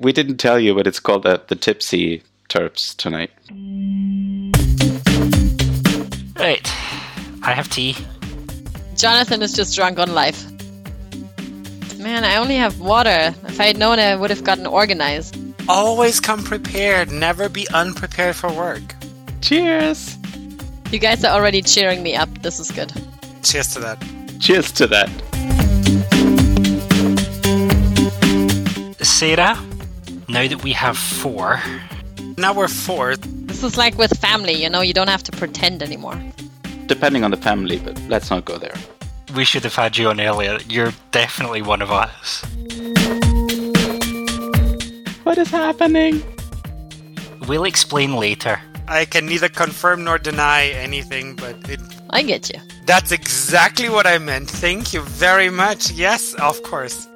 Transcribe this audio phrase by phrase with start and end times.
[0.00, 3.32] We didn't tell you, but it's called the, the Tipsy Terps tonight.
[6.38, 6.64] Right.
[7.42, 7.96] I have tea.
[8.94, 10.48] Jonathan is just drunk on life.
[11.98, 13.34] Man, I only have water.
[13.48, 15.36] If I had known, I would have gotten organized.
[15.68, 17.10] Always come prepared.
[17.10, 18.94] Never be unprepared for work.
[19.40, 20.16] Cheers!
[20.92, 22.28] You guys are already cheering me up.
[22.42, 22.92] This is good.
[23.42, 24.02] Cheers to that.
[24.38, 25.10] Cheers to that.
[29.02, 29.58] Sarah,
[30.28, 31.60] now that we have four,
[32.36, 33.16] Now we're four.
[33.16, 36.16] This is like with family, you know, you don't have to pretend anymore.
[36.86, 38.74] Depending on the family, but let's not go there.
[39.34, 40.58] we should have had you on earlier.
[40.68, 42.42] You're definitely one of us.
[45.24, 46.22] What is happening?
[47.48, 48.60] We'll explain later.
[48.86, 52.60] I can neither confirm nor deny anything, but it, I get you.
[52.86, 54.48] that's exactly what I meant.
[54.48, 55.90] Thank you very much.
[55.90, 57.06] Yes, of course.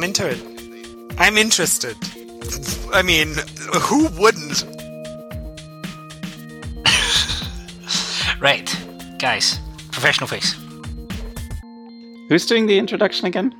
[0.00, 0.42] I'm into it.
[1.18, 1.94] I'm interested.
[2.90, 3.34] I mean,
[3.82, 4.64] who wouldn't?
[8.40, 8.74] Right,
[9.18, 9.58] guys,
[9.92, 10.54] professional face.
[12.30, 13.52] Who's doing the introduction again?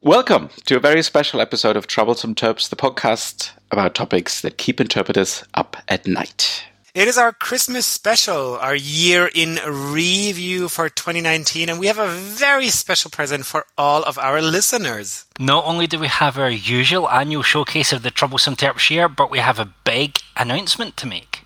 [0.00, 4.80] Welcome to a very special episode of Troublesome Terps, the podcast about topics that keep
[4.80, 6.62] interpreters up at night.
[6.98, 12.08] It is our Christmas special, our year in review for 2019, and we have a
[12.08, 15.24] very special present for all of our listeners.
[15.38, 19.30] Not only do we have our usual annual showcase of the Troublesome Terps year, but
[19.30, 21.44] we have a big announcement to make.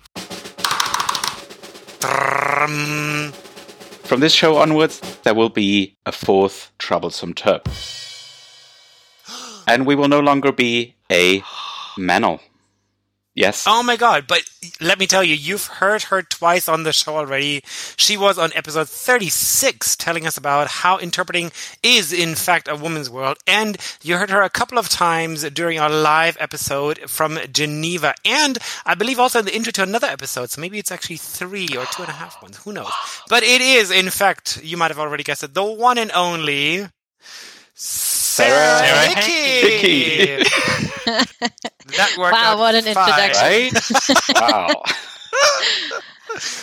[4.09, 7.69] From this show onwards, there will be a fourth Troublesome Terp.
[9.67, 11.41] And we will no longer be a
[11.95, 12.39] manel.
[13.35, 13.65] Yes?
[13.67, 14.43] Oh my god, but
[14.79, 17.63] let me tell you, you've heard her twice on the show already.
[17.97, 23.09] She was on episode 36 telling us about how interpreting is in fact a woman's
[23.09, 23.37] world.
[23.47, 28.13] And you heard her a couple of times during our live episode from Geneva.
[28.23, 30.51] And I believe also in the intro to another episode.
[30.51, 32.57] So maybe it's actually three or two and a half ones.
[32.57, 32.91] Who knows?
[33.29, 36.87] But it is, in fact, you might have already guessed it, the one and only
[38.33, 40.43] Sarah, Sarah Hickey.
[41.05, 42.97] that worked Wow, out what an fine.
[42.97, 43.43] introduction.
[43.43, 44.41] Right?
[44.41, 44.83] wow.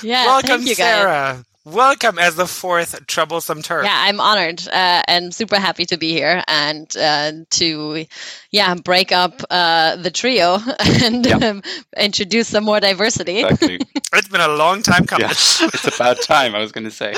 [0.02, 0.76] Yeah, Welcome, thank you guys.
[0.76, 1.44] Sarah.
[1.64, 3.84] Welcome as the fourth troublesome Terp.
[3.84, 8.04] Yeah, I'm honored uh, and super happy to be here and uh, to,
[8.50, 11.36] yeah, break up uh, the trio and Yeah.
[11.36, 11.62] um,
[11.96, 13.44] introduce some more diversity.
[13.44, 13.78] Exactly.
[14.14, 15.28] It's been a long time coming.
[15.28, 15.62] Yes.
[15.62, 17.14] It's about time, I was going to say.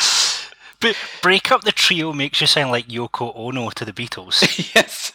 [0.83, 4.43] But break up the trio makes you sound like Yoko Ono to the Beatles.
[4.75, 5.13] yes.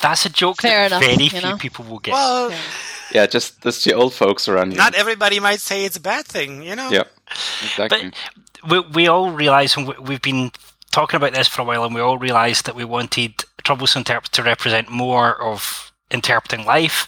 [0.00, 1.56] That's a joke Fair that enough, very few know?
[1.58, 2.12] people will get.
[2.12, 2.52] Well,
[3.12, 4.78] Yeah, just that's the old folks around here.
[4.78, 6.90] not everybody might say it's a bad thing, you know?
[6.90, 7.04] Yeah,
[7.62, 8.12] exactly.
[8.68, 10.50] we, we all realise, and we- we've been
[10.90, 14.24] talking about this for a while, and we all realised that we wanted Troublesome Interp
[14.30, 17.06] to represent more of interpreting life.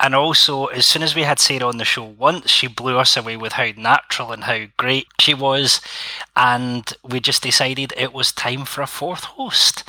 [0.00, 3.16] And also, as soon as we had Sarah on the show once, she blew us
[3.16, 5.80] away with how natural and how great she was.
[6.36, 9.84] And we just decided it was time for a fourth host.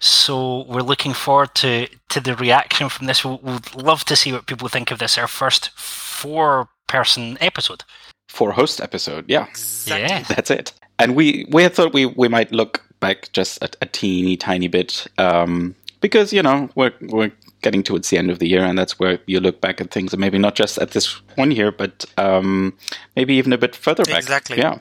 [0.00, 3.24] So we're looking forward to, to the reaction from this.
[3.24, 7.84] We'll, we'd love to see what people think of this, our first four person episode.
[8.28, 10.08] For host episode, yeah, Exactly.
[10.08, 10.22] Yeah.
[10.22, 10.72] that's it.
[10.98, 14.68] And we we had thought we we might look back just a, a teeny tiny
[14.68, 18.78] bit um, because you know we're we're getting towards the end of the year, and
[18.78, 21.72] that's where you look back at things, and maybe not just at this one year,
[21.72, 22.76] but um,
[23.16, 24.18] maybe even a bit further back.
[24.18, 24.58] Exactly.
[24.58, 24.78] Yeah.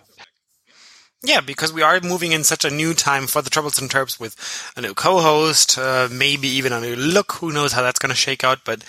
[1.24, 4.36] Yeah, because we are moving in such a new time for the Troublesome Terps with
[4.76, 7.34] a new co-host, uh, maybe even a new look.
[7.34, 8.66] Who knows how that's going to shake out?
[8.66, 8.84] But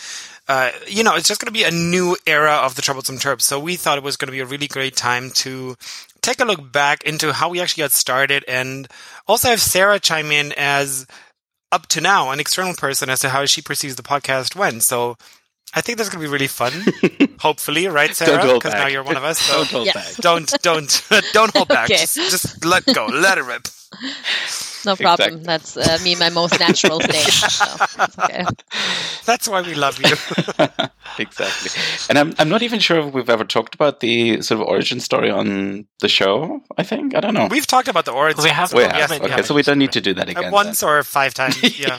[0.48, 3.42] uh, you know, it's just going to be a new era of the Troublesome Terps.
[3.42, 5.76] So we thought it was going to be a really great time to
[6.22, 8.88] take a look back into how we actually got started, and
[9.28, 11.06] also have Sarah chime in as
[11.72, 14.83] up to now an external person as to how she perceives the podcast went.
[14.84, 15.16] So.
[15.75, 16.71] I think that's going to be really fun.
[17.41, 18.43] Hopefully, right, Sarah?
[18.56, 19.38] Because now you're one of us.
[19.49, 19.93] So Don't hold Yeah.
[19.94, 20.15] back.
[20.16, 21.87] don't don't don't hold back.
[21.91, 21.97] Okay.
[21.97, 23.06] Just, just let go.
[23.06, 23.66] Let it rip.
[24.84, 25.38] No problem.
[25.38, 25.44] Exactly.
[25.44, 27.32] That's uh, me, my most natural state.
[27.32, 27.64] So
[28.25, 28.44] okay.
[29.25, 30.17] That's why we love you.
[31.19, 31.70] exactly.
[32.08, 35.00] And I'm I'm not even sure if we've ever talked about the sort of origin
[35.00, 36.61] story on the show.
[36.79, 37.46] I think I don't know.
[37.50, 38.43] We've talked about the origin.
[38.43, 38.96] We have- we have.
[38.96, 39.46] yes, okay, have.
[39.46, 40.50] so we don't need to do that again.
[40.52, 41.56] once or five times.
[41.79, 41.99] Yeah.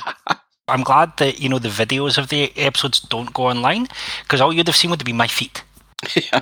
[0.68, 3.88] I'm glad that you know the videos of the episodes don't go online
[4.24, 5.64] because all you'd have seen would be my feet.
[6.16, 6.42] yeah.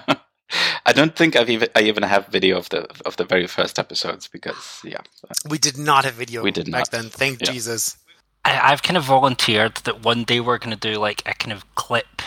[0.85, 3.79] I don't think I've even I even have video of the of the very first
[3.79, 5.01] episodes because yeah.
[5.49, 6.91] we did not have video We did back not.
[6.91, 7.09] then.
[7.09, 7.51] Thank Yeah.
[7.51, 7.97] Jesus.
[8.43, 11.51] I, I've kind of volunteered that one day we're going to do like a kind
[11.51, 12.21] of clip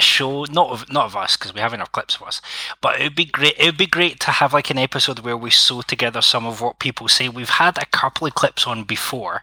[0.00, 2.40] show not of not of us because we have enough clips of us
[2.80, 5.36] but it would be great it would be great to have like an episode where
[5.36, 8.84] we sew together some of what people say we've had a couple of clips on
[8.84, 9.42] before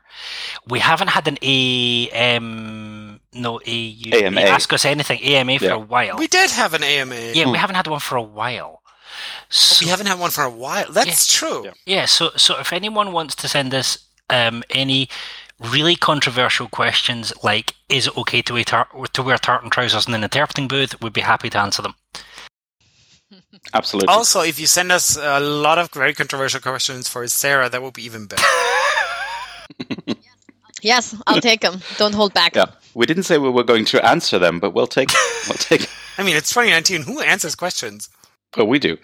[0.68, 4.42] we haven't had an am no a you, AMA.
[4.42, 7.16] ask us anything ama for a while We did have an AMA.
[7.34, 8.82] yeah we haven't had one for a while
[9.50, 10.92] so, We haven't had one for a while.
[10.92, 11.64] That's true.
[11.66, 11.72] Yeah.
[11.86, 13.98] yeah so so if anyone wants to send us
[14.30, 15.08] um any
[15.60, 20.14] really controversial questions like is it okay to wear, tar- to wear tartan trousers in
[20.14, 21.96] an interpreting booth we'd be happy to answer them
[23.74, 24.08] Absolutely.
[24.08, 27.94] Also, if you send us a lot of very controversial questions for Sarah, that would
[27.94, 28.44] be even better.
[30.82, 31.82] Yes, I'll take them.
[31.98, 32.56] Don't hold back.
[32.56, 35.10] yeah, we didn't say we were going to answer them, but we'll take
[35.48, 35.90] we'll take.
[36.18, 37.02] I mean, it's 2019.
[37.04, 38.10] Who answers questions?
[38.54, 38.98] But we do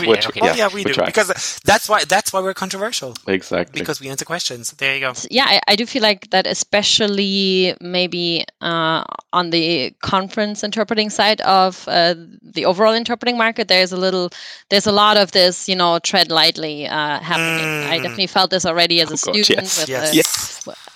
[0.00, 0.40] Yeah, Which- okay.
[0.42, 1.06] Oh Yeah, yeah, we we do try.
[1.06, 1.28] because
[1.64, 3.80] that's why that's why we're controversial exactly.
[3.80, 4.72] because we answer questions.
[4.72, 5.12] There you go.
[5.30, 11.40] yeah I, I do feel like that especially maybe uh, on the conference interpreting side
[11.42, 14.30] of uh, the overall interpreting market there's a little
[14.70, 18.02] there's a lot of this you know tread lightly uh, happening i Mm.
[18.02, 19.78] definitely felt this already as a Oh, God, student yes.
[19.80, 20.10] with Yes.
[20.10, 20.47] the- yes.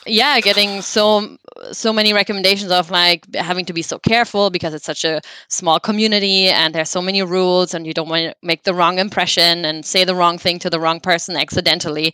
[0.06, 1.36] Yeah getting so
[1.72, 5.78] so many recommendations of like having to be so careful because it's such a small
[5.78, 9.64] community and there's so many rules and you don't want to make the wrong impression
[9.64, 12.12] and say the wrong thing to the wrong person accidentally.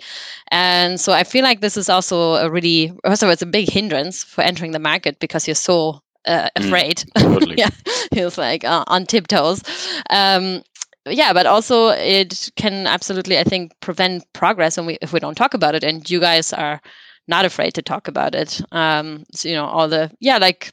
[0.51, 4.23] And so i feel like this is also a really also it's a big hindrance
[4.25, 7.05] for entering the market because you're so uh, Mm, afraid.
[7.19, 7.57] totally.
[7.57, 7.71] yeah
[8.13, 9.63] he was like uh, on tiptoes.
[10.11, 10.63] Um
[11.07, 15.37] yeah but also it can absolutely i think prevent progress when we if we don't
[15.37, 16.81] talk about it and you guys are
[17.29, 18.61] not afraid to talk about it.
[18.73, 20.73] Um so you know all the yeah like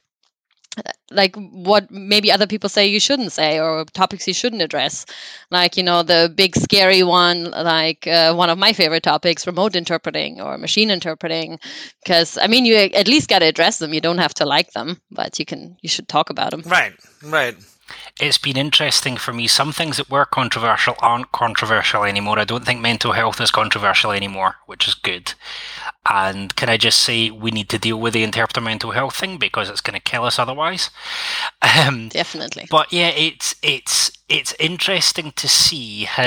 [1.10, 5.06] like what maybe other people say you shouldn't say or topics you shouldn't address.
[5.50, 9.76] Like you know the big scary one like uh, one of my favorite topics remote
[9.76, 11.58] interpreting or machine interpreting.
[12.02, 13.94] Because i mean you at least got to address them.
[13.94, 16.94] You don't have to like them but you can you should talk about them Right,
[17.22, 17.56] right.
[18.20, 19.46] It's been interesting for me.
[19.46, 22.38] Some things that were controversial aren't controversial anymore.
[22.38, 25.34] I don't think mental health is controversial anymore, which is good.
[26.08, 29.38] And can I just say we need to deal with the interpreter mental health thing
[29.38, 30.90] because it's going to kill us otherwise.
[31.78, 36.22] Um, definitely but yeah, it's it's it's interesting to see how.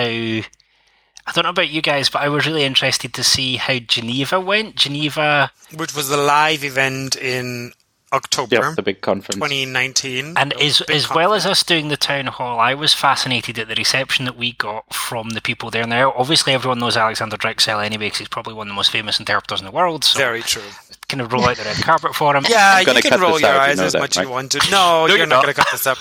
[1.28, 4.40] I don't know about you guys, but I was really interested to see how Geneva
[4.40, 4.76] went.
[4.76, 7.72] Geneva, Which was the live event in
[8.12, 9.36] October Yeah, the big conference.
[9.36, 10.34] 2019.
[10.38, 13.60] and That as a as well as us doing the town hall, I was fascinated
[13.60, 15.86] at the reception that we got from the people there.
[15.86, 19.20] Now, obviously, everyone knows Alexander Drechsel anyway, because he's probably one of the most famous
[19.20, 20.04] interpreters in the world.
[20.04, 20.64] So, Very true.
[21.08, 22.44] kind of roll out the red carpet for him.
[22.50, 24.24] Yeah, I'm you can roll your out, you eyes know as that, much as right?
[24.26, 24.68] you want to.
[24.72, 25.44] No, you're you're not not.
[25.44, 25.98] going to cut this up.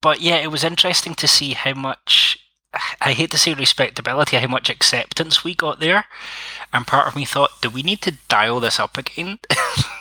[0.00, 2.38] But yeah, it was interesting to see how much.
[3.00, 6.04] I hate to say respectability, how much acceptance we got there.
[6.74, 9.38] And part of me thought, do we need to dial this up again?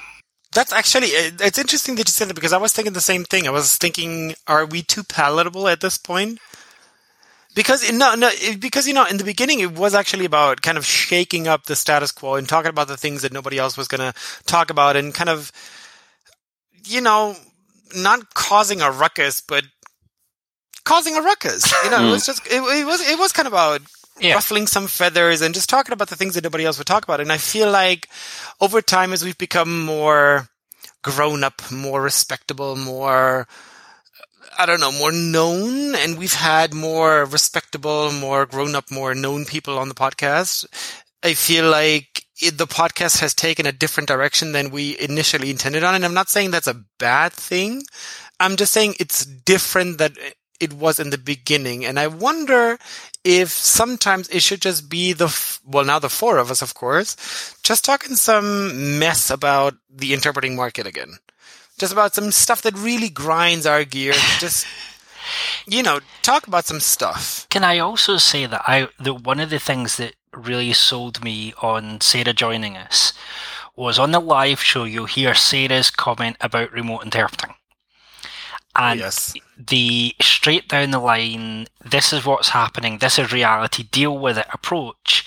[0.56, 3.26] That's actually uh, it's interesting that you said that because I was thinking the same
[3.26, 3.46] thing.
[3.46, 6.40] I was thinking, are we too palatable at this point?
[7.54, 8.30] Because no, no,
[8.60, 11.76] because you know, in the beginning, it was actually about kind of shaking up the
[11.76, 14.96] status quo and talking about the things that nobody else was going to talk about,
[14.96, 15.52] and kind of,
[16.86, 17.36] you know,
[17.96, 19.64] not causing a ruckus, but
[20.86, 21.72] causing a ruckus.
[21.84, 22.12] You know, it mm.
[22.12, 23.82] was just it, it was it was kind of about
[24.20, 24.36] Yeah.
[24.36, 27.20] ruffling some feathers and just talking about the things that nobody else would talk about.
[27.20, 28.08] And I feel like
[28.62, 30.48] over time, as we've become more
[31.04, 33.48] grown up, more respectable, more,
[34.58, 39.46] I don't know, more known, and we've had more respectable, more grown up, more known
[39.46, 40.66] people on the podcast,
[41.22, 45.84] I feel like it, the podcast has taken a different direction than we initially intended
[45.84, 45.96] on.
[45.96, 47.84] And I'm not saying that's a bad thing.
[48.40, 50.14] I'm just saying it's different that
[50.60, 51.86] it was in the beginning.
[51.86, 52.78] And I wonder
[53.26, 56.76] if sometimes it should just be the, f- well, now the four of us, of
[56.76, 61.18] course, just talking some mess about the interpreting market again.
[61.80, 64.22] Just about some stuff that really grinds our gears.
[64.40, 64.68] just,
[65.68, 67.48] you know, talk about some stuff.
[67.50, 71.54] Can I also say that I that one of the things that really sold me
[71.62, 73.12] on Sarah joining us
[73.76, 77.56] was on the live show you'll hear Sarah's comment about remote interpreting.
[78.76, 79.34] Ah, and yes.
[79.58, 84.48] the straight down the line, this is what's happening, this is reality, deal with it
[84.54, 85.26] approach,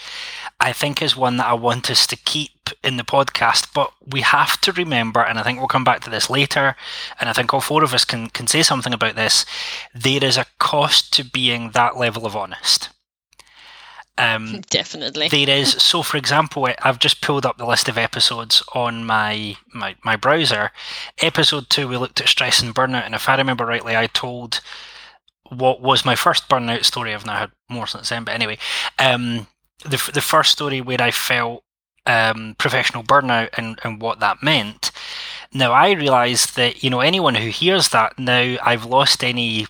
[0.61, 3.69] I think is one that I want us to keep in the podcast.
[3.73, 6.77] But we have to remember, and I think we'll come back to this later,
[7.21, 9.47] and I think all four of us can, can say something about this.
[9.95, 12.91] There is a cost to being that level of honest.
[14.19, 15.29] Um, Definitely.
[15.29, 19.57] there is so for example i've just pulled up the list of episodes on my,
[19.73, 20.71] my my browser.
[21.19, 24.61] Episode 2 we looked at stress and burnout and if i remember rightly i told
[25.51, 27.15] what was my first burnout story.
[27.15, 28.59] I've now had more since then but anyway
[28.99, 29.47] um
[29.85, 31.63] the, the first story where i felt
[32.09, 34.91] um, professional burnout and, and what that meant.
[35.53, 39.67] Now I realise that you know anyone who hears that now I've lost any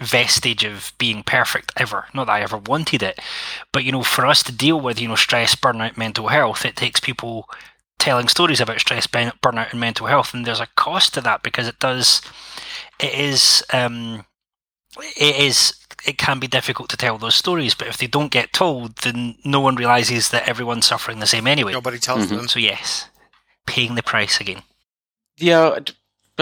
[0.00, 2.06] vestige of being perfect ever.
[2.14, 3.18] Not that I ever wanted it,
[3.72, 6.76] but you know, for us to deal with you know stress, burnout, mental health, it
[6.76, 7.48] takes people
[7.98, 11.68] telling stories about stress, burnout, and mental health, and there's a cost to that because
[11.68, 12.20] it does.
[13.00, 13.64] It is.
[13.72, 14.24] Um,
[15.16, 18.52] it is it can be difficult to tell those stories, but if they don't get
[18.52, 21.72] told, then no one realizes that everyone's suffering the same anyway.
[21.72, 22.36] Nobody tells mm-hmm.
[22.36, 22.48] them.
[22.48, 23.08] So yes,
[23.66, 24.62] paying the price again.
[25.38, 25.78] Yeah,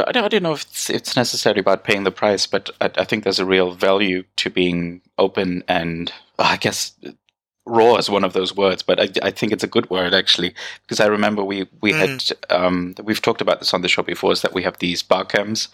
[0.06, 2.90] I don't, I don't know if it's, it's necessarily about paying the price, but I,
[2.96, 6.94] I, think there's a real value to being open and I guess
[7.66, 10.54] raw is one of those words, but I, I think it's a good word actually
[10.82, 11.98] because I remember we we mm.
[11.98, 15.02] had um, we've talked about this on the show before is that we have these
[15.02, 15.68] bar camps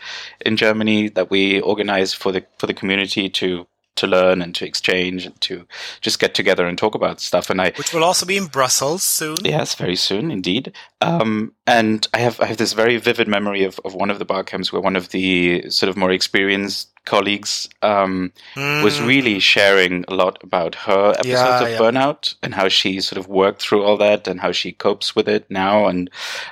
[0.45, 3.66] in Germany that we organize for the for the community to
[3.97, 5.67] to learn and to exchange and to
[6.00, 7.50] just get together and talk about stuff.
[7.50, 9.37] And I, which will also be in Brussels soon.
[9.45, 10.73] Yes, very soon indeed.
[11.00, 14.25] Um, and I have I have this very vivid memory of, of one of the
[14.25, 18.85] bar camps where one of the sort of more experienced colleagues um, mm.
[18.85, 21.79] was really sharing a lot about her episodes yeah, of yeah.
[21.79, 25.29] burnout and how she sort of worked through all that and how she copes with
[25.29, 25.87] it now.
[25.87, 26.11] And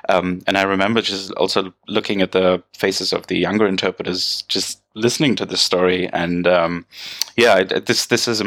[0.08, 4.80] um, and I remember just also looking at the faces of the younger interpreters, just
[4.94, 6.08] listening to this story.
[6.12, 6.86] And um,
[7.36, 8.42] yeah, this this is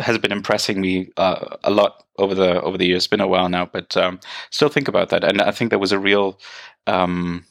[0.00, 3.04] has been impressing me uh, a lot over the over the years.
[3.04, 5.24] It's been a while now, but um, still think about that.
[5.24, 6.38] And I think there was a real
[6.86, 7.44] um,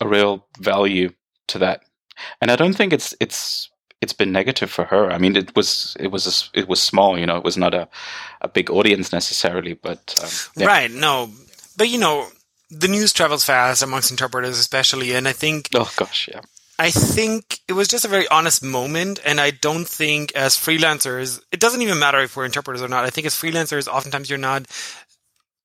[0.00, 1.10] a real value
[1.48, 1.84] to that.
[2.40, 5.10] And I don't think it's it's it's been negative for her.
[5.10, 7.18] I mean, it was it was a, it was small.
[7.18, 7.88] You know, it was not a
[8.40, 10.66] a big audience necessarily, but um, yeah.
[10.66, 10.90] right.
[10.90, 11.30] No,
[11.76, 12.28] but you know,
[12.70, 15.68] the news travels fast amongst interpreters, especially, and I think.
[15.74, 16.40] Oh gosh, yeah.
[16.78, 21.40] I think it was just a very honest moment, and I don't think as freelancers,
[21.52, 23.04] it doesn't even matter if we're interpreters or not.
[23.04, 24.66] I think as freelancers, oftentimes you're not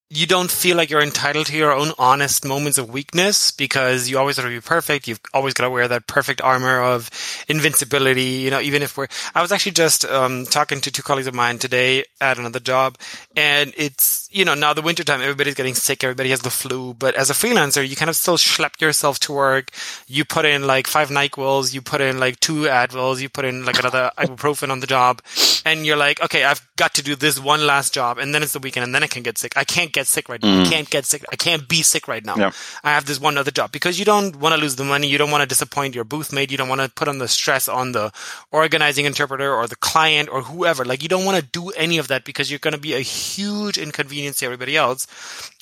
[0.10, 4.18] you don't feel like you're entitled to your own honest moments of weakness because you
[4.18, 5.06] always have to be perfect.
[5.06, 7.10] You've always got to wear that perfect armor of
[7.50, 8.24] invincibility.
[8.24, 11.36] You know, even if we're, I was actually just, um, talking to two colleagues of
[11.36, 12.98] mine today at another job
[13.36, 16.06] and it's, you know, now the wintertime, everybody's getting sick.
[16.06, 19.34] Everybody has the flu, but as a freelancer, you kind of still schlep yourself to
[19.34, 19.72] work.
[20.08, 23.66] You put in like five NyQuils, you put in like two Advils, you put in
[23.66, 25.22] like another ibuprofen on the job
[25.66, 28.54] and you're like, okay, I've got to do this one last job and then it's
[28.54, 29.52] the weekend and then I can get sick.
[29.58, 30.64] I can't get sick right now.
[30.64, 30.66] Mm.
[30.66, 31.26] I can't get sick.
[31.32, 32.36] I can't be sick right now.
[32.36, 32.52] Yeah.
[32.84, 35.08] I have this one other job because you don't want to lose the money.
[35.08, 36.52] You don't want to disappoint your booth mate.
[36.52, 38.12] You don't want to put on the stress on the
[38.52, 40.86] organizing interpreter or the client or whoever.
[40.86, 43.00] Like you don't want to do any of that because you're going to be a
[43.00, 45.08] huge inconvenience to everybody else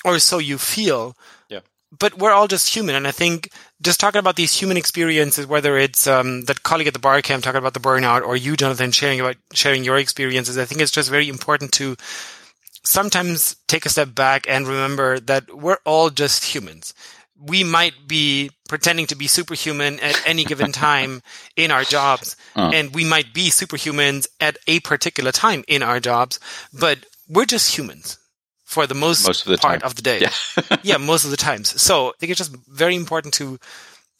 [0.04, 1.16] or so you feel.
[1.48, 1.60] Yeah.
[1.98, 2.94] But we're all just human.
[2.94, 3.50] And I think
[3.80, 7.42] just talking about these human experiences, whether it's um, that colleague at the bar camp
[7.42, 10.90] talking about the burnout or you, Jonathan, sharing about sharing your experiences, I think it's
[10.90, 11.96] just very important to
[12.86, 16.94] sometimes take a step back and remember that we're all just humans.
[17.38, 21.22] We might be pretending to be superhuman at any given time
[21.56, 22.70] in our jobs, uh.
[22.72, 26.40] and we might be superhumans at a particular time in our jobs,
[26.72, 28.18] but we're just humans
[28.64, 29.86] for the most, most of the part time.
[29.86, 30.20] of the day.
[30.20, 30.76] Yeah.
[30.82, 31.80] yeah, most of the times.
[31.80, 33.58] So I think it's just very important to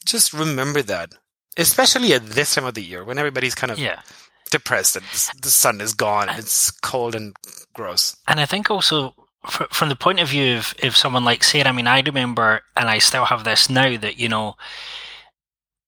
[0.04, 1.12] just remember that,
[1.56, 4.02] especially at this time of the year when everybody's kind of yeah
[4.50, 7.36] depressed that the sun is gone and it's cold and
[7.74, 8.16] gross.
[8.26, 9.14] And I think also
[9.46, 12.88] from the point of view of if someone like Sarah, I mean, I remember, and
[12.88, 14.56] I still have this now that you know,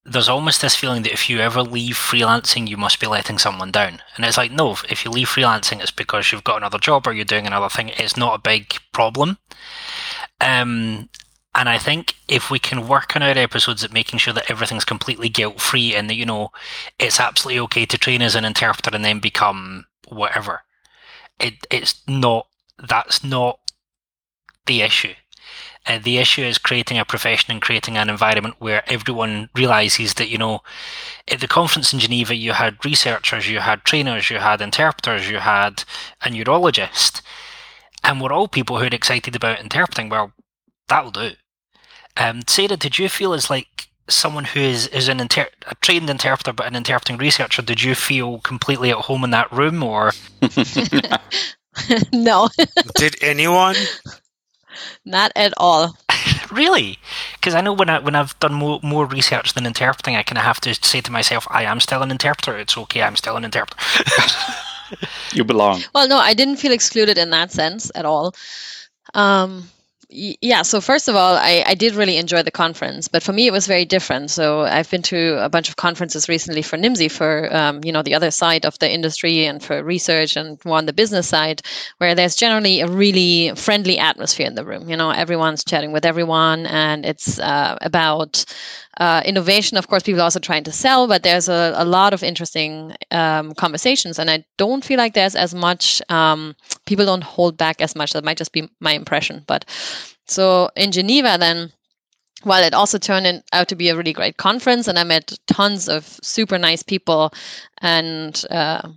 [0.05, 3.71] there's almost this feeling that if you ever leave freelancing, you must be letting someone
[3.71, 4.01] down.
[4.17, 7.13] And it's like, no, if you leave freelancing, it's because you've got another job or
[7.13, 7.91] you're doing another thing.
[7.91, 9.39] It's not a big problem.
[10.41, 11.11] Um,
[11.55, 14.85] and I think if we can work on our episodes at making sure that everything's
[14.85, 16.51] completely guilt free and that, you know,
[16.99, 20.63] it's absolutely okay to train as an interpreter and then become whatever.
[21.41, 22.47] It it's not
[22.79, 23.61] that's not
[24.67, 25.15] the issue.
[25.87, 30.29] Uh, the issue is creating a profession and creating an environment where everyone realizes that,
[30.29, 30.61] you know,
[31.29, 35.39] at the conference in Geneva, you had researchers, you had trainers, you had interpreters, you
[35.39, 35.85] had
[36.23, 37.23] a neurologist,
[38.05, 40.11] and we're all people who are excited about interpreting.
[40.11, 40.33] Well,
[40.89, 41.33] that'll do.
[42.17, 46.11] Um, Sarah, did you feel as like someone who is, is an inter- a trained
[46.11, 50.13] interpreter but an interpreting researcher, did you feel completely at home in that room or?
[52.13, 52.49] no.
[52.97, 53.77] did anyone?
[55.05, 55.97] Not at all.
[56.51, 56.99] really?
[57.35, 60.39] Because I know when I when I've done more more research than interpreting, I kind
[60.39, 62.57] of have to say to myself, "I am still an interpreter.
[62.59, 63.03] It's okay.
[63.03, 63.83] I'm still an interpreter."
[65.33, 65.83] you belong.
[65.95, 68.35] Well, no, I didn't feel excluded in that sense at all.
[69.15, 69.69] Um,
[70.11, 73.47] yeah so first of all I, I did really enjoy the conference but for me
[73.47, 74.31] it was very different.
[74.31, 78.03] So i've been to a bunch of conferences recently for nimdzi for um, you know
[78.03, 81.61] the other side of the industry and for research and more on the business side
[81.99, 84.89] where there's generally a really friendly atmosphere in the room.
[84.89, 88.45] You know everyone's chatting with everyone and it's uh, about
[88.99, 92.13] uh, innovation of course people are also trying to sell but there's a, a lot
[92.13, 96.55] of interesting um, conversations and i don't feel like there's as much um,
[96.87, 99.65] people don't hold back as much that might just be my impression but
[100.27, 101.73] so in geneva then
[102.45, 105.89] while it also turned out to be a really great conference and i met tons
[105.89, 107.33] of super nice people
[107.81, 108.89] and uh,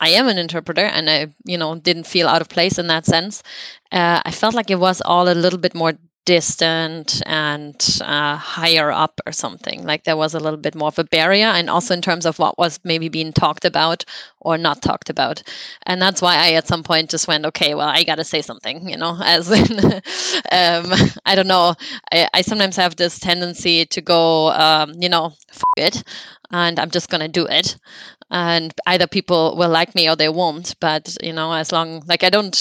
[0.00, 3.04] I am an interpreter and I, you know, didn't feel out of place in that
[3.04, 3.42] sense.
[3.90, 5.94] Uh, I felt like it was all a little bit more
[6.28, 9.82] distant and uh, higher up or something.
[9.86, 12.38] Like there was a little bit more of a barrier, and also in terms of
[12.38, 14.04] what was maybe being talked about
[14.40, 15.42] or not talked about.
[15.86, 18.42] And that's why I at some point just went, okay, well, I got to say
[18.42, 19.78] something, you know, as in,
[20.52, 20.92] um,
[21.24, 21.74] I don't know.
[22.12, 25.32] I, I, sometimes have this tendency to go, um, you know,
[25.78, 26.02] it,
[26.50, 27.78] and I'm just going to do it.
[28.30, 30.74] And either people will like me or they won't.
[30.78, 32.54] But, you know, as long, like, I don't,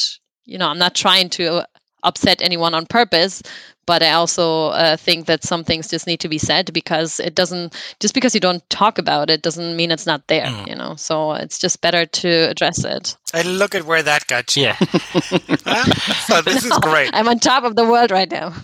[0.45, 1.65] you know, I'm not trying to
[2.07, 3.41] upset anyone on purpose
[3.85, 7.35] but i also uh, think that some things just need to be said because it
[7.35, 10.67] doesn't just because you don't talk about it doesn't mean it's not there mm.
[10.67, 10.95] you know?
[10.95, 13.15] So it's just better to address it.
[13.33, 14.63] And look at where that got you.
[14.63, 14.77] Yeah.
[16.27, 17.11] So this is great.
[17.13, 18.53] I'm on top of the world right now.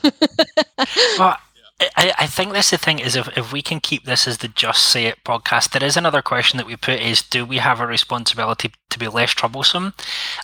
[1.18, 1.38] Well,
[1.96, 4.48] I, I think that's the thing is if, if we can keep this as the
[4.48, 7.80] Just Say It podcast, there is another question that we put is do we have
[7.80, 9.94] a responsibility to be less troublesome?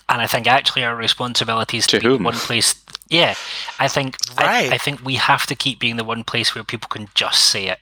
[0.08, 2.74] And I think actually our responsibility is to, to be one place.
[3.08, 3.34] Yeah,
[3.78, 4.70] I think right.
[4.70, 7.40] I, I, think we have to keep being the one place where people can just
[7.40, 7.80] say it.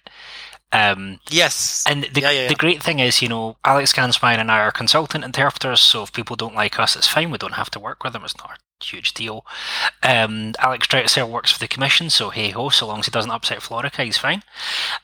[0.73, 1.85] Um, yes.
[1.87, 2.49] And the, yeah, yeah, yeah.
[2.49, 6.12] the great thing is, you know, Alex Gansmeier and I are consultant interpreters, so if
[6.12, 7.31] people don't like us, it's fine.
[7.31, 8.25] We don't have to work with them.
[8.25, 9.44] It's not a huge deal.
[10.02, 13.30] Um, Alex Drechsel works for the commission, so hey ho, so long as he doesn't
[13.30, 14.42] upset Florika, he's fine.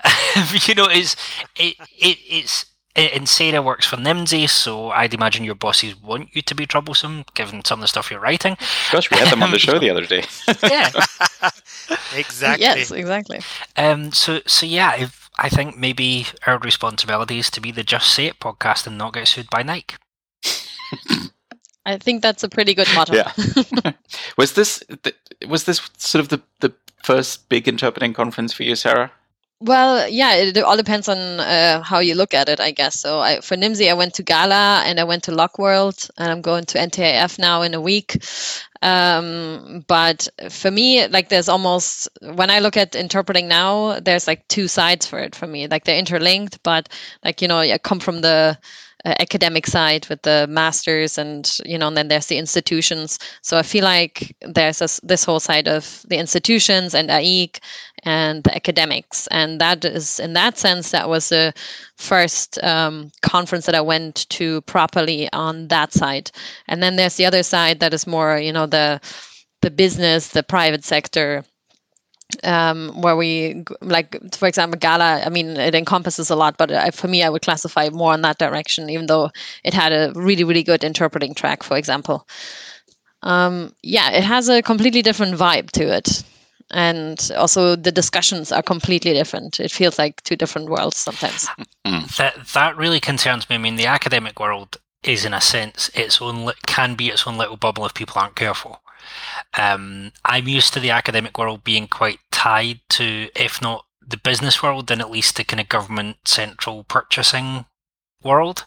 [0.66, 1.16] you know, it's,
[1.56, 2.66] it, it, it's,
[2.96, 7.24] and Sarah works for Nimdzi, so I'd imagine your bosses want you to be troublesome,
[7.34, 8.56] given some of the stuff you're writing.
[8.92, 10.24] Gosh, we had them on the show the other day.
[10.62, 10.90] yeah,
[12.16, 12.64] exactly.
[12.64, 13.40] Yes, exactly.
[13.76, 18.10] Um, so, so yeah, if, I think maybe our responsibility is to be the Just
[18.10, 19.96] Say It podcast and not get sued by Nike.
[21.86, 23.14] I think that's a pretty good motto.
[23.14, 23.32] Yeah.
[24.38, 24.82] was this
[25.46, 26.72] was this sort of the the
[27.02, 29.12] first big interpreting conference for you, Sarah?
[29.60, 33.00] Well, yeah, it all depends on uh, how you look at it, I guess.
[33.00, 36.42] So I, for Nimdzi, I went to Gala and I went to LocWorld, and I'm
[36.42, 38.22] going to NTIF now in a week.
[38.82, 44.46] Um, but for me, like there's almost when I look at interpreting now, there's like
[44.48, 45.66] two sides for it for me.
[45.66, 46.90] Like they're interlinked, but
[47.24, 48.58] like you know, I come from the
[49.04, 53.18] uh, academic side with the masters and you know and then there's the institutions.
[53.42, 57.60] So i feel like there's this, this whole side of the institutions and AIIC
[58.02, 59.26] and the academics.
[59.28, 61.52] And that is in that sense that was the
[61.96, 66.30] first um, conference that i went to properly on that side.
[66.68, 69.00] And then there's the other side that is more you know the
[69.62, 71.44] the business the private sector
[72.42, 76.90] um, where we like for example gala i mean it encompasses a lot but I,
[76.90, 79.30] for me i would classify more in that direction even though
[79.62, 82.26] it had a really really good interpreting track for example.
[83.22, 86.22] Um, yeah it has a completely different vibe to it
[86.70, 89.60] and also the discussions are completely different.
[89.60, 91.46] It feels like two different worlds sometimes.
[92.16, 93.56] That that really concerns me.
[93.56, 97.36] I mean the academic world is in a sense its own can be its own
[97.36, 98.80] little bubble if people aren't careful
[99.58, 104.62] um, I'm used to the academic world being quite tied to, if not the business
[104.62, 107.66] world, then at least the kind of government central purchasing
[108.22, 108.66] world.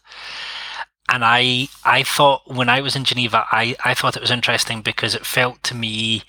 [1.09, 4.81] And I, I thought when I was in Geneva, I, I thought it was interesting
[4.81, 6.23] because it felt to me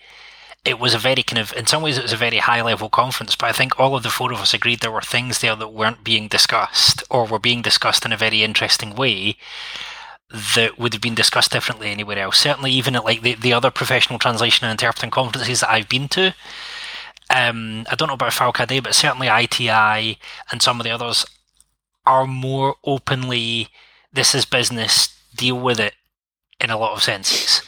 [0.64, 2.88] it was a very kind of in some ways it was a very high level
[2.88, 5.56] conference but i think all of the four of us agreed there were things there
[5.56, 9.36] that weren't being discussed or were being discussed in a very interesting way
[10.30, 12.38] that would have been discussed differently anywhere else.
[12.38, 16.08] Certainly, even at like the, the other professional translation and interpreting conferences that I've been
[16.08, 16.34] to.
[17.30, 20.18] Um, I don't know about FALCADE, but certainly ITI
[20.50, 21.26] and some of the others
[22.06, 23.68] are more openly,
[24.12, 25.94] this is business, deal with it
[26.58, 27.62] in a lot of senses.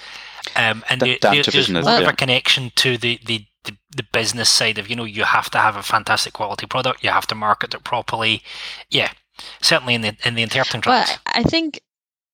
[0.57, 2.01] Um, and the, the, there's more yeah.
[2.01, 5.51] of a connection to the, the, the, the, business side of, you know, you have
[5.51, 8.43] to have a fantastic quality product, you have to market it properly.
[8.89, 9.13] Yeah,
[9.61, 11.11] certainly in the in the interpreting tracks.
[11.11, 11.83] Well, I think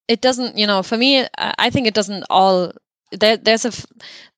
[0.08, 2.72] it doesn't you know for me i think it doesn't all
[3.12, 3.72] there, there's a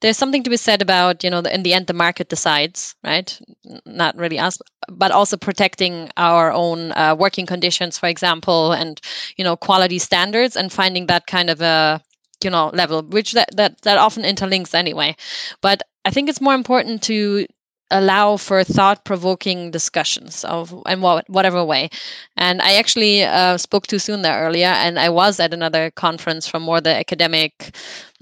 [0.00, 3.40] there's something to be said about you know in the end the market decides right?
[3.86, 9.00] Not really us but also protecting our own uh, working conditions for example and
[9.36, 12.02] you know quality standards and finding that kind of a
[12.44, 15.16] you know level which that that, that often interlinks anyway.
[15.62, 17.46] But I think it's more important to
[17.90, 21.90] allow for thought-provoking discussions of in what, whatever way.
[22.36, 26.46] And I actually uh, spoke too soon there earlier, and I was at another conference
[26.46, 27.74] from more the academic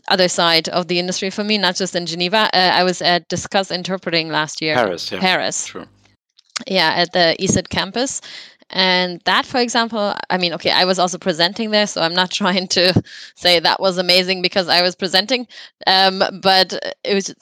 [0.09, 2.48] other side of the industry for me, not just in Geneva.
[2.52, 4.74] Uh, I was at Discuss Interpreting last year.
[4.74, 5.20] Paris, yeah.
[5.20, 5.66] Paris.
[5.66, 5.87] True.
[6.66, 8.20] Yeah, at the ESIT campus.
[8.70, 12.31] And that, for example, I mean, okay, I was also presenting there, so I'm not
[12.40, 13.00] trying to
[13.35, 15.46] say that was amazing because I was presenting.
[15.87, 17.35] Um, but it was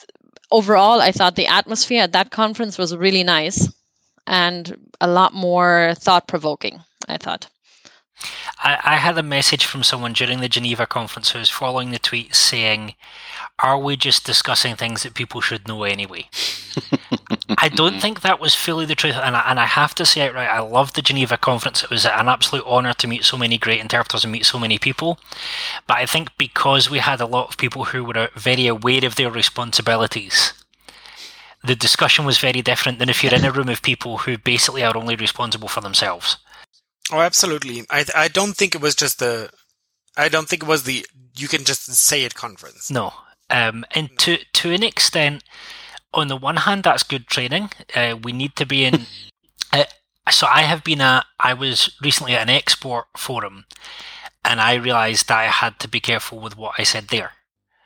[0.51, 3.67] overall, I thought the atmosphere at that conference was really nice
[4.27, 7.47] and a lot more thought provoking, I thought.
[8.59, 11.99] I, I, had a message from someone during the Geneva conference who was following the
[11.99, 12.95] tweet saying,
[13.59, 16.29] Are we just discussing things that people should know anyway?
[17.57, 19.15] I don't think that was fully the truth.
[19.15, 21.83] And I, and I have to say outright, I loved the Geneva conference.
[21.83, 24.77] It was an absolute honour to meet so many great interpreters and meet so many
[24.77, 25.19] people.
[25.87, 29.15] But I think because we had a lot of people who were very aware of
[29.15, 30.53] their responsibilities,
[31.63, 34.83] the discussion was very different than if you're in a room of people who basically
[34.83, 36.37] are only responsible for themselves.
[37.11, 37.85] Oh, absolutely.
[37.89, 39.49] I I don't think it was just the.
[40.17, 41.05] I don't think it was the
[41.37, 42.89] you can just say it conference.
[42.89, 43.13] No,
[43.49, 44.15] um, and no.
[44.17, 45.43] to to an extent,
[46.13, 47.69] on the one hand, that's good training.
[47.95, 49.01] Uh, we need to be in.
[49.73, 49.85] uh,
[50.31, 51.25] so I have been at.
[51.39, 53.65] I was recently at an export forum,
[54.43, 57.33] and I realised that I had to be careful with what I said there.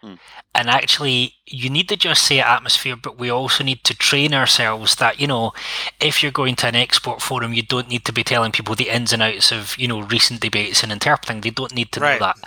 [0.02, 0.14] Hmm.
[0.56, 4.96] And actually, you need to just say atmosphere, but we also need to train ourselves
[4.96, 5.52] that, you know,
[6.00, 8.90] if you're going to an export forum, you don't need to be telling people the
[8.90, 11.42] ins and outs of, you know, recent debates and interpreting.
[11.42, 12.20] They don't need to right.
[12.20, 12.38] know that.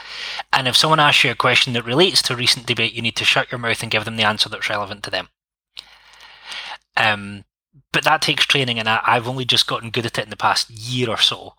[0.53, 3.17] And if someone asks you a question that relates to a recent debate, you need
[3.17, 5.29] to shut your mouth and give them the answer that's relevant to them.
[6.97, 7.45] Um,
[7.93, 10.37] but that takes training, and I, I've only just gotten good at it in the
[10.37, 11.55] past year or so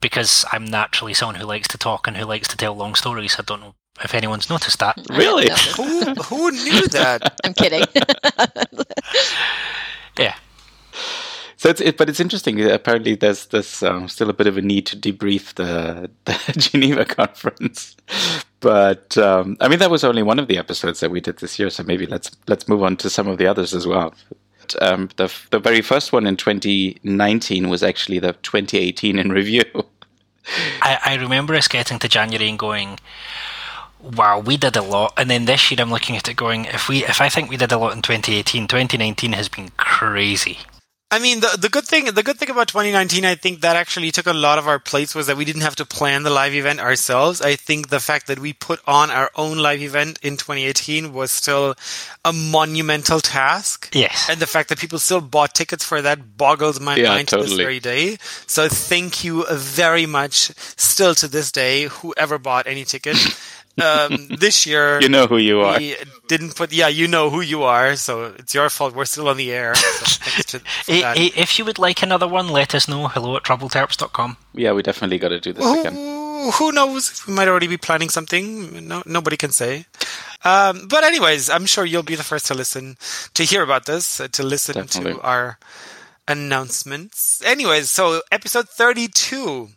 [0.00, 3.36] because I'm naturally someone who likes to talk and who likes to tell long stories.
[3.38, 4.98] I don't know if anyone's noticed that.
[5.10, 5.48] Really?
[5.76, 7.34] who, who knew that?
[7.44, 7.84] I'm kidding.
[10.18, 10.36] yeah.
[11.56, 12.60] So it's it, but it's interesting.
[12.70, 17.04] Apparently, there's there's um, still a bit of a need to debrief the, the Geneva
[17.04, 17.96] conference.
[18.60, 21.58] But um, I mean, that was only one of the episodes that we did this
[21.58, 21.68] year.
[21.70, 24.14] So maybe let's let's move on to some of the others as well.
[24.80, 29.64] Um, the the very first one in 2019 was actually the 2018 in review.
[30.80, 32.98] I, I remember us getting to January and going,
[34.02, 35.14] wow, we did a lot.
[35.16, 37.56] And then this year I'm looking at it going, if we if I think we
[37.56, 40.58] did a lot in 2018, 2019 has been crazy.
[41.10, 44.10] I mean, the the good thing the good thing about 2019, I think that actually
[44.10, 46.52] took a lot of our plates was that we didn't have to plan the live
[46.52, 47.40] event ourselves.
[47.40, 51.30] I think the fact that we put on our own live event in 2018 was
[51.30, 51.76] still
[52.26, 53.88] a monumental task.
[53.94, 57.28] Yes, and the fact that people still bought tickets for that boggles my yeah, mind
[57.28, 57.48] totally.
[57.48, 58.18] to this very day.
[58.46, 63.16] So thank you very much, still to this day, whoever bought any ticket.
[63.80, 65.78] um, this year, you know who you are.
[66.28, 68.94] Didn't put, yeah, you know who you are, so it's your fault.
[68.94, 69.74] We're still on the air.
[69.74, 73.08] So if you would like another one, let us know.
[73.08, 74.36] Hello at troubledterps.com.
[74.54, 75.94] Yeah, we definitely got to do this who, again.
[76.54, 77.26] Who knows?
[77.26, 78.86] We might already be planning something.
[78.86, 79.86] No, nobody can say.
[80.44, 82.96] Um, but anyways, I'm sure you'll be the first to listen,
[83.34, 85.14] to hear about this, uh, to listen definitely.
[85.14, 85.58] to our
[86.28, 87.42] announcements.
[87.44, 89.70] Anyways, so episode 32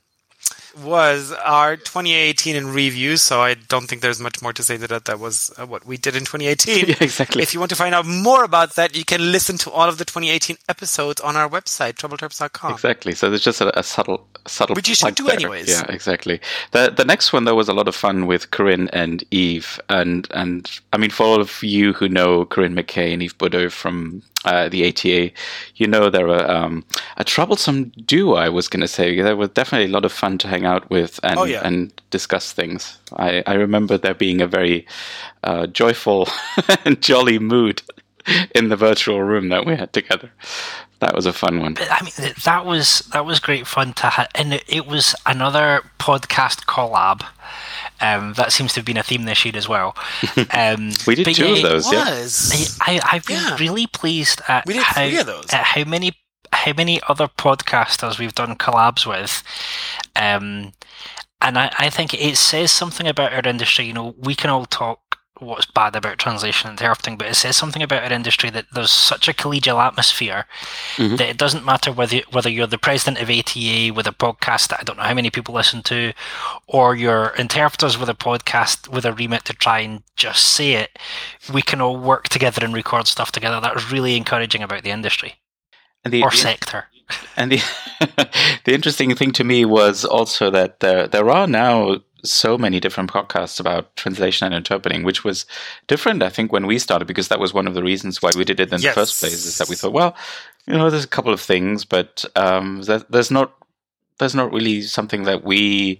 [0.77, 4.87] was our 2018 in review, so I don't think there's much more to say to
[4.87, 5.05] that.
[5.05, 6.85] That was uh, what we did in 2018.
[6.87, 7.43] yeah, exactly.
[7.43, 9.97] If you want to find out more about that, you can listen to all of
[9.97, 12.71] the 2018 episodes on our website, troubledterps.com.
[12.73, 13.13] Exactly.
[13.13, 14.75] So there's just a, a subtle, subtle.
[14.75, 15.35] Which you should do there.
[15.35, 15.69] anyways.
[15.69, 16.39] Yeah, exactly.
[16.71, 20.27] The the next one though was a lot of fun with Corinne and Eve, and
[20.31, 24.21] and I mean for all of you who know Corinne McKay and Eve Bodeux from
[24.45, 25.31] uh, the ATA,
[25.75, 26.83] you know they're a, um,
[27.17, 28.35] a troublesome duo.
[28.35, 30.89] I was going to say they were definitely a lot of fun to hang out
[30.89, 31.61] with and oh, yeah.
[31.63, 32.97] and discuss things.
[33.17, 34.87] I, I remember there being a very
[35.43, 36.27] uh, joyful
[36.85, 37.81] and jolly mood
[38.55, 40.31] in the virtual room that we had together.
[40.99, 41.75] That was a fun one.
[41.79, 45.81] I mean, that was that was great fun to have, and it, it was another
[45.99, 47.25] podcast collab.
[48.01, 49.95] Um, that seems to have been a theme this year as well.
[50.53, 51.85] Um, we did two yeah, of those.
[51.85, 52.59] Was.
[52.59, 52.67] Yeah.
[52.81, 53.57] I, I've been Yeah.
[53.59, 55.45] really pleased at We did how, three of those.
[55.51, 56.13] at how many
[56.53, 59.43] how many other podcasters we've done collabs with.
[60.15, 60.73] Um,
[61.41, 63.85] and I, I think it says something about our industry.
[63.85, 65.00] You know, we can all talk
[65.41, 68.91] what's bad about translation and interpreting, but it says something about our industry that there's
[68.91, 70.45] such a collegial atmosphere
[70.97, 71.17] Mhm.
[71.17, 74.79] that it doesn't matter whether whether you're the president of ATA with a podcast that
[74.79, 76.13] I don't know how many people listen to,
[76.67, 80.97] or you're interpreters with a podcast with a remit to try and just say it.
[81.51, 83.59] We can all work together and record stuff together.
[83.59, 85.35] That's really encouraging about the industry
[86.05, 86.85] And the, or the- sector.
[87.35, 87.61] And the
[88.63, 93.11] the interesting thing to me was also that there there are now so many different
[93.11, 95.45] podcasts about translation and interpreting, which was
[95.87, 98.43] different, I think, when we started, because that was one of the reasons why we
[98.45, 98.93] did it in Yes.
[98.95, 99.33] the first place.
[99.45, 100.15] Is that we thought, well,
[100.67, 103.53] you know, there's a couple of things, but um, there, there's not
[104.19, 105.99] there's not really something that we.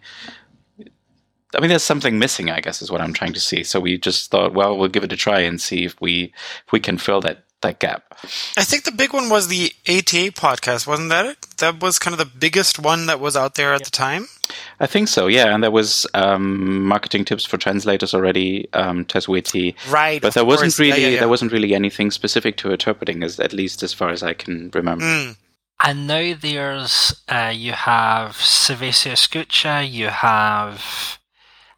[1.54, 2.50] I mean, there's something missing.
[2.50, 3.64] I guess is what I'm trying to see.
[3.64, 6.34] So we just thought, well, we'll give it a try and see if we
[6.66, 8.04] if we can fill that that gap.
[8.58, 11.38] I think the big one was the ATA podcast, wasn't that it?
[11.58, 14.28] That was kind of the biggest one that was out there at the time.
[14.80, 15.54] I think so, yeah.
[15.54, 20.22] And there was um, marketing tips for translators already, um, Tess Right.
[20.22, 20.80] but there wasn't course.
[20.80, 21.20] Really yeah, yeah.
[21.20, 24.70] there wasn't really anything specific to interpreting, as at least as far as I can
[24.74, 25.06] remember.
[25.06, 25.36] Mm.
[25.84, 31.18] And now there's uh, you have Cerveza Escucha, you have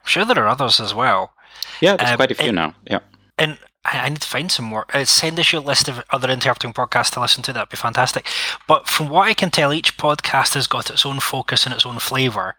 [0.03, 1.31] I'm sure there are others as well.
[1.79, 2.75] Yeah, there's Um, quite a few it- now.
[2.89, 2.99] Yeah,
[3.37, 4.85] And I, I need to find some more.
[4.93, 7.53] Uh, send us your list of other interpreting podcasts to listen to.
[7.53, 8.27] That'd be fantastic.
[8.67, 11.85] But from what I can tell, each podcast has got its own focus and its
[11.85, 12.55] own flavour.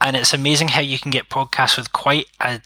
[0.00, 2.62] And it's amazing how you can get podcasts with quite a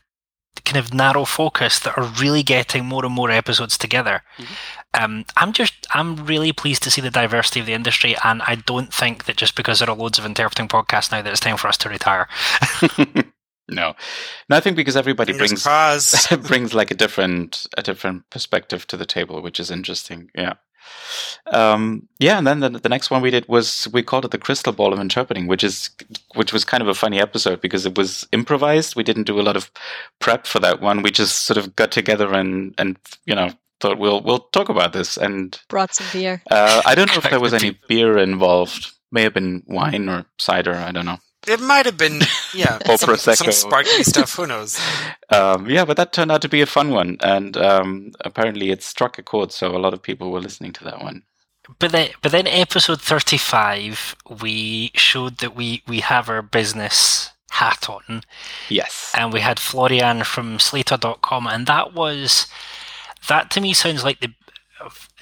[0.65, 4.23] kind of narrow focus that are really getting more and more episodes together.
[4.95, 8.55] Um, I'm just, I'm really pleased to see the diversity of the industry, and I
[8.55, 11.57] don't think that just because there are loads of interpreting podcasts now that it's time
[11.57, 12.29] for us to retire.
[13.69, 13.95] no,
[14.49, 14.57] no.
[14.57, 19.07] I think because everybody Fingers brings brings like a different a different perspective to the
[19.07, 20.31] table, which is interesting.
[20.35, 20.55] Yeah.
[21.47, 24.39] Um, yeah, and then the, the next one we did was we called it the
[24.39, 25.91] crystal ball of interpreting, which is
[26.35, 28.97] which was kind of a funny episode because it was improvised.
[28.97, 29.71] We didn't do a lot of
[30.21, 31.03] prep for that one.
[31.03, 33.51] We just sort of got together and and you know
[33.81, 35.17] thought we'll we'll talk about this.
[35.17, 36.43] And Brought some beer.
[36.51, 38.93] uh, I don't know if there was any beer involved.
[39.13, 40.75] May have been wine or cider.
[40.75, 41.19] I don't know.
[41.47, 42.21] It might have been,
[42.55, 43.53] yeah, Or some, some Prosecco.
[43.53, 44.35] sparkly stuff.
[44.37, 44.79] Who knows?
[45.31, 48.83] Um, yeah, but that turned out to be a fun one, and um, apparently it
[48.83, 49.53] struck a chord.
[49.53, 51.23] So a lot of people were listening to that one.
[51.79, 57.89] But then, but then episode 35, we showed that we, we have our business hat
[57.89, 58.23] on.
[58.69, 59.13] Yes.
[59.17, 62.47] and we had Florian from Slator.com, and that was
[63.29, 64.35] that to me sounds like the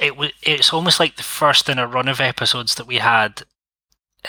[0.00, 3.42] it was it's almost like the first in a run of episodes that we had.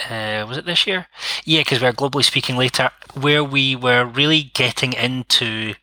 [0.10, 1.08] Uh, was it this year?
[1.46, 5.76] Yeah, because we are globally speaking later, where we were really getting into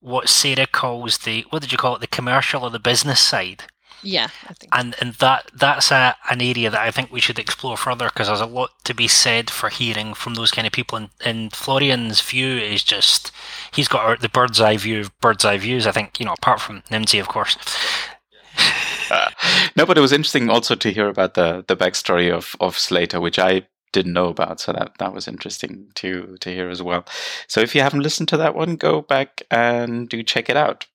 [0.00, 3.64] what Sarah calls the what did you call it the commercial or the business side
[4.02, 4.72] Yeah, I think.
[4.72, 8.28] and and that that's a, an area that I think we should explore further because
[8.28, 10.96] there's a lot to be said for hearing from those kind of people.
[10.96, 13.30] And, and Florian's view is just
[13.74, 15.86] he's got the bird's eye view of bird's eye views.
[15.86, 17.58] I think you know apart from Nimdzi, of course.
[19.76, 23.20] no, but it was interesting also to hear about the the backstory of of Slator,
[23.20, 24.60] which I didn't know about.
[24.60, 27.04] So that that was interesting to to hear as well.
[27.48, 30.86] So if you haven't listened to that one, go back and do check it out.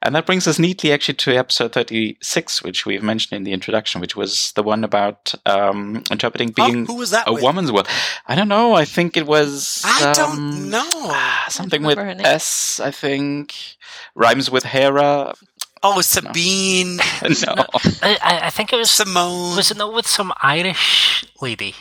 [0.00, 3.52] And that brings us neatly actually to episode thirty six, which we've mentioned in the
[3.52, 7.24] introduction, which was the one about um, interpreting Oh, being that?
[7.26, 7.42] a with?
[7.42, 7.88] woman's world.
[8.28, 8.74] I don't know.
[8.74, 9.82] I think it was.
[9.84, 10.88] I um, don't know.
[10.94, 11.98] ah, Something with.
[11.98, 13.54] S, I think.
[14.14, 15.34] Rhymes with Hera.
[15.94, 16.96] Oh, Sabine,
[17.46, 17.54] no.
[18.02, 19.56] I, I I think it was Simone.
[19.56, 21.74] was it not with some Irish lady?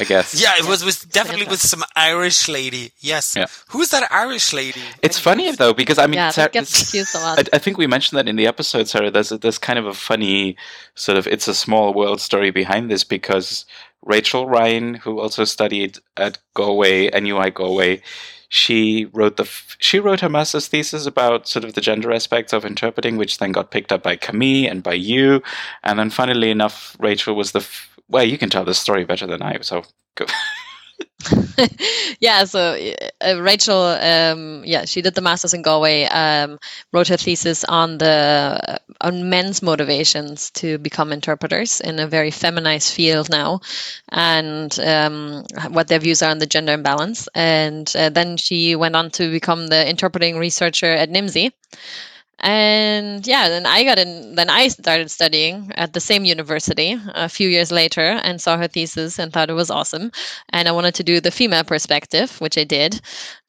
[0.00, 0.40] I guess.
[0.40, 2.92] yeah, it was with definitely with some Irish lady.
[3.00, 3.34] Yes.
[3.34, 3.46] Yeah.
[3.70, 4.80] Who's that Irish lady?
[5.02, 7.38] It's funny though because I mean, yeah, Sarah- that gets confused a lot.
[7.52, 9.10] I, I think we mentioned that in the episode, Sarah.
[9.10, 10.56] There's a, there's kind of a funny
[10.94, 13.64] sort of it's a small world story behind this because
[14.04, 18.00] Rachel Ryan, who also studied at Galway, NUI Galway,
[18.48, 19.44] she wrote the
[19.78, 23.52] she wrote her master's thesis about sort of the gender aspects of interpreting, which then
[23.52, 25.42] got picked up by Camille and by you,
[25.84, 29.26] and then funnily enough, Rachel was the f- well, you can tell the story better
[29.26, 29.82] than I, so
[30.14, 30.26] go.
[32.20, 32.78] yeah, so
[33.26, 36.04] uh, Rachel, um, yeah, she did the masters in Galway.
[36.04, 36.58] Um,
[36.92, 42.92] wrote her thesis on the on men's motivations to become interpreters in a very feminized
[42.94, 43.60] field now,
[44.10, 47.28] and um, what their views are on the gender imbalance.
[47.34, 51.50] And uh, then she went on to become the interpreting researcher at Nimdzi.
[52.40, 54.36] And yeah, then I got in.
[54.36, 58.68] Then I started studying at the same university a few years later, and saw her
[58.68, 60.12] thesis and thought it was awesome.
[60.50, 63.00] And I wanted to do the female perspective, which I did.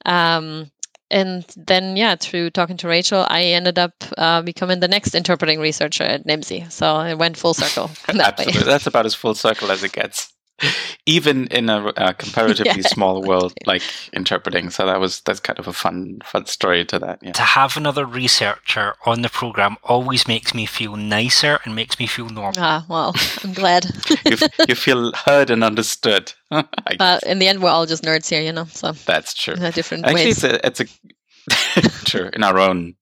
[0.05, 0.71] Um,
[1.11, 5.59] and then, yeah, through talking to Rachel, I ended up uh, becoming the next interpreting
[5.59, 6.71] researcher at Nimdzi.
[6.71, 8.39] So it went full circle that.
[8.39, 10.33] Absolutely, that's about as full circle as it gets.
[11.05, 13.81] Even in a, a comparatively Yeah, small world like
[14.13, 17.19] interpreting, so that was that's kind of a fun fun story to that.
[17.21, 17.31] Yeah.
[17.31, 22.05] To have another researcher on the program always makes me feel nicer and makes me
[22.07, 22.53] feel normal.
[22.57, 23.85] Ah, well, I'm glad.
[24.25, 26.33] you, f- you feel heard and understood.
[26.51, 26.63] I
[26.97, 29.53] but in the end, we're all just nerds here, you know, so that's true.
[29.55, 30.43] in a different Actually, ways.
[30.43, 32.95] it's a, it's a true in our own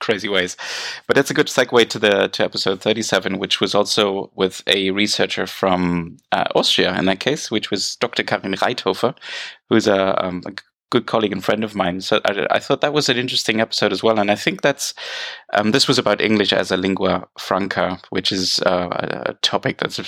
[0.00, 0.56] crazy ways,
[1.06, 4.62] but that's a good segue to the to episode thirty seven, which was also with
[4.66, 8.22] a researcher from uh, Austria in that case, which was Dr.
[8.22, 9.16] Karin Reithofer,
[9.68, 10.52] who's a, um, a
[10.90, 12.00] good colleague and friend of mine.
[12.00, 14.18] So I, I thought that was an interesting episode as well.
[14.18, 14.94] And I think that's
[15.52, 18.88] um, this was about English as a lingua franca, which is uh,
[19.26, 20.00] a topic that's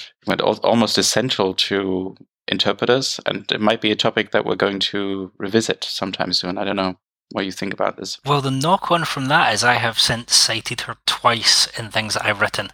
[0.62, 2.14] almost essential to
[2.46, 6.58] interpreters, and it might be a topic that we're going to revisit sometime soon.
[6.58, 6.98] I don't know
[7.32, 8.18] what you think about this.
[8.24, 12.14] Well, the knock on from that is I have since cited her twice in things
[12.14, 12.70] that I've written,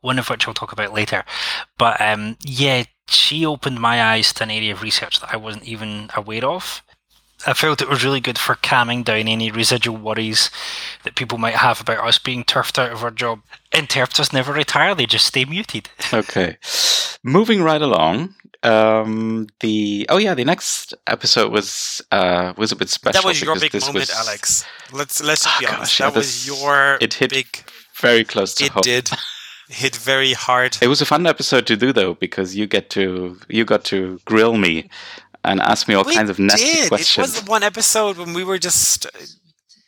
[0.00, 1.24] one of which I'll talk about later.
[1.78, 5.64] But um, yeah, she opened my eyes to an area of research that I wasn't
[5.68, 6.82] even aware of.
[7.46, 10.50] I felt it was really good for calming down any residual worries
[11.04, 13.42] that people might have about us being turfed out of our job.
[13.72, 15.90] Interpreters never retire, they just stay muted.
[16.14, 16.56] Okay.
[17.22, 22.88] Moving right along, um, the oh yeah, the next episode was uh, was a bit
[22.88, 23.20] special.
[23.20, 24.64] That was your big moment, was, Alex.
[24.92, 25.98] Let's let's just be oh, honest.
[25.98, 27.64] Gosh, that yeah, was your it hit big
[28.00, 28.82] very close to it home.
[28.82, 29.10] did
[29.68, 30.76] hit very hard.
[30.80, 34.20] It was a fun episode to do though because you get to you got to
[34.24, 34.88] grill me
[35.44, 36.88] and ask me all we kinds of nasty did.
[36.88, 37.36] questions.
[37.36, 39.06] It was one episode when we were just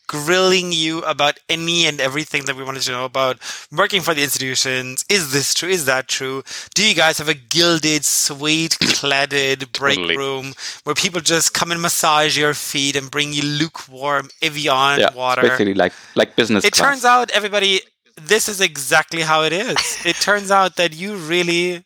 [0.08, 3.38] grilling you about any and everything that we wanted to know about
[3.70, 5.04] working for the institutions.
[5.08, 5.68] Is this true?
[5.68, 6.42] Is that true?
[6.74, 10.16] Do you guys have a gilded, suede cladded break totally.
[10.16, 15.14] room where people just come and massage your feet and bring you lukewarm Evian yeah,
[15.14, 15.42] water?
[15.42, 16.64] Basically, like like business.
[16.64, 16.88] It class.
[16.88, 17.82] turns out everybody.
[18.20, 19.78] This is exactly how it is.
[20.04, 21.84] it turns out that you really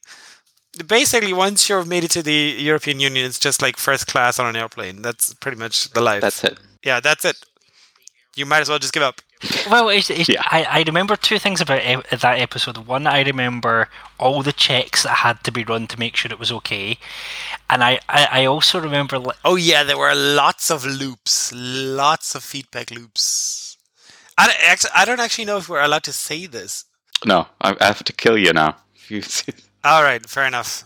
[0.87, 4.47] basically once you've made it to the European Union, it's just like first class on
[4.47, 5.03] an airplane.
[5.03, 6.23] That's pretty much the life.
[6.23, 6.59] That's it.
[6.83, 7.37] Yeah, that's it.
[8.35, 9.21] You might as well just give up.
[9.69, 10.43] Well, it's, it's, yeah.
[10.45, 12.79] I, I remember two things about e- that episode.
[12.79, 16.39] One, I remember all the checks that had to be run to make sure it
[16.39, 16.97] was okay,
[17.69, 19.19] and I, I, I also remember.
[19.19, 23.77] Li- oh yeah, there were lots of loops, lots of feedback loops.
[24.39, 26.85] I don't, actually, I don't actually know if we're allowed to say this.
[27.27, 28.77] No, I have to kill you now.
[29.85, 30.85] All right, fair enough.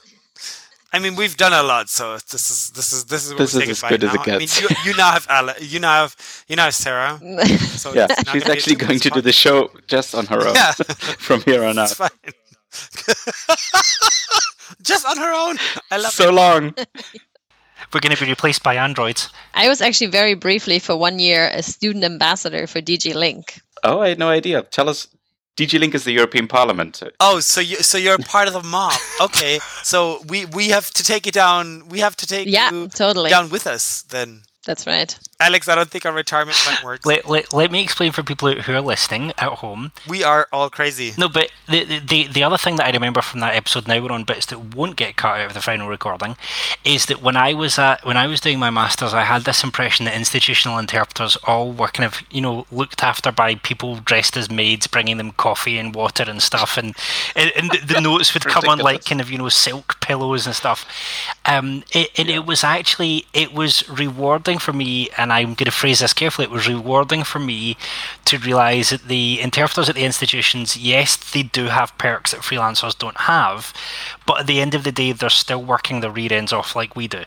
[0.97, 3.55] I mean, we've done a lot, so this is this is this is what this
[3.55, 4.09] we're is as good now.
[4.09, 4.29] as it gets.
[4.29, 6.17] I mean, you, you now have Ale- you now have
[6.49, 7.21] you now have Sarah.
[7.77, 10.73] So yeah, she's actually going to do the show just on her own yeah.
[11.27, 11.91] from here on out.
[14.83, 15.59] just on her own.
[15.91, 16.33] I love so it.
[16.33, 16.75] long.
[17.93, 19.29] We're going to be replaced by androids.
[19.53, 23.61] I was actually very briefly for one year a student ambassador for DG LINC.
[23.85, 24.63] Oh, I had no idea.
[24.63, 25.09] Tell us
[25.57, 27.03] DG LINC is the European Parliament.
[27.19, 28.93] Oh, so you so you're part of the mob.
[29.21, 31.89] Okay, so we we have to take it down.
[31.89, 33.31] We have to take yeah, you totally.
[33.31, 34.43] down with us then.
[34.67, 35.19] That's right.
[35.39, 37.05] Alex, I don't think our retirement plan works.
[37.05, 39.93] Let, let, let me explain for people who are listening at home.
[40.09, 41.13] We are all crazy.
[41.19, 44.13] No, but the, the, the other thing that I remember from that episode, now we're
[44.13, 46.37] on bits that won't get cut out of the final recording,
[46.85, 49.63] is that when I was at, when I was doing my masters, I had this
[49.63, 54.37] impression that institutional interpreters all were kind of you know looked after by people dressed
[54.37, 56.97] as maids, bringing them coffee and water and stuff, and
[57.35, 60.47] and, and the, the notes would come on like kind of you know silk pillows
[60.47, 60.87] and stuff.
[61.45, 62.37] Um, it, and yeah.
[62.37, 66.13] it was actually it was rewarding rewarding for me, and I'm going to phrase this
[66.13, 67.77] carefully, it was rewarding for me
[68.25, 72.97] to realise that the interpreters at the institutions, yes, they do have perks that freelancers
[72.97, 73.73] don't have,
[74.27, 76.97] but at the end of the day, they're still working their rear ends off like
[76.97, 77.25] we do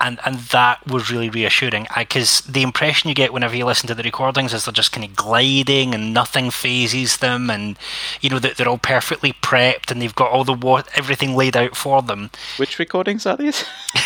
[0.00, 1.86] and and that was really reassuring.
[1.96, 5.04] Because the impression you get whenever you listen to the recordings is they're just kind
[5.04, 7.78] of gliding and nothing phases them and
[8.20, 11.56] you know that they're all perfectly prepped and they've got all the what everything laid
[11.56, 12.30] out for them.
[12.56, 13.64] Which recordings are these?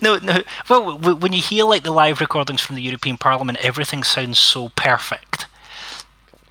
[0.00, 4.02] No no well when you hear like the live recordings from the european parliament everything
[4.02, 5.46] sounds so perfect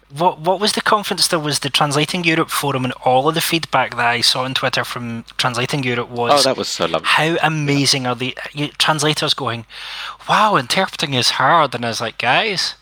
[0.10, 1.28] what what was the conference?
[1.28, 4.54] There was the Translating Europe forum, and all of the feedback that I saw on
[4.54, 7.08] Twitter from Translating Europe was, "Oh, that was so lovely!
[7.08, 8.12] How amazing yeah.
[8.12, 9.66] are the uh, translators going?
[10.30, 12.76] Wow, interpreting is hard." And I was like, guys,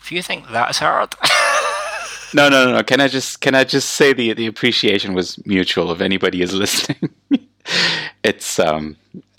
[0.00, 1.14] if you think that's hard.
[2.34, 2.82] no, no, no, no.
[2.82, 5.92] Can I just can I just say the the appreciation was mutual.
[5.92, 7.10] If anybody is listening,
[8.24, 8.96] it's um,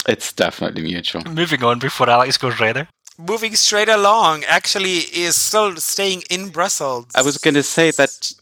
[0.07, 1.23] it's definitely mutual.
[1.25, 7.07] Moving on before Alex goes redder moving straight along actually is still staying in Brussels.
[7.15, 8.33] I was going to say that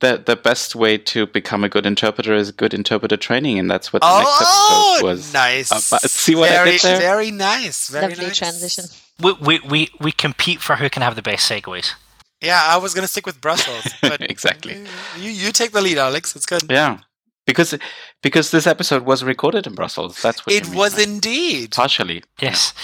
[0.00, 3.92] the the best way to become a good interpreter is good interpreter training, and that's
[3.92, 5.32] what the oh, next episode was.
[5.32, 5.70] Nice.
[5.70, 6.02] About.
[6.02, 7.00] See what very, I did there?
[7.00, 7.88] Very nice.
[7.88, 8.38] Very Lovely nice.
[8.38, 8.84] transition.
[9.22, 11.94] We, we we we compete for who can have the best segues.
[12.42, 14.84] Yeah, I was gonna stick with Brussels, but exactly.
[15.18, 16.36] You you take the lead, Alex.
[16.36, 16.64] It's good.
[16.68, 16.98] Yeah,
[17.46, 17.74] because
[18.22, 20.20] because this episode was recorded in Brussels.
[20.20, 22.22] That's what it was indeed partially.
[22.38, 22.74] Yes,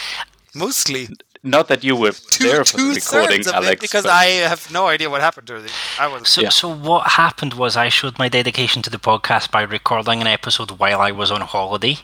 [0.55, 1.09] mostly.
[1.45, 4.87] Not that you were two, there for two the recording, Alex, because I have no
[4.87, 5.73] idea what happened to it.
[5.99, 6.29] I was.
[6.29, 6.51] So, yeah.
[6.51, 10.71] so what happened was I showed my dedication to the podcast by recording an episode
[10.79, 11.99] while I was on holiday.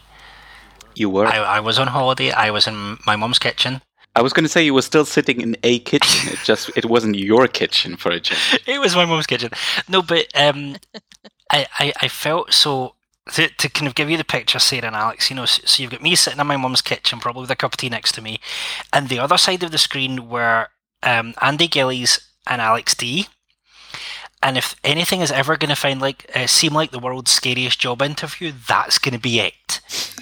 [0.97, 1.27] You were.
[1.27, 2.33] I, I was on holiday.
[2.33, 3.81] I was in my mom's kitchen.
[4.17, 6.33] I was going to say you were still sitting in a kitchen.
[6.33, 8.65] It just it wasn't your kitchen for a change.
[8.67, 9.51] It was my mom's kitchen.
[9.89, 10.77] No, but um,
[11.51, 12.97] I, I I felt so
[13.33, 15.83] to, to kind of give you the picture, Sarah and Alex, you know, so, so
[15.83, 18.13] you've got me sitting in my mum's kitchen, probably with a cup of tea next
[18.13, 18.41] to me,
[18.93, 20.69] and the other side of the screen were
[21.03, 23.27] um, Andy Gillies and Alex D.
[24.41, 27.81] And if anything is ever going to find like uh, seem like the world's scariest
[27.81, 29.81] job interview, that's going to be it.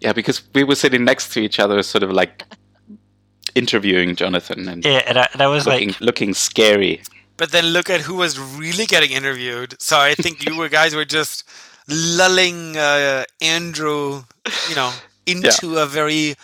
[0.00, 2.44] Yeah, because we were sitting next to each other, sort of like
[3.56, 7.02] interviewing Jonathan and Yeah, and I, and I was looking, like, looking scary.
[7.36, 9.74] But then look at who was really getting interviewed.
[9.80, 11.44] So I think you were guys were just
[11.88, 14.22] lulling uh, Andrew,
[14.68, 14.92] you know,
[15.26, 16.36] into a very,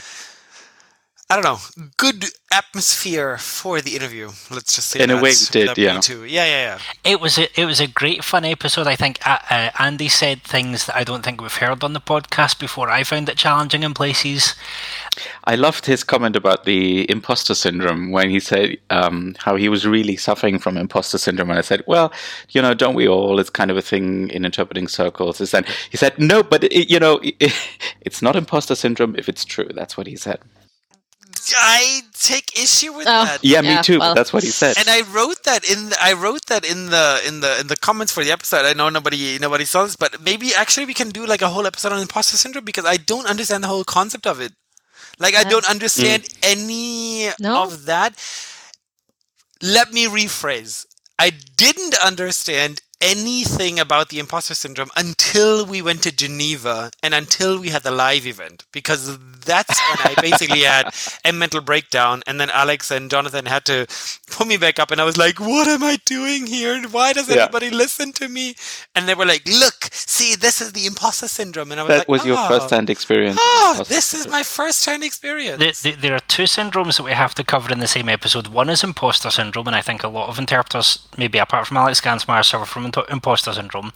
[1.35, 4.31] I don't know, good atmosphere for the interview.
[4.53, 5.99] Let's just say In a way we did, that yeah.
[5.99, 6.25] Too.
[6.25, 6.79] Yeah, yeah, yeah.
[7.03, 8.87] it was a, it was a great fun episode.
[8.87, 12.01] I think uh, uh, Andy said things that I don't think we've heard on the
[12.01, 12.89] podcast before.
[12.89, 14.55] I found it challenging in places.
[15.43, 19.89] I loved his comment about the imposter syndrome when he said um, how he was
[19.89, 21.51] really suffering from imposter syndrome.
[21.51, 22.13] And I said, well,
[22.51, 23.41] you know, don't we all?
[23.41, 25.41] It's kind of a thing in interpreting circles.
[25.41, 27.53] Is that he said, no, but it, you know, it,
[28.03, 29.69] it's not imposter syndrome if it's true.
[29.75, 30.39] That's what he said.
[31.57, 33.25] I take issue with Oh.
[33.25, 33.41] that.
[33.43, 33.99] Yeah, me too.
[33.99, 34.79] well- That's what he said.
[34.79, 37.77] And I wrote that in the, I wrote that in the in the in the
[37.77, 38.65] comments for the episode.
[38.65, 41.67] I know nobody nobody saw this, but maybe actually we can do like a whole
[41.67, 44.53] episode on imposter syndrome because I don't understand the whole concept of it.
[45.19, 46.39] Like I don't understand mm.
[46.43, 47.63] any No?
[47.65, 48.15] of that.
[49.63, 50.87] Let me rephrase.
[51.19, 57.59] I didn't understand anything about the imposter syndrome until we went to Geneva and until
[57.61, 60.95] we had the live event because that's when I basically had
[61.25, 63.87] a mental breakdown and then Alex and Jonathan had to
[64.31, 67.13] pull me back up and I was like what am I doing here And why
[67.13, 67.43] does Yeah.
[67.43, 68.55] anybody listen to me
[68.95, 71.99] and they were like look see this is the imposter syndrome and I was like,
[71.99, 73.39] that like was your oh, first-hand experience.
[73.41, 77.03] oh imposter this is my first hand experience The, the, there are two syndromes that
[77.05, 78.47] we have to cover in the same episode.
[78.49, 82.01] One is imposter syndrome, and I think a lot of interpreters, maybe apart from Alex
[82.01, 83.93] Gansmeier, suffer from into- imposter syndrome.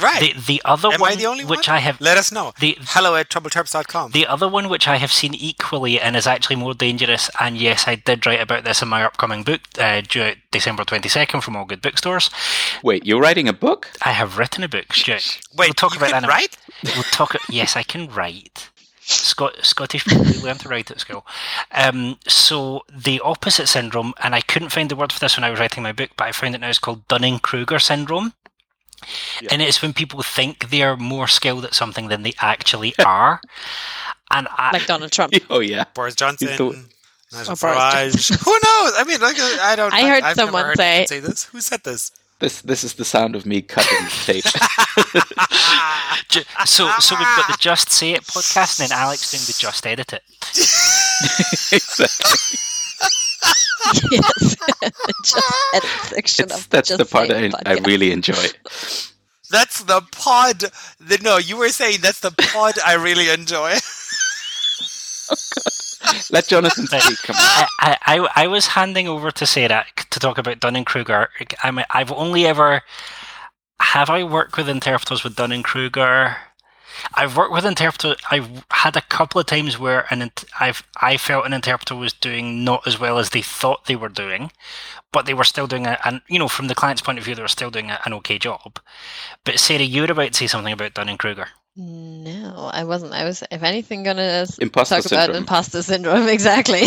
[0.00, 2.30] right The, the other am one, I the only which one I have, let us
[2.32, 6.26] know the hello at troubleterps.com The other one, which I have seen equally and is
[6.26, 10.00] actually more dangerous, and yes, I did write about this in my upcoming book, uh,
[10.02, 12.30] due out December 22nd from all good bookstores.
[12.82, 13.90] Wait, you're writing a book?
[14.02, 14.92] I have written a book.
[14.92, 15.12] Stu.
[15.12, 16.24] wait we'll talk you about can that.
[16.24, 17.34] in- write We'll talk.
[17.48, 18.70] Yes, I can write.
[19.08, 21.24] Scot- Scottish people learn to write at school.
[21.70, 25.50] Um, so the opposite syndrome, and I couldn't find the word for this when I
[25.50, 26.68] was writing my book, but I found it now.
[26.68, 28.32] It's called Dunning Kruger syndrome.
[29.40, 29.48] Yeah.
[29.52, 33.40] And it's when people think they are more skilled at something than they actually are.
[34.30, 35.34] And I, like Donald Trump.
[35.50, 35.84] Oh yeah.
[35.94, 38.30] Boris Johnson He's the- Nigel Or Boris Farage.
[38.44, 38.92] Who knows?
[38.96, 39.92] I mean, like, I don't.
[39.92, 41.44] I heard I've someone heard say- say this.
[41.44, 42.10] Who said this?
[42.38, 44.44] This this is the sound of me cutting tape.
[46.66, 49.86] So, so we've got the Just Say It podcast, and then Alex doing the Just
[49.86, 50.22] Edit It.
[51.72, 52.58] exactly.
[54.10, 54.56] yes.
[55.24, 55.38] Just
[55.72, 58.44] edit section It's, of that's Just the part Say I, I really enjoy.
[59.50, 60.64] That's the pod.
[61.00, 63.74] The, no, you were saying that's the pod I really enjoy.
[65.28, 65.34] Oh,
[66.30, 67.22] Let Jonathan speak.
[67.22, 67.66] Come on.
[67.80, 71.28] I, I, I was handing over to Sarah to talk about Dunning Kruger.
[71.62, 72.82] I mean, I've only ever
[73.80, 76.36] have I worked with interpreters with Dunning Kruger.
[77.14, 78.16] I've worked with interpreters.
[78.30, 82.12] I've had a couple of times where an int- I've I felt an interpreter was
[82.14, 84.50] doing not as well as they thought they were doing,
[85.12, 87.34] but they were still doing a, and you know from the client's point of view
[87.34, 88.80] they were still doing a, an okay job.
[89.44, 91.48] But Sarah, you were about to say something about Dunning Kruger.
[91.78, 93.12] No, I wasn't.
[93.12, 95.36] I was, if anything, gonna s- Imposter talk about syndrome.
[95.36, 96.26] imposter syndrome.
[96.36, 96.82] Exactly.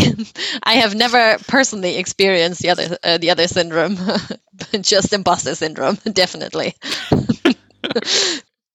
[0.64, 3.98] I have never personally experienced the other uh, the other syndrome,
[4.82, 6.74] just imposter syndrome, definitely.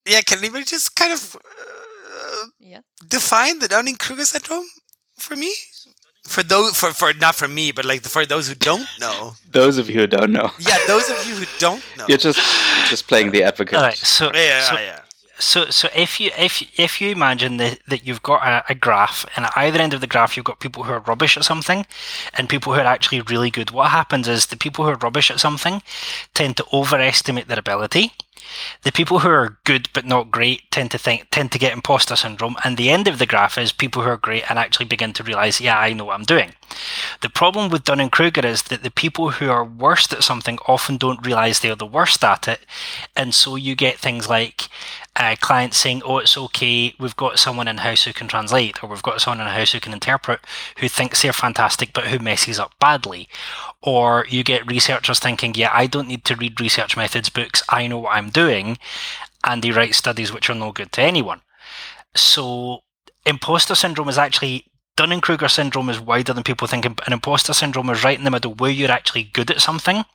[0.07, 2.79] yeah, can anybody just kind of uh, Yeah.
[3.07, 4.65] define the Dunning Kruger syndrome
[5.17, 5.53] for me?
[6.27, 9.33] For those, for, for not for me, but like for those who don't know.
[9.51, 12.05] Those of you who don't know, Yeah, those of you who don't know.
[12.07, 13.75] you're just you're just playing the advocate.
[13.77, 15.01] All right, so yeah, so yeah.
[15.37, 19.25] So, so if you if if you imagine that that you've got a, a graph,
[19.35, 21.85] and at either end of the graph you've got people who are rubbish at something,
[22.33, 23.71] and people who are actually really good.
[23.71, 25.81] What happens is the people who are rubbish at something
[26.33, 28.13] tend to overestimate their ability.
[28.83, 32.15] The people who are good but not great tend to think tend to get imposter
[32.15, 35.13] syndrome, and the end of the graph is people who are great and actually begin
[35.13, 36.53] to realize, yeah, I know what I'm doing.
[37.21, 40.97] The problem with Dunning Kruger is that the people who are worst at something often
[40.97, 42.61] don't realize they're the worst at it,
[43.15, 44.69] and so you get things like
[45.15, 46.93] uh, clients saying, "Oh, it's okay.
[46.99, 49.79] We've got someone in house who can translate, or we've got someone in house who
[49.79, 50.41] can interpret,
[50.79, 53.29] who thinks they're fantastic but who messes up badly."
[53.81, 57.63] Or you get researchers thinking, "Yeah, I don't need to read research methods books.
[57.69, 58.77] I know what I'm doing,"
[59.43, 61.41] and they write studies which are no good to anyone.
[62.15, 62.83] So,
[63.25, 64.65] imposter syndrome is actually
[64.97, 66.85] Dunning Kruger syndrome is wider than people think.
[66.85, 70.05] An imposter syndrome is right in the middle where you're actually good at something,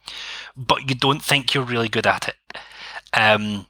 [0.56, 2.36] but you don't think you're really good at it.
[3.12, 3.66] Um,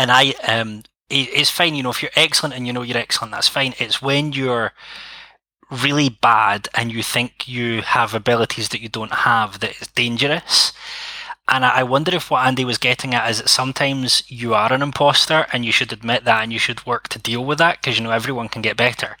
[0.00, 1.74] and I, um, it's fine.
[1.74, 3.74] You know, if you're excellent and you know you're excellent, that's fine.
[3.78, 4.72] It's when you're
[5.70, 10.72] really bad and you think you have abilities that you don't have that is dangerous.
[11.48, 14.82] And I wonder if what Andy was getting at is that sometimes you are an
[14.82, 17.98] imposter and you should admit that and you should work to deal with that because
[17.98, 19.18] you know everyone can get better.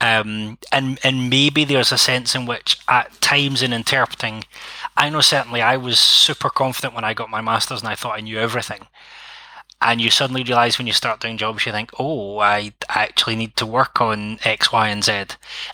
[0.00, 4.44] Um, and and maybe there's a sense in which at times in interpreting,
[4.96, 8.18] I know certainly I was super confident when I got my masters and I thought
[8.18, 8.88] I knew everything
[9.80, 13.56] and you suddenly realize when you start doing jobs, you think, oh, I actually need
[13.56, 15.12] to work on X, Y, and Z.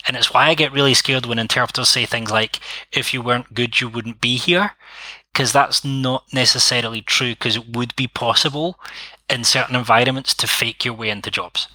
[0.05, 2.59] And it's why I get really scared when interpreters say things like,
[2.91, 4.71] if you weren't good, you wouldn't be here.
[5.31, 8.77] Because that's not necessarily true, because it would be possible
[9.29, 11.69] in certain environments to fake your way into jobs.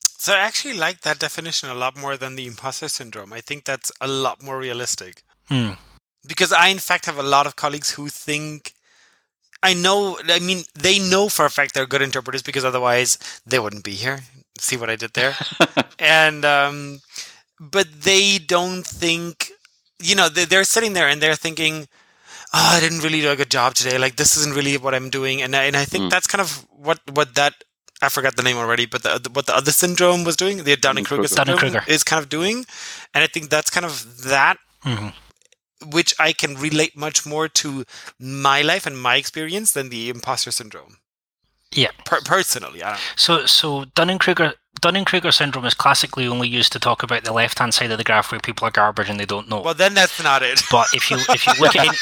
[0.00, 3.32] So I actually like that definition a lot more than the imposter syndrome.
[3.32, 5.22] I think that's a lot more realistic.
[5.44, 5.72] Hmm.
[6.26, 8.72] Because I, in fact, have a lot of colleagues who think
[9.66, 10.16] I know.
[10.28, 13.96] I mean, they know for a fact they're good interpreters because otherwise they wouldn't be
[13.98, 14.20] here.
[14.58, 15.34] See what I did there?
[15.98, 17.00] and um,
[17.58, 19.50] but they don't think.
[19.98, 21.88] You know, they're sitting there and they're thinking,
[22.54, 23.98] "Oh, I didn't really do a good job today.
[23.98, 26.10] Like this isn't really what I'm doing." And and I think mm.
[26.10, 27.54] that's kind of what what that
[28.00, 31.04] I forgot the name already, but the, what the other syndrome was doing, the Dunning
[31.04, 32.66] Kruger syndrome, is kind of doing,
[33.14, 34.58] and I think that's kind of that.
[34.84, 35.25] Mm-hmm
[35.84, 37.84] which I can relate much more to
[38.18, 40.98] my life and my experience than the imposter syndrome.
[41.72, 42.82] Yeah, per- personally,
[43.16, 47.74] So, so Dunning Kruger Dunning-Kruger syndrome is classically only used to talk about the left-hand
[47.74, 49.62] side of the graph where people are garbage and they don't know.
[49.62, 50.62] Well, then that's not it.
[50.70, 51.96] But if you if you look at any,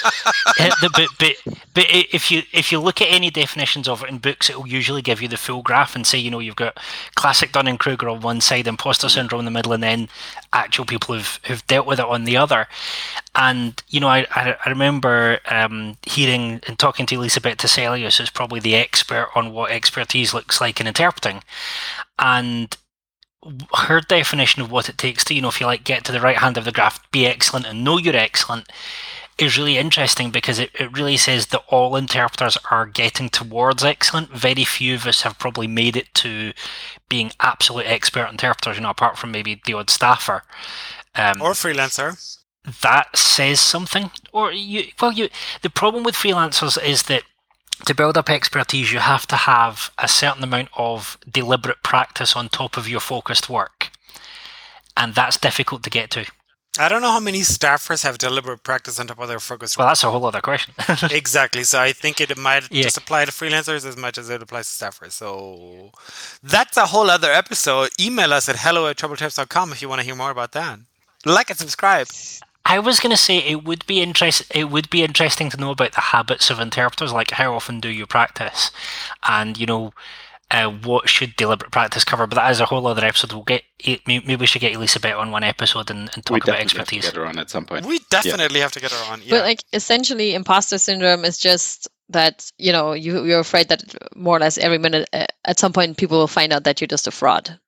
[0.81, 1.37] but, but
[1.75, 4.66] but if you if you look at any definitions of it in books, it will
[4.66, 6.79] usually give you the full graph and say you know you've got
[7.14, 9.14] classic Dunning-Kruger on one side, imposter mm-hmm.
[9.14, 10.09] syndrome in the middle, and then
[10.53, 12.66] actual people who've who've dealt with it on the other.
[13.35, 18.61] And you know, I I, remember um, hearing and talking to Elisabet Tiselius, who's probably
[18.61, 21.43] the expert on what expertise looks like in interpreting,
[22.19, 22.77] and
[23.75, 26.21] her definition of what it takes to, you know, if you like, get to the
[26.21, 28.69] right hand of the graph, be excellent, and know you're excellent
[29.39, 34.31] is really interesting because it, it really says that all interpreters are getting towards excellent.
[34.31, 36.53] Very few of us have probably made it to
[37.09, 40.45] being absolute expert interpreters, you know, apart from maybe the odd staffer.
[41.15, 42.39] Um, or freelancer.
[42.83, 44.11] That says something.
[44.33, 45.29] Or you well you
[45.62, 47.25] the problem with freelancers is that
[47.87, 52.49] to build up expertise, you have to have a certain amount of deliberate practice on
[52.49, 53.91] top of your focused work.
[54.97, 56.27] And that's difficult to get to.
[56.77, 59.87] I don't know how many staffers have deliberate practice on top of their focused well.
[59.87, 60.75] Well, that's a whole other question.
[61.11, 61.62] exactly.
[61.62, 62.83] So I think it might yeah.
[62.83, 65.12] just apply to freelancers as much as it applies to staffers.
[65.12, 65.93] So
[66.43, 67.91] that's a whole other episode.
[68.01, 70.81] Email us at hello at troubleterps.com if you want to hear more about that.
[71.25, 72.09] Like and subscribe.
[72.67, 74.51] I was going to say it would be interest.
[74.55, 77.89] It would be interesting to know about the habits of interpreters, like how often do
[77.89, 78.71] you practice,
[79.29, 79.93] and you know,
[80.51, 82.27] uh, what should deliberate practice cover.
[82.27, 83.33] But that is a whole other episode.
[83.33, 83.65] We'll get
[84.07, 87.05] maybe we should get Elisabet on one episode and, and talk about expertise.
[87.05, 87.85] Have to get her on at some point.
[87.85, 88.62] We definitely yeah.
[88.62, 89.21] have to get her on.
[89.23, 89.31] Yeah.
[89.31, 94.39] But like essentially, imposter syndrome is just that you know you you're afraid that more
[94.39, 97.07] or less every minute uh, at some point people will find out that you're just
[97.07, 97.59] a fraud,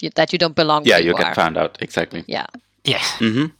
[0.00, 0.84] you, that you don't belong.
[0.84, 2.24] Yeah, you get found out exactly.
[2.26, 2.46] Yeah.
[2.84, 2.98] Yeah.
[2.98, 3.54] Mm-hmm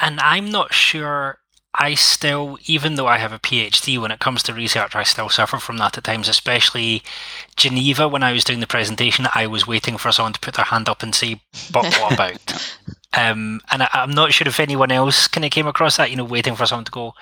[0.00, 1.38] and I'm not sure
[1.74, 5.28] I still, even though I have a PhD, when it comes to research, I still
[5.28, 7.02] suffer from that at times, especially
[7.56, 8.08] Geneva.
[8.08, 10.88] When I was doing the presentation, I was waiting for someone to put their hand
[10.88, 11.40] up and say,
[11.70, 12.74] but what about?
[13.16, 16.16] um, and I, am not sure if anyone else kind of came across that, you
[16.16, 17.14] know, waiting for someone to go,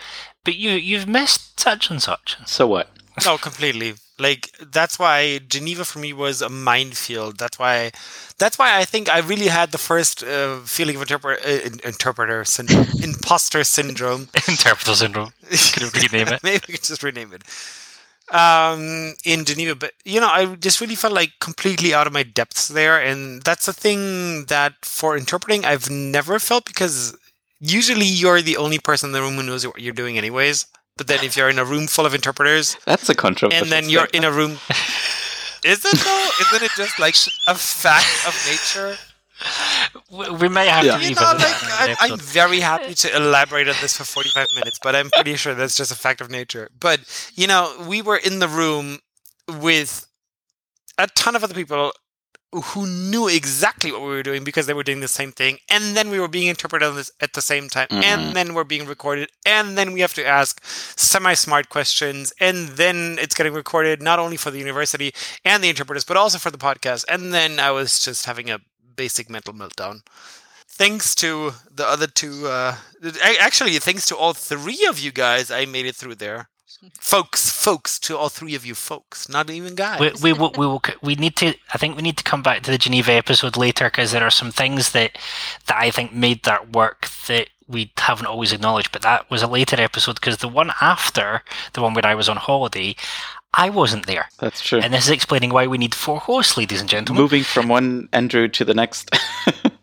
[0.45, 2.39] but you, you've missed such and such.
[2.47, 2.91] So what?
[3.26, 3.95] No, completely.
[4.19, 7.39] Like that's why Geneva for me was a minefield.
[7.39, 7.93] That's why,
[8.39, 12.45] that's why I think I really had the first uh, feeling of interpreter, uh, interpreter
[12.45, 15.33] syndrome, imposter syndrome, interpreter syndrome.
[15.51, 16.41] Could rename it?
[16.45, 17.43] Maybe we could just rename it.
[18.31, 22.23] Um, in Geneva, but you know, I just really felt like completely out of my
[22.25, 27.16] depths there, and that's a thing that for interpreting I've never felt because
[27.59, 30.66] usually you're the only person in the room who knows what you're doing, anyways.
[30.99, 33.63] But then if you're in a room full of interpreters, that's a controversial.
[33.63, 34.59] And then you're in a room.
[35.65, 36.29] Is it though?
[36.41, 37.15] Isn't it just like
[37.47, 38.97] a fact of nature?
[40.11, 40.99] We may have yeah.
[40.99, 41.09] to.
[41.09, 44.97] You know, like, I'm, I'm very happy to elaborate on this for 45 minutes, but
[44.97, 46.69] I'm pretty sure that's just a fact of nature.
[46.79, 47.01] But
[47.35, 48.99] you know, we were in the room
[49.49, 50.07] with
[50.99, 51.93] a ton of other people
[52.53, 55.95] who knew exactly what we were doing because they were doing the same thing and
[55.95, 58.03] then we were being interpreted this at the same time mm-hmm.
[58.03, 63.19] and then we're being recorded and then we have to ask semi-smart questions and then
[63.21, 65.13] it's getting recorded not only for the university
[65.45, 67.05] and the interpreters but also for the podcast.
[67.09, 68.61] And then i was just having a
[68.97, 70.01] basic mental meltdown.
[70.67, 72.77] Thanks to the other two uh,
[73.41, 76.49] actually thanks to all three of you guys i made it through there
[77.01, 80.01] folks, folks, to all three of you folks, not even guys.
[80.01, 80.53] We, we will.
[80.57, 80.83] We will.
[81.03, 81.55] We need to.
[81.73, 84.31] I think we need to come back to the Geneva episode later because there are
[84.31, 85.19] some things that
[85.66, 88.93] that I think made that work that we haven't always acknowledged.
[88.93, 91.43] But that was a later episode because the one after
[91.73, 92.97] the one where I was on holiday,
[93.55, 94.81] I wasn't there, That's true.
[94.81, 97.23] and this is explaining why we need four hosts, ladies and gentlemen.
[97.23, 99.11] Moving from one Andrew to the next.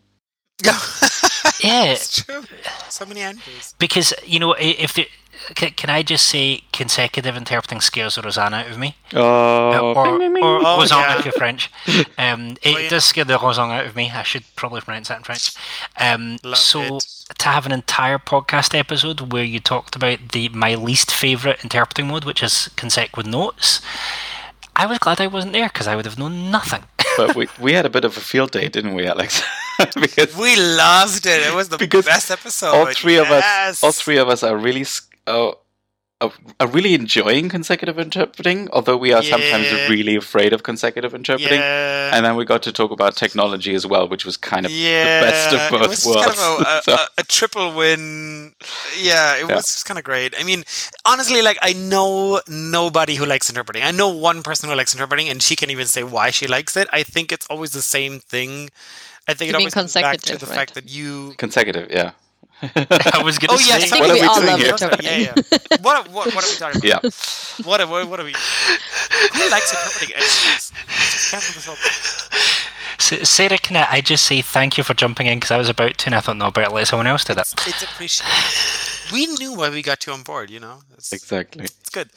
[0.64, 0.78] yeah,
[1.62, 2.42] Yeah, it's true.
[2.88, 3.74] So many Andrews.
[3.78, 5.08] because you know if the,
[5.54, 8.96] can, can I just say consecutive interpreting scares the Rosanna out of me?
[9.14, 10.42] oh, or, bing, bing, bing.
[10.44, 11.18] or Oh, Rosan yeah.
[11.18, 11.70] if you're French.
[12.18, 12.88] Um, it Oh, yeah.
[12.88, 14.10] does scare the Rosan out of me.
[14.10, 15.52] I should probably pronounce that in French.
[16.00, 17.04] Um, Love so it.
[17.38, 22.08] to have an entire podcast episode where you talked about the my least favorite interpreting
[22.08, 23.80] mode, which is consecutive notes,
[24.74, 26.84] I was glad I wasn't there because I would have known nothing.
[27.16, 29.42] but we, we had a bit of a field day, didn't we, Alex?
[30.00, 31.46] because We loved it.
[31.46, 32.74] It was the best episode.
[32.74, 34.84] all three of us, all three of us are really,
[35.26, 35.52] uh,
[36.18, 38.68] uh, are really enjoying consecutive interpreting.
[38.72, 41.60] Although we are sometimes really afraid of consecutive interpreting.
[41.60, 42.10] Yeah.
[42.14, 45.20] And then we got to talk about technology as well, which was kind of yeah,
[45.20, 46.24] the best of it both was worlds.
[46.26, 48.54] kind of a, So- a, a triple win.
[48.98, 49.56] Yeah, it Yeah.
[49.56, 50.34] was just kind of great.
[50.38, 50.64] I mean,
[51.04, 53.82] honestly, like I know nobody who likes interpreting.
[53.82, 56.78] I know one person who likes interpreting, and she can even say why she likes
[56.78, 56.88] it.
[56.94, 58.70] I think it's always the same thing.
[59.28, 60.54] I think You it mean always comes back to consecutive, the right?
[60.56, 61.34] fact that you.
[61.36, 62.12] consecutive, yeah.
[62.62, 63.84] I was going to Oh yeah, say.
[63.84, 64.76] I think What are we we doing here?
[65.02, 65.34] Yeah, yeah.
[65.82, 67.04] What, what, what are we talking about?
[67.04, 67.10] yeah.
[67.66, 68.32] What, are- what, what are we?
[68.32, 70.16] Who likes interpreting?
[70.16, 73.20] It's just, just cancel this whole thing.
[73.20, 75.68] S- Sarah, can I, I just say thank you for jumping in because I was
[75.68, 77.52] about to and I thought, no, better let someone else do that.
[77.66, 79.12] It's appreciated.
[79.12, 80.48] We knew why we got you on board.
[80.50, 81.64] You know, it's, Exactly.
[81.64, 82.08] it's good.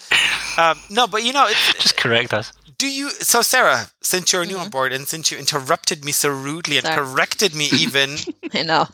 [0.57, 2.53] Um, no, but you know, it's, Just correct us.
[2.79, 3.11] Do you?
[3.11, 6.85] So, Sarah, since you're new on board and since you interrupted me so rudely and
[6.87, 6.97] Sorry.
[6.97, 8.17] corrected me, even,
[8.55, 8.87] I know.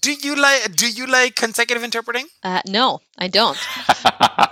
[0.00, 0.76] do you like?
[0.76, 2.26] Do you like consecutive interpreting?
[2.44, 3.58] Uh, no, I don't.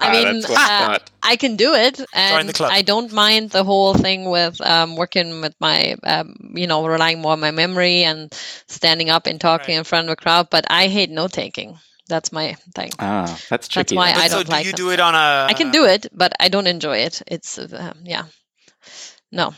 [0.03, 0.99] I mean, That's I uh.
[1.23, 2.71] I can do it, the and club.
[2.73, 7.21] I don't mind the whole thing with um, working with my, um, you know, relying
[7.21, 8.33] more on my memory and
[8.67, 9.79] standing up and talking Right.
[9.79, 10.49] in front of a crowd.
[10.51, 11.79] But I hate note taking.
[12.09, 12.91] That's my thing.
[12.99, 13.95] Ah, that's tricky.
[13.95, 14.77] That's why But I don't do like you them.
[14.89, 15.47] do it on a?
[15.49, 17.23] I can do it, but I don't enjoy it.
[17.29, 18.25] It's uh, yeah,
[19.33, 19.55] no.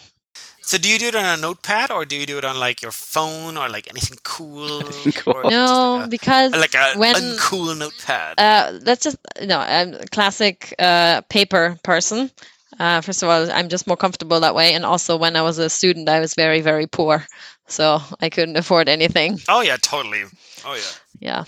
[0.65, 2.83] So, do you do it on a notepad or do you do it on like
[2.83, 4.81] your phone or like anything cool?
[5.17, 5.43] Cool.
[5.51, 8.35] No, like a- because like a when- uncool notepad.
[8.39, 9.59] Uh, that's just no.
[9.59, 12.31] I'm a classic uh, paper person.
[12.79, 15.59] Uh, first of all, I'm just more comfortable that way, and also when I was
[15.59, 17.27] a student, I was very, very poor,
[17.67, 19.39] so I couldn't afford anything.
[19.49, 20.23] oh yeah, totally.
[20.65, 20.81] Oh yeah.
[21.21, 21.45] Yeah,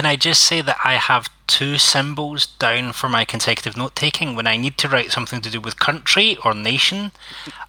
[0.00, 4.34] Can I just say that I have two symbols down for my consecutive note taking?
[4.34, 7.12] When I need to write something to do with country or nation,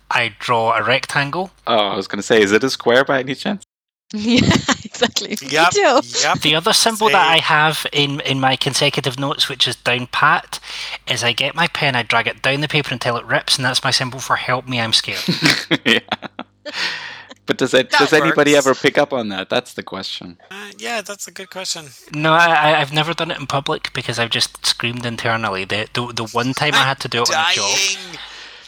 [0.09, 1.51] I draw a rectangle.
[1.67, 3.65] Oh, I was going to say, is it a square by any chance?
[4.13, 4.39] yeah,
[4.85, 5.35] exactly.
[5.41, 5.73] Yep.
[5.73, 6.19] Me too.
[6.21, 6.39] Yep.
[6.39, 10.61] The other symbol that I have in, in my consecutive notes, which is down pat,
[11.09, 13.65] is I get my pen, I drag it down the paper until it rips, and
[13.65, 15.19] that's my symbol for help me, I'm scared.
[15.85, 15.99] yeah.
[17.47, 19.49] But does it, That does anybody ever pick up on that?
[19.49, 20.37] That's the question.
[20.51, 21.85] Uh, yeah, that's a good question.
[22.13, 25.65] no, I, I- I've never done it in public because I've just screamed internally.
[25.65, 28.17] The, the, the one time I had to do it on a job, Dying.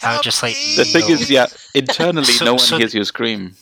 [0.02, 0.76] I was just like, me.
[0.76, 3.56] The thing is, yeah, internally, So- no one so- hears you scream.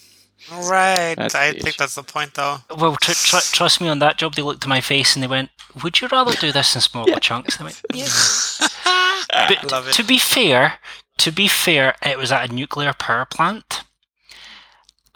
[0.51, 1.13] Right.
[1.15, 1.77] That's I think issue.
[1.77, 2.57] that's the point, though.
[2.75, 4.33] Well, tr- tr- trust me on that job.
[4.33, 5.49] They looked at my face and they went,
[5.83, 9.93] "Would you rather do this in smaller chunks?" And I went, "Yeah." But Love it.
[9.93, 10.79] to be fair,
[11.19, 13.83] to be fair, it was at a nuclear power plant,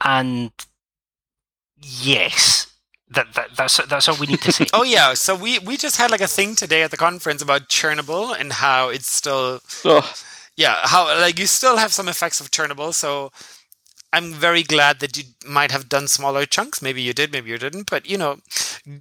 [0.04, 0.52] and
[1.82, 2.68] yes,
[3.10, 4.66] that, that that's that's all we need to say.
[4.74, 7.70] Oh yeah, so we we just had like a thing today at the conference about
[7.70, 10.14] Chernobyl and how it's still Oh,
[10.58, 12.94] yeah how like you still have some effects of Chernobyl.
[12.94, 13.32] So
[14.14, 16.82] I'm very glad that you might have done smaller chunks.
[16.82, 17.90] Maybe you did, maybe you didn't.
[17.90, 18.38] But you know,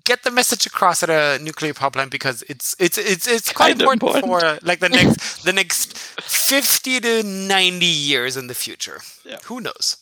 [0.05, 3.78] get the message across at a nuclear power plant because it's it's it's it's quite
[3.80, 4.24] important, important.
[4.26, 9.01] for like the next the next fifty to ninety years in the future.
[9.24, 9.38] Yeah.
[9.45, 9.97] Who knows?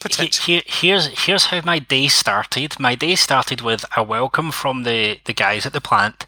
[0.00, 0.44] He- Potential.
[0.44, 2.78] Here, here's here's how my day started.
[2.78, 6.24] My day started with a welcome from the, the guys at the plant,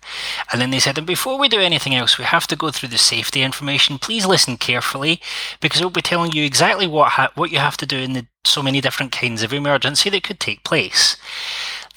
[0.50, 2.88] and then they said, "And before we do anything else, we have to go through
[2.88, 3.98] the safety information.
[3.98, 5.20] Please listen carefully,
[5.60, 8.26] because we'll be telling you exactly what ha- what you have to do in the
[8.44, 11.16] so many different kinds of emergency that could take place."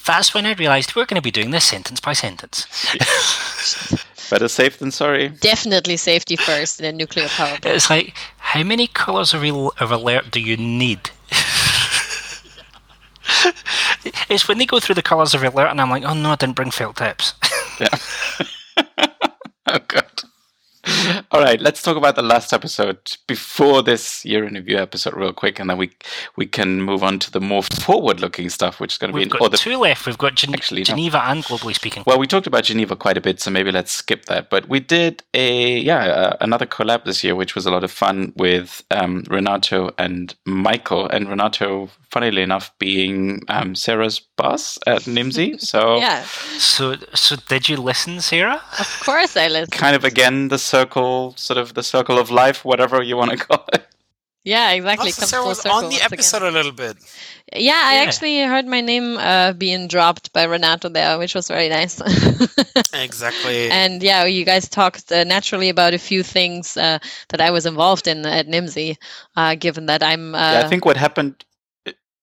[0.06, 2.68] That's when I realised we're going to be doing this sentence by sentence.
[4.30, 5.30] better safe than sorry.
[5.30, 7.66] Definitely safety first in a nuclear power plant.
[7.78, 11.10] It's like, how many colours of, al- of alert do you need?
[14.30, 16.36] It's when they go through the colours of alert, and I'm like, oh no, I
[16.36, 17.34] didn't bring felt tips.
[17.80, 17.90] Yeah.
[19.68, 20.03] oh god.
[21.32, 25.34] All right, let's talk about the last episode before this year in review episode, real
[25.34, 25.92] quick, and then we
[26.36, 29.38] we can move on to the more forward-looking stuff, which is going to We've be
[29.38, 30.06] got the, two left.
[30.06, 30.86] We've got Gen- Actually, no.
[30.86, 32.04] Geneva and globally speaking.
[32.06, 34.50] Well, we talked about Geneva quite a bit, so maybe let's skip that.
[34.50, 37.92] But we did a yeah uh, another collab this year, which was a lot of
[37.92, 45.02] fun with um, Renato and Michael, and Renato, funnily enough, being um, Sarah's boss at
[45.04, 45.60] Nimdzi.
[45.74, 46.24] So Yeah,
[46.60, 48.62] So, so did you listen, Sarah?
[48.80, 49.72] of course I listen.
[49.72, 53.38] kind of again the circle, sort of the circle of life, whatever you want to
[53.48, 53.86] call it.
[54.46, 55.12] Yeah, exactly.
[55.14, 56.14] Comes Sarah full was circle on the once again.
[56.14, 56.98] episode a little bit.
[57.56, 61.70] Yeah, I actually heard my name uh, being dropped by Renato there, which was very
[61.70, 62.02] nice.
[62.94, 63.70] Exactly.
[63.70, 67.66] and yeah, you guys talked uh, naturally about a few things uh, that I was
[67.66, 68.98] involved in at Nimdzi,
[69.36, 70.36] uh, given that I'm.
[70.36, 71.46] Uh, yeah, I think what happened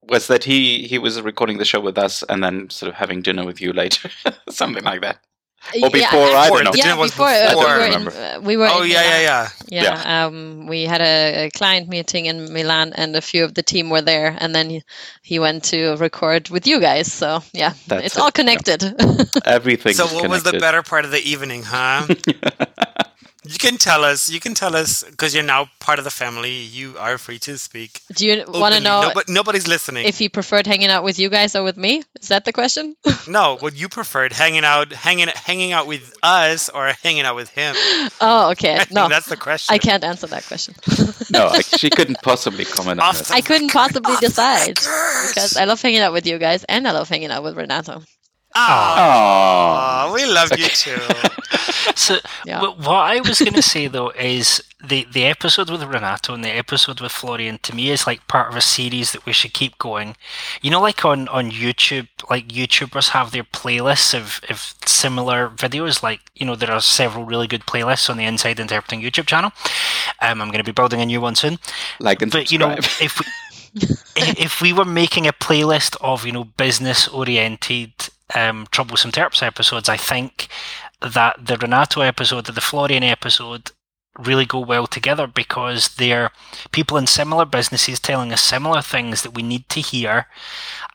[0.09, 3.23] was that he he was recording the show with us and then sort of having
[3.23, 4.11] dinner with you later,
[4.51, 5.19] something like that.
[5.75, 6.73] Or yeah, before, I don't know.
[6.75, 7.65] Yeah, dinner before, uh, before.
[7.65, 8.69] we I were don't in, uh, we were.
[8.69, 9.83] oh in yeah, yeah, yeah.
[9.83, 13.63] Yeah, um, we had a, a client meeting in Milan, and a few of the
[13.63, 14.37] team were there.
[14.41, 14.83] And then he,
[15.23, 17.13] he went to record with you guys.
[17.13, 18.31] So yeah, That's it's it, all yeah.
[18.31, 18.83] connected.
[19.45, 19.95] Everything.
[19.95, 22.07] So is what was the better part of the evening, huh?
[23.51, 24.29] you can tell us.
[24.31, 26.53] You can tell us because you're now part of the family.
[26.53, 28.01] You are free to speak.
[28.15, 30.07] Do you want to know Nobo- nobody's listening.
[30.07, 32.03] if he preferred hanging out with you guys or with me?
[32.21, 32.95] Is that the question?
[33.29, 37.49] no, what you preferred, hanging out, hanging, hanging out with us, or hanging out with
[37.51, 37.75] him?
[38.21, 38.75] oh, okay.
[38.81, 39.75] I think No, that's the question.
[39.75, 40.75] I can't answer that question.
[41.31, 43.33] No, I- she couldn't possibly comment on Off that.
[43.33, 47.09] I couldn't possibly decide because I love hanging out with you guys and I love
[47.09, 48.03] hanging out with Renato.
[48.55, 50.99] Aw, Oh, we love you too.
[51.97, 52.61] So, Yeah.
[52.61, 56.43] wh- what I was going to say though is the the episode with Renato and
[56.45, 59.53] the episode with Florian to me is like part of a series that we should
[59.53, 60.17] keep going.
[60.63, 66.03] You know, like on on YouTube, like YouTubers have their playlists of of similar videos.
[66.03, 69.53] Like you know, there are several really good playlists on the Inside Interpreting YouTube channel.
[70.23, 71.59] Um, I'm going to be building a new one soon.
[71.99, 72.71] like and But you know,
[73.01, 73.27] if we
[74.17, 77.93] if we were making a playlist of you know business oriented
[78.35, 80.49] um, troublesome terps episodes, I think
[81.01, 83.73] that the Renato episode and the Florian episode
[84.19, 86.31] really go well together because they're
[86.73, 90.27] people in similar businesses telling us similar things that we need to hear,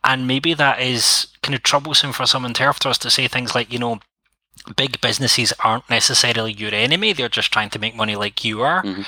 [0.04, 3.80] and maybe that is kind of troublesome for some interpreters to say things like you
[3.80, 4.00] know.
[4.76, 8.82] Big businesses aren't necessarily your enemy; they're just trying to make money like you are.
[8.84, 9.06] Mhm.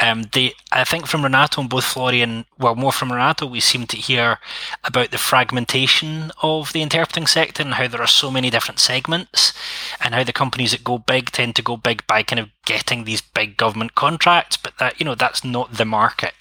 [0.00, 3.86] Um, they, I think, from Renato and both Florian, well, more from Renato, we seem
[3.86, 4.38] to hear
[4.84, 9.52] about the fragmentation of the interpreting sector and how there are so many different segments,
[10.00, 13.04] and how the companies that go big tend to go big by kind of getting
[13.04, 16.34] these big government contracts, but that you know that's not the market.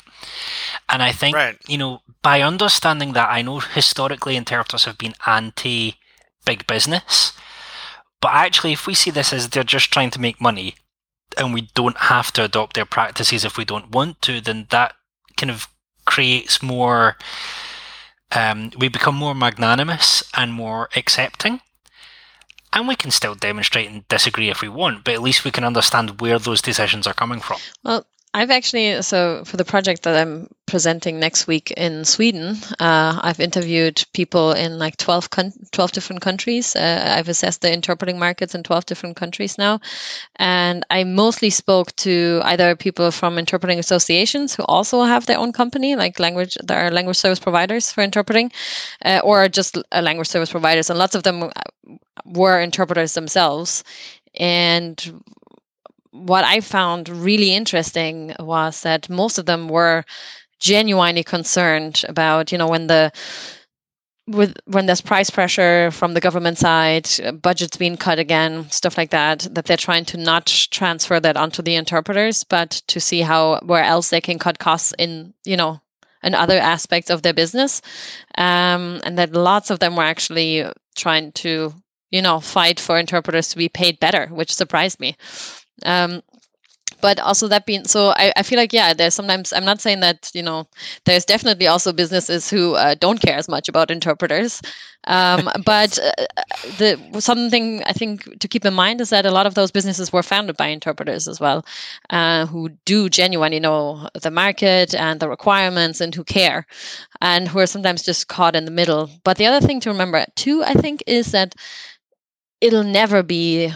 [0.90, 1.58] And I think Right.
[1.68, 5.98] you know by understanding that, I know historically interpreters have been anti
[6.46, 7.34] big business,
[8.26, 10.74] but actually, if we see this as they're just trying to make money,
[11.38, 14.96] and we don't have to adopt their practices if we don't want to, then that
[15.38, 15.68] kind of
[16.06, 17.18] creates more.
[18.32, 21.62] Um, we become more magnanimous and more accepting.
[22.74, 25.64] And we can still demonstrate and disagree if we want, but at least we can
[25.64, 27.60] understand where those decisions are coming from.
[27.84, 33.18] Well, I've actually, so for the project that I'm presenting next week in Sweden, uh,
[33.24, 36.76] I've interviewed people in like 12, con- 12 different countries.
[36.76, 39.80] Uh, I've assessed the interpreting markets in 12 different countries now.
[40.36, 45.54] And I mostly spoke to either people from interpreting associations who also have their own
[45.54, 48.52] company, like language, there are language service providers for interpreting,
[49.06, 50.90] uh, or just uh, language service providers.
[50.90, 51.50] And lots of them uh,
[52.26, 53.86] were interpreters themselves.
[54.38, 55.24] And
[56.16, 60.06] what I found really interesting was that most of them were
[60.60, 63.12] genuinely concerned about, you know, when the
[64.28, 67.08] with when there's price pressure from the government side,
[67.42, 71.62] budgets being cut again, stuff like that, that they're trying to not transfer that onto
[71.62, 75.80] the interpreters, but to see how where else they can cut costs in, you know,
[76.24, 77.82] in other aspects of their business,
[78.38, 81.72] um, and that lots of them were actually trying to,
[82.10, 85.16] you know, fight for interpreters to be paid better, which surprised me
[85.84, 86.22] um
[87.02, 90.00] but also that being so I, I feel like yeah there's sometimes i'm not saying
[90.00, 90.68] that you know
[91.06, 94.62] there's definitely also businesses who uh, don't care as much about interpreters.
[95.08, 96.12] Um, but uh,
[96.80, 100.12] the something i think to keep in mind is that a lot of those businesses
[100.12, 101.64] were founded by interpreters as well
[102.10, 106.66] uh, who do genuinely know the market and the requirements and who care
[107.22, 109.10] and who are sometimes just caught in the middle.
[109.24, 111.56] But the other thing to remember too i think is that
[112.62, 113.72] it'll never be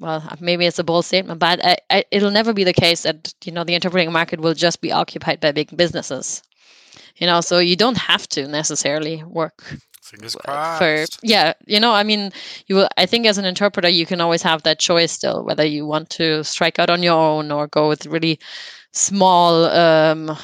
[0.00, 3.32] well, maybe it's a bold statement, but I, I, it'll never be the case that
[3.44, 6.42] you know the interpreting market will just be occupied by big businesses.
[7.16, 9.62] You know, so you don't have to necessarily work
[10.78, 12.32] for yeah you know i mean
[12.66, 15.64] you will i think as an interpreter you can always have that choice still whether
[15.64, 18.38] you want to strike out on your own or go with really
[18.92, 20.36] small um,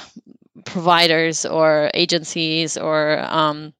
[0.64, 3.72] providers or agencies or um,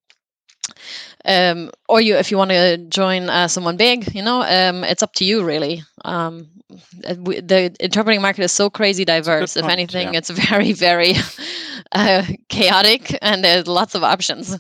[1.26, 5.02] um, or you if you want to join uh, someone big you know um, it's
[5.02, 6.48] up to you really um,
[7.04, 10.18] uh, we- the interpreting market is so crazy diverse if point, anything yeah.
[10.18, 11.14] it's very very
[11.92, 14.58] uh, chaotic and there's lots of options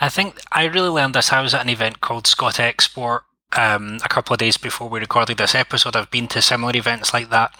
[0.00, 1.32] I think I really learned this.
[1.32, 3.24] I was at an event called Scott Export
[3.56, 5.96] um, a couple of days before we recorded this episode.
[5.96, 7.54] I've been to similar events like that.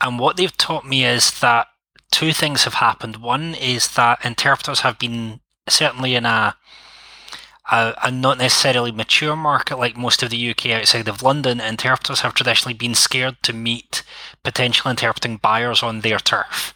[0.00, 1.68] And what they've taught me is that
[2.10, 3.16] two things have happened.
[3.16, 5.40] One is that interpreters have been
[5.70, 6.56] certainly in a
[7.70, 12.20] a, a not necessarily mature market like most of the UK outside of London, interpreters
[12.20, 14.02] have traditionally been scared to meet
[14.42, 16.74] potential interpreting buyers on their turf.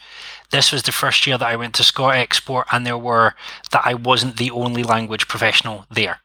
[0.50, 3.34] This was the first year that I went to Scott Export, and there were
[3.72, 6.20] that I wasn't the only language professional there.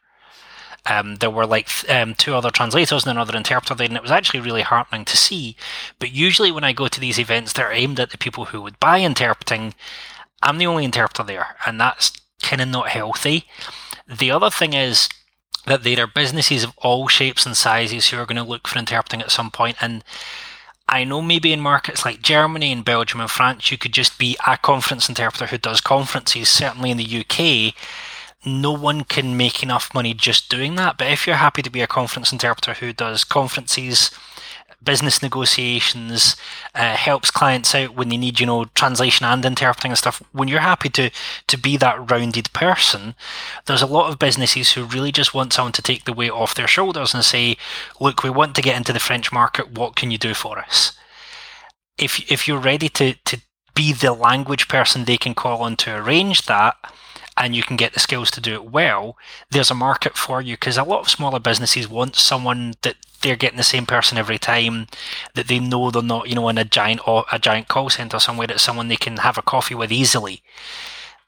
[0.86, 4.10] Um, there were like um, two other translators and another interpreter there, and it was
[4.10, 5.56] actually really heartening to see.
[5.98, 8.62] But usually, when I go to these events that are aimed at the people who
[8.62, 9.74] would buy interpreting,
[10.42, 13.46] I'm the only interpreter there, and that's kind of not healthy.
[14.08, 15.08] The other thing is
[15.66, 18.78] that there are businesses of all shapes and sizes who are going to look for
[18.78, 19.76] interpreting at some point.
[19.80, 20.02] and
[20.92, 24.36] I know maybe in markets like Germany and Belgium and France, you could just be
[24.44, 26.48] a conference interpreter who does conferences.
[26.48, 27.74] Certainly in the UK,
[28.44, 30.98] no one can make enough money just doing that.
[30.98, 34.10] But if you're happy to be a conference interpreter who does conferences,
[34.82, 36.36] business negotiations,
[36.74, 40.22] uh, helps clients out when they need, you know, translation and interpreting and stuff.
[40.32, 41.10] When you're happy to
[41.48, 43.14] to be that rounded person,
[43.66, 46.54] there's a lot of businesses who really just want someone to take the weight off
[46.54, 47.56] their shoulders and say,
[48.00, 49.70] "Look, we want to get into the French market.
[49.72, 50.92] What can you do for us?"
[51.98, 53.40] If if you're ready to to
[53.74, 56.76] be the language person they can call on to arrange that,
[57.36, 59.16] and you can get the skills to do it well,
[59.50, 63.36] there's a market for you because a lot of smaller businesses want someone that they're
[63.36, 64.86] getting the same person every time,
[65.34, 68.46] that they know they're not, you know, in a giant a giant call center somewhere.
[68.46, 70.42] that someone they can have a coffee with easily.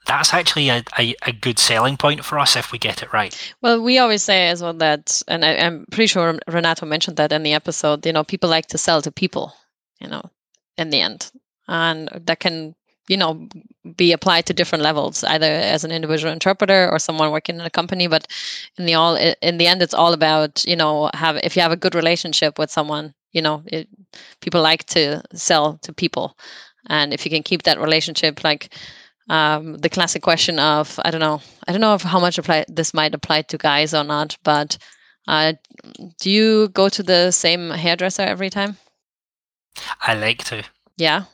[0.04, 3.54] That's actually a, a, a good selling point for us if we get it right.
[3.60, 7.30] Well, we always say as well that, and I, I'm pretty sure Renato mentioned that
[7.30, 8.04] in the episode.
[8.04, 9.54] You know, people like to sell to people.
[10.00, 10.22] You know,
[10.76, 11.30] in the end,
[11.68, 12.74] and that can,
[13.08, 13.48] you know,
[13.96, 17.70] be applied to different levels, either as an individual interpreter or someone working in a
[17.70, 18.06] company.
[18.06, 18.26] But
[18.78, 21.72] in the all, in the end, it's all about you know, have if you have
[21.72, 23.88] a good relationship with someone, you know, it,
[24.40, 26.36] people like to sell to people,
[26.88, 28.74] and if you can keep that relationship, like
[29.28, 32.64] um, the classic question of I don't know I don't know if how much apply
[32.68, 34.78] this might apply to guys or not, but
[35.28, 35.54] uh,
[36.20, 38.76] do you go to the same hairdresser every time?
[40.00, 40.64] I like to.
[40.96, 41.24] Yeah,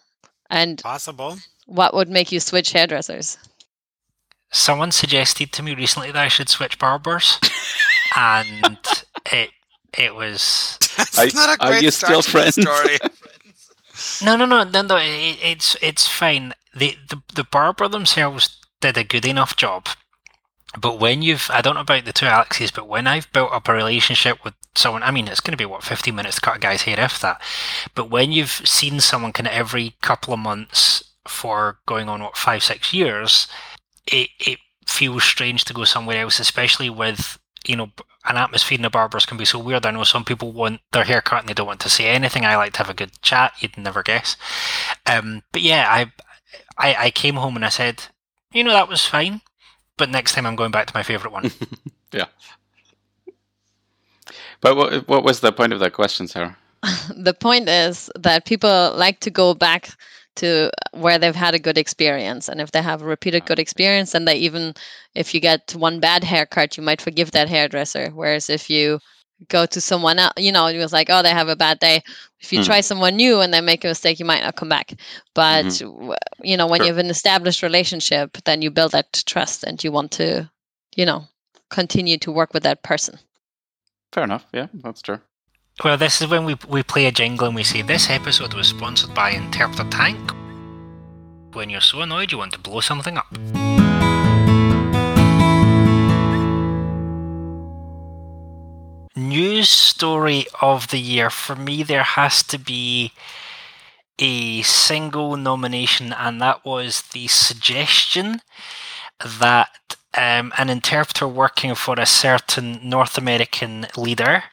[0.50, 1.38] and Possible.
[1.68, 3.36] What would make you switch hairdressers?
[4.50, 7.38] Someone suggested to me recently that I should switch barbers,
[8.16, 8.78] and
[9.32, 9.50] it
[9.96, 12.54] it was That's Are- not a are you still friends?
[12.60, 12.96] story.
[14.22, 14.96] no no no no no.
[14.96, 16.54] It, it's it's fine.
[16.74, 19.88] The, the the barber themselves did a good enough job,
[20.80, 23.68] but when you've I don't know about the two Alexes, but when I've built up
[23.68, 26.56] a relationship with someone, I mean it's going to be what fifteen minutes to cut
[26.56, 27.42] a guy's hair if that.
[27.94, 32.36] But when you've seen someone kind of every couple of months for going on what
[32.36, 33.48] five six years,
[34.06, 37.90] it it feels strange to go somewhere else, especially with you know
[38.24, 39.86] an atmosphere in the barbers can be so weird.
[39.86, 42.44] I know some people want their hair cut and they don't want to say anything.
[42.44, 43.52] I like to have a good chat.
[43.60, 44.36] You'd never guess.
[45.06, 46.12] Um, but yeah, I,
[46.76, 48.04] I I came home and I said,
[48.52, 49.40] you know, that was fine.
[49.96, 51.50] But next time I'm going back to my favorite one.
[52.12, 52.26] yeah.
[54.60, 56.56] But what, what was the point of that question, Sarah?
[57.16, 59.90] the point is that people like to go back
[60.38, 64.12] to where they've had a good experience and if they have a repeated good experience
[64.12, 64.74] then they even
[65.14, 69.00] if you get one bad haircut you might forgive that hairdresser whereas if you
[69.48, 72.02] go to someone else you know it was like oh they have a bad day
[72.40, 72.62] if you Hmm.
[72.62, 74.94] try someone new and they make a mistake you might not come back
[75.34, 76.84] but w you know when Sure.
[76.84, 80.50] you have an established relationship then you build that trust and you want to
[80.96, 81.24] you know
[81.70, 83.18] continue to work with that person
[84.12, 84.46] Fair enough.
[84.52, 85.20] Yeah, that's true.
[85.84, 88.68] Well, this is when we we play a jingle and we say this episode was
[88.68, 90.32] sponsored by Interpreter Tank.
[91.52, 93.30] When you're so annoyed you want to blow something up.
[99.16, 103.12] News story of the year for me, there has to be
[104.18, 108.40] a single nomination, and that was the suggestion
[109.24, 114.44] that um, an interpreter working for a certain North American leader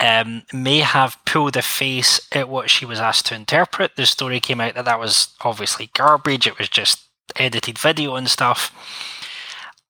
[0.00, 3.96] um, may have pulled a face at what she was asked to interpret.
[3.96, 6.46] The story came out that that was obviously garbage.
[6.46, 7.04] It was just
[7.36, 8.74] edited video and stuff.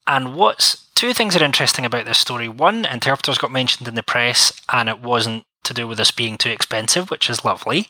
[0.07, 2.49] And what's two things are interesting about this story.
[2.49, 6.37] One, interpreters got mentioned in the press, and it wasn't to do with us being
[6.37, 7.87] too expensive, which is lovely.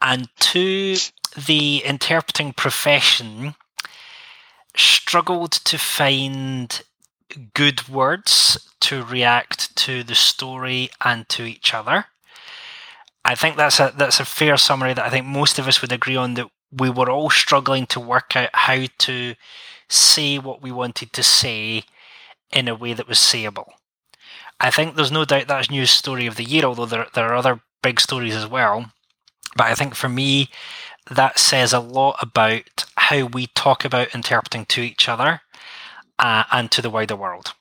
[0.00, 0.96] And two,
[1.46, 3.54] the interpreting profession
[4.76, 6.82] struggled to find
[7.54, 12.06] good words to react to the story and to each other.
[13.24, 15.92] I think that's a that's a fair summary that I think most of us would
[15.92, 19.34] agree on that we were all struggling to work out how to
[19.88, 21.84] say what we wanted to say
[22.52, 23.68] in a way that was sayable.
[24.58, 27.34] I think there's no doubt that's news story of the year, although there, there are
[27.34, 28.92] other big stories as well.
[29.56, 30.50] But I think for me,
[31.10, 35.40] that says a lot about how we talk about interpreting to each other
[36.18, 37.54] uh, and to the wider world.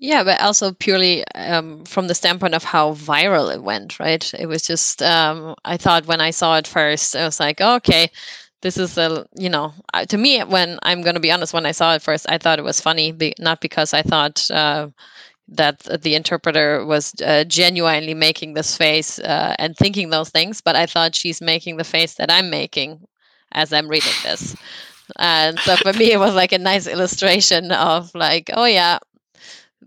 [0.00, 4.32] Yeah, but also purely um, from the standpoint of how viral it went, right?
[4.34, 7.74] It was just, um, I thought when I saw it first, I was like, oh,
[7.76, 8.08] okay,
[8.62, 9.72] this is a, you know,
[10.08, 12.60] to me, when I'm going to be honest, when I saw it first, I thought
[12.60, 14.88] it was funny, be, not because I thought uh,
[15.48, 20.76] that the interpreter was uh, genuinely making this face uh, and thinking those things, but
[20.76, 23.04] I thought she's making the face that I'm making
[23.50, 24.54] as I'm reading this.
[25.16, 28.98] And so for me, it was like a nice illustration of like, oh yeah,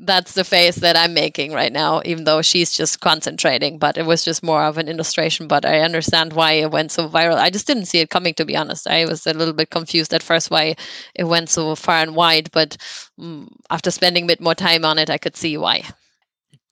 [0.02, 3.78] that's the face that I'm making right now, even though she's just concentrating.
[3.78, 5.48] But it was just more of an illustration.
[5.48, 7.38] But I understand why it went so viral.
[7.38, 8.88] I just didn't see it coming, to be honest.
[8.88, 10.76] I was a little bit confused at first why
[11.16, 12.50] it went so far and wide.
[12.52, 12.78] But
[13.20, 15.84] um, after spending a bit more time on it, I could see why.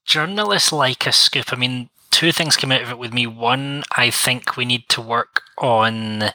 [0.05, 1.53] Journalists like a scoop.
[1.53, 3.27] I mean, two things came out of it with me.
[3.27, 6.31] One, I think we need to work on.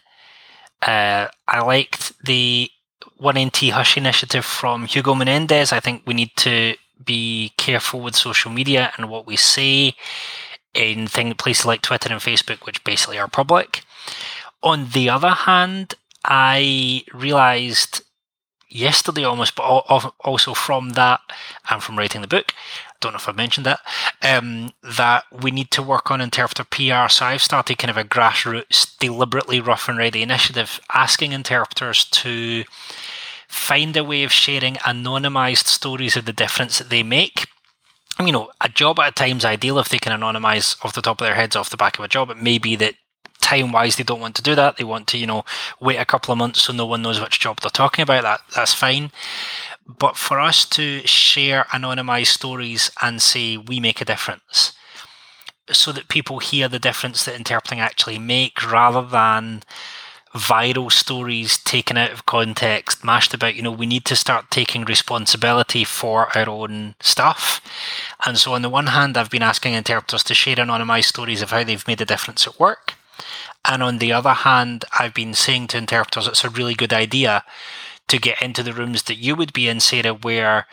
[0.87, 2.70] Uh, I liked the
[3.16, 5.72] one NT Hush initiative from Hugo Menendez.
[5.72, 9.95] I think we need to be careful with social media and what we say
[10.74, 13.82] in thing, places like Twitter and Facebook, which basically are public.
[14.62, 18.03] On the other hand, I realized
[18.68, 21.20] yesterday almost, but also from that
[21.70, 22.53] and from writing the book,
[23.05, 23.81] don't know if I've mentioned that,
[24.23, 27.09] um, that we need to work on interpreter PR.
[27.09, 32.65] So I've started kind of a grassroots, deliberately rough and ready initiative, asking interpreters to
[33.49, 37.47] find a way of sharing anonymized stories of the difference that they make.
[38.21, 41.03] you know, a job at a time is ideal if they can anonymize off the
[41.03, 42.31] top of their heads off the back of a job.
[42.31, 42.95] It may be that
[43.41, 44.77] time wise they don't want to do that.
[44.77, 45.45] They want to, you know,
[45.81, 48.23] wait a couple of months so no one knows which job they're talking about.
[48.23, 49.11] That that's fine.
[49.87, 54.72] But for us to share anonymized stories and say we make a difference
[55.70, 59.62] so that people hear the difference that interpreting actually make rather than
[60.35, 63.55] viral stories taken out of context, mashed about.
[63.55, 67.61] You know, we need to start taking responsibility for our own stuff.
[68.26, 71.51] And so, on the one hand, I've been asking interpreters to share anonymized stories of
[71.51, 72.95] how they've made a difference at work.
[73.64, 77.45] And on the other hand, I've been saying to interpreters it's a really good idea
[78.09, 80.67] to get into the rooms that you would be in, Sarah, where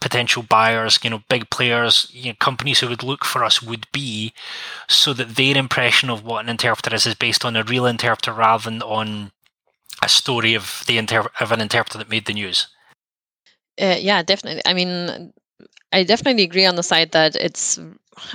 [0.00, 3.86] potential buyers, you know, big players, you know, companies who would look for us would
[3.92, 4.32] be,
[4.88, 8.32] so that their impression of what an interpreter is is based on a real interpreter
[8.32, 9.32] rather than on
[10.02, 12.68] a story of the inter- of an interpreter that made the news.
[13.80, 14.62] Uh, yeah, definitely.
[14.66, 15.32] I mean,
[15.92, 17.78] I definitely agree on the side that it's.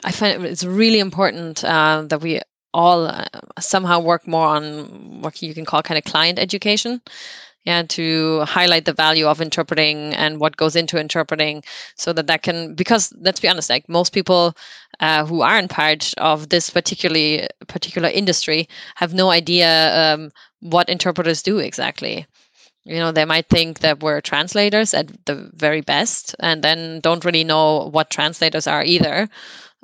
[0.04, 2.40] I find it's really important uh, that we
[2.74, 3.26] all uh,
[3.60, 7.02] somehow work more on what you can call kind of client education
[7.64, 11.64] yeah to highlight the value of interpreting and what goes into interpreting
[11.96, 14.56] so that that can because let's be honest like most people
[15.00, 20.32] uh, who aren't part of this particularly particular industry have no idea um,
[20.62, 22.26] what interpreters do exactly.
[22.86, 27.26] You know they might think that we're translators at the very best and then don't
[27.26, 29.30] really know what translators are either.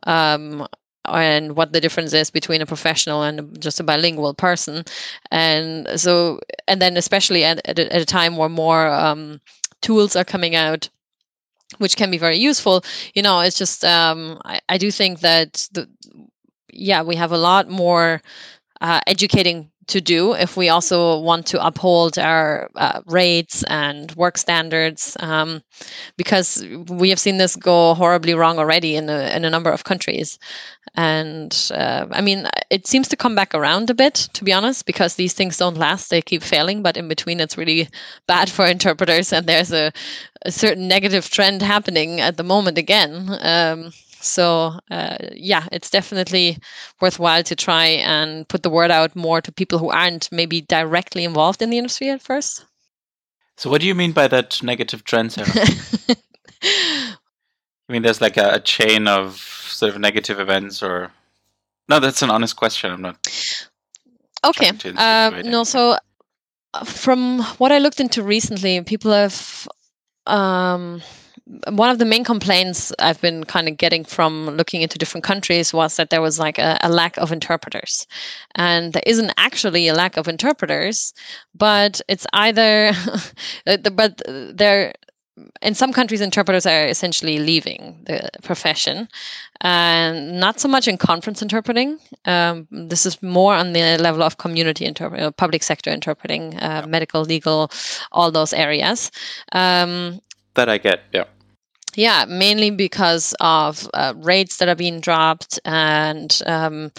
[0.04, 0.68] Um,
[1.08, 4.84] and what the difference is between a professional and just a bilingual person.
[5.32, 9.40] And so and then especially at, at, a, at a time where more um,
[9.82, 10.90] tools are coming out
[11.80, 12.82] which can be very useful
[13.14, 15.88] you know it's just um, I, I do think that the
[16.72, 18.22] yeah we have a lot more
[18.82, 24.38] uh, educating to do if we also want to uphold our uh, rates and work
[24.38, 25.62] standards um,
[26.18, 29.84] because we have seen this go horribly wrong already in a, in a number of
[29.86, 30.38] countries.
[30.96, 34.86] And uh, i mean it seems to come back around a bit to be honest
[34.86, 36.10] because these things don't last.
[36.10, 37.90] They keep failing but in between it's really
[38.28, 39.92] bad for interpreters and there's a,
[40.44, 43.30] a certain negative trend happening at the moment again.
[43.42, 43.92] Um,
[44.22, 46.58] so uh, yeah, it's definitely
[47.02, 51.24] worthwhile to try and put the word out more to people who aren't maybe directly
[51.24, 52.66] involved in the industry at first.
[53.58, 55.48] So what do you mean by that negative trend, Sarah?
[57.90, 61.12] I mean, there's like a, a, chain of sort of negative events, or
[61.88, 62.00] no?
[62.00, 62.92] That's an honest question.
[62.92, 63.28] I'm not.
[64.44, 64.72] Okay.
[64.96, 65.64] Um, no.
[65.64, 65.98] So
[66.74, 69.68] uh, from what I looked into recently, people have
[70.28, 71.02] um,
[71.70, 75.74] one of the main complaints I've been kind of getting from looking into different countries
[75.74, 78.06] was that there was like a, a, lack of interpreters.
[78.56, 81.14] And there isn't actually a lack of interpreters,
[81.56, 82.92] but it's either,
[83.94, 84.94] but there,
[85.62, 89.08] in some countries, interpreters are essentially leaving the profession,
[89.62, 92.00] and not so much in conference interpreting.
[92.26, 96.86] Um, this is more on the level of community interpreting, uh, public sector interpreting, uh,
[96.88, 97.72] medical, legal,
[98.12, 99.12] all those areas.
[99.52, 100.20] Um,
[100.56, 101.26] that I get, yeah.
[101.98, 106.92] Yeah, mainly because of uh, rates that are being dropped and um,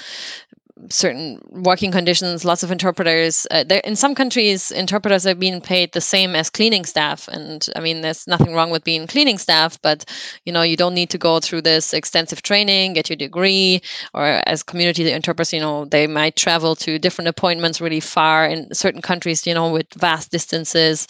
[0.91, 2.45] certain working conditions.
[2.45, 3.47] Lots of interpreters.
[3.51, 7.81] Uh, in some countries, interpreters are being paid the same as cleaning staff, and I
[7.81, 10.05] mean, there's nothing wrong with being cleaning staff, but
[10.45, 13.81] you know, you don't need to go through this extensive training, get your degree,
[14.15, 18.73] or as community interpreters, you know, they might travel to different appointments really far in
[18.75, 21.07] certain countries, you know, with vast distances,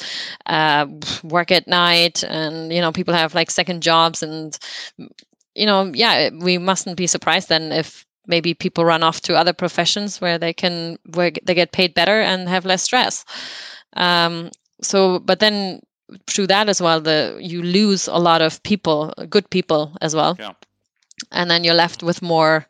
[0.47, 0.87] uh,
[1.23, 4.59] work at night, and you know, people have like second jobs and
[5.55, 9.53] you know, yeah, we mustn't be surprised then if maybe people run off to other
[9.53, 13.25] professions where they can where they get paid better and have less stress
[13.97, 14.51] um,
[14.81, 15.81] so but then
[16.27, 20.37] through that as well the you lose a lot of people good people as well
[20.39, 20.53] yeah.
[21.33, 22.67] and then you're left with more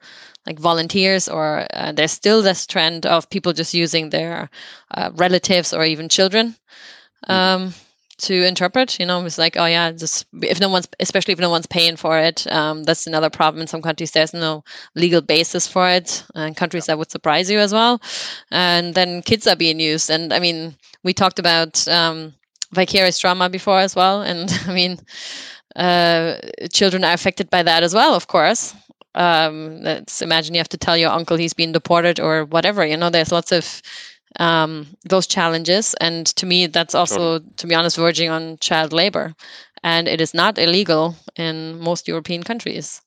[0.46, 4.48] like volunteers or uh, there's still this trend of people just using their
[4.92, 6.56] uh, relatives or even children
[7.28, 7.34] mm.
[7.34, 7.74] um,
[8.18, 8.98] to interpret.
[8.98, 11.96] You know, it's like, oh yeah, just if no one's, especially if no one's paying
[11.96, 13.60] for it, um, that's another problem.
[13.60, 14.64] In some countries, there's no
[14.94, 18.00] legal basis for it, and countries that would surprise you as well.
[18.50, 22.34] And then kids are being used, and I mean, we talked about um,
[22.72, 24.98] vicarious trauma before as well, and I mean,
[25.76, 26.36] uh,
[26.72, 28.74] children are affected by that as well, of course.
[29.14, 32.86] Um, let's imagine you have to tell your uncle he's being deported or whatever.
[32.86, 33.82] You know, there's lots of
[34.36, 35.94] um, those challenges.
[36.00, 39.34] And to me, that's also, to be honest, verging on child labor.
[39.82, 43.00] And it is not illegal in most European countries.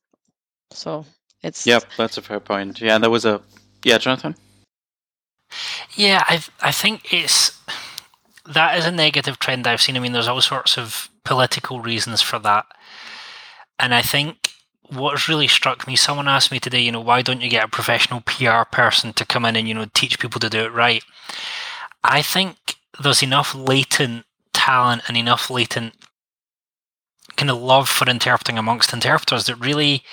[0.72, 1.06] So
[1.44, 1.68] it's.
[1.68, 2.82] Yep, that's a fair point.
[2.82, 3.42] Yeah, there was a.
[3.84, 4.36] Yeah, Jonathan?
[5.96, 7.60] Yeah, I I think it's
[8.46, 9.98] that is a negative trend I've seen.
[9.98, 12.66] I mean, there's all sorts of political reasons for that,
[13.78, 14.41] and I think
[14.92, 17.70] what's really struck me, someone asked me today, you know, why don't you get a
[17.70, 21.04] professional PR person to come in and, you know, teach people to do it right?
[22.04, 25.94] I think there's enough latent talent and enough latent
[27.38, 30.04] kind of love for interpreting amongst interpreters that really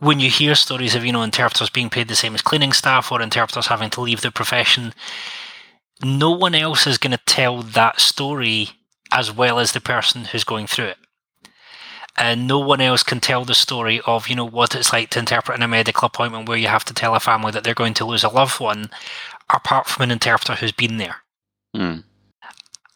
[0.00, 3.12] when you hear stories of you know interpreters being paid the same as cleaning staff
[3.12, 4.94] or interpreters having to leave the profession
[6.02, 8.70] no one else is going to tell that story
[9.12, 10.98] as well as the person who's going through it
[12.18, 15.18] and no one else can tell the story of you know what it's like to
[15.18, 17.94] interpret in a medical appointment where you have to tell a family that they're going
[17.94, 18.90] to lose a loved one
[19.48, 21.16] apart from an interpreter who's been there
[21.74, 22.02] mm.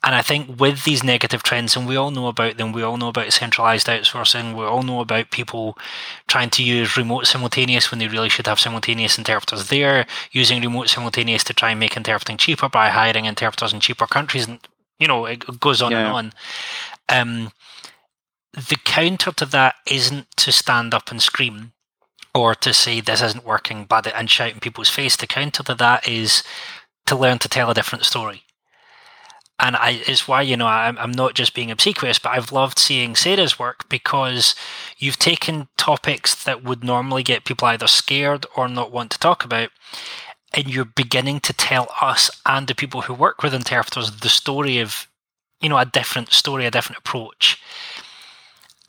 [0.04, 2.96] and i think with these negative trends and we all know about them we all
[2.96, 5.78] know about centralized outsourcing we all know about people
[6.26, 10.88] trying to use remote simultaneous when they really should have simultaneous interpreters there using remote
[10.88, 14.58] simultaneous to try and make interpreting cheaper by hiring interpreters in cheaper countries and
[14.98, 16.06] you know it goes on yeah.
[16.06, 16.32] and on
[17.08, 17.52] um,
[18.54, 21.72] the counter to that isn't to stand up and scream
[22.34, 25.16] or to say this isn't working but and shout in people's face.
[25.16, 26.42] The counter to that is
[27.06, 28.42] to learn to tell a different story.
[29.58, 32.78] And I, it's why, you know, I'm, I'm not just being obsequious, but I've loved
[32.78, 34.56] seeing Sarah's work because
[34.98, 39.44] you've taken topics that would normally get people either scared or not want to talk
[39.44, 39.70] about,
[40.52, 44.78] and you're beginning to tell us and the people who work with interpreters the story
[44.80, 45.06] of,
[45.60, 47.62] you know, a different story, a different approach.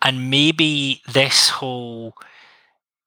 [0.04, 2.14] And maybe this whole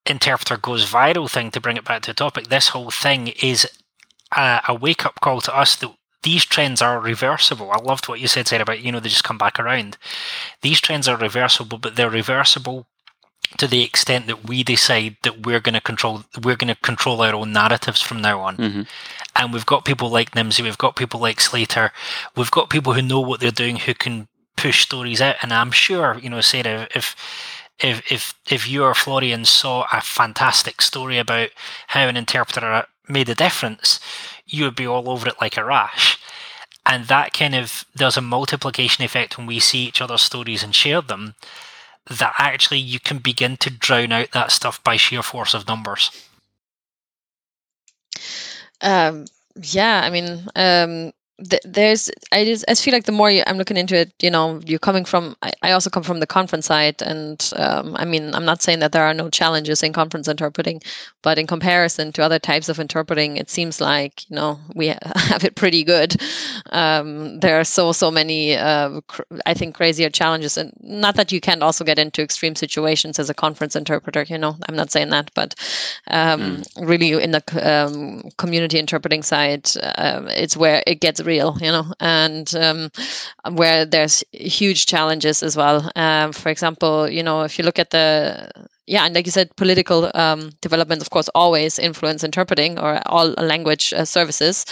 [0.07, 3.69] interpreter goes viral thing, to bring it back to the topic, this whole thing is
[4.35, 7.71] a, a wake up call to us that these trends are reversible.
[7.71, 9.97] I loved what you said, Sarah, about, you know, they just come back around.
[10.63, 12.87] These trends are reversible, but they're reversible
[13.59, 17.23] to the extent that we decide that we're going to control we're going to control
[17.23, 18.83] our own narratives from now on mm-hmm.
[19.37, 21.93] and we've got people like Nimdzi we've got people like Slator
[22.35, 24.27] we've got people who know what they're doing who can
[24.57, 25.37] push stories out.
[25.43, 27.15] And I'm sure, you know, Sarah, if
[27.79, 31.51] if if if you or Florian saw a fantastic story about
[31.89, 34.01] how an interpreter made a difference,
[34.47, 36.19] you would be all over it like a rash.
[36.85, 40.75] And that kind of there's a multiplication effect when we see each other's stories and
[40.75, 41.35] share them.
[42.09, 46.11] That actually you can begin to drown out that stuff by sheer force of numbers.
[48.81, 49.27] Um,
[49.61, 53.59] yeah, I mean, um, th- there's I just, I feel like the more you, I'm
[53.59, 55.37] looking into it, you know, you're coming from.
[55.43, 58.81] I, I also come from the conference side, and um, I mean, I'm not saying
[58.81, 60.81] that there are no challenges in conference interpreting,
[61.23, 65.45] but in comparison to other types of interpreting, it seems like you know we have
[65.45, 66.17] it pretty good.
[66.71, 71.33] Um, there are so so many, uh, cr- I think, crazier challenges, and not that
[71.33, 74.25] you can't also get into extreme situations as a conference interpreter.
[74.29, 75.55] You know, I'm not saying that, but
[76.09, 76.89] um, mm.
[76.89, 81.93] really in the um, community interpreting side, uh, it's where it gets real, you know,
[82.01, 82.91] and um,
[83.53, 85.91] where there's huge challenges as well.
[85.97, 88.51] Um, for example, you know, if you look at the
[88.87, 93.31] yeah, and like you said, political um, developments, of course, always influence interpreting or all
[93.33, 94.65] language uh, services,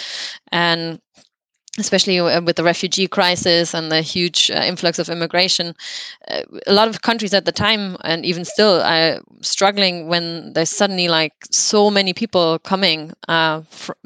[0.53, 1.01] and
[1.79, 5.75] especially uh, with the refugee crisis and the huge uh, influx of immigration,
[6.29, 10.71] uh, a lot of countries at the time and even still are struggling when there's
[10.71, 13.13] suddenly like so many people coming.
[13.29, 13.97] Uh, for,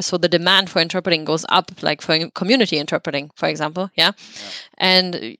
[0.00, 3.90] so the demand for interpreting goes up, like for community interpreting, for example.
[3.94, 4.50] Yeah, yeah.
[4.78, 5.38] and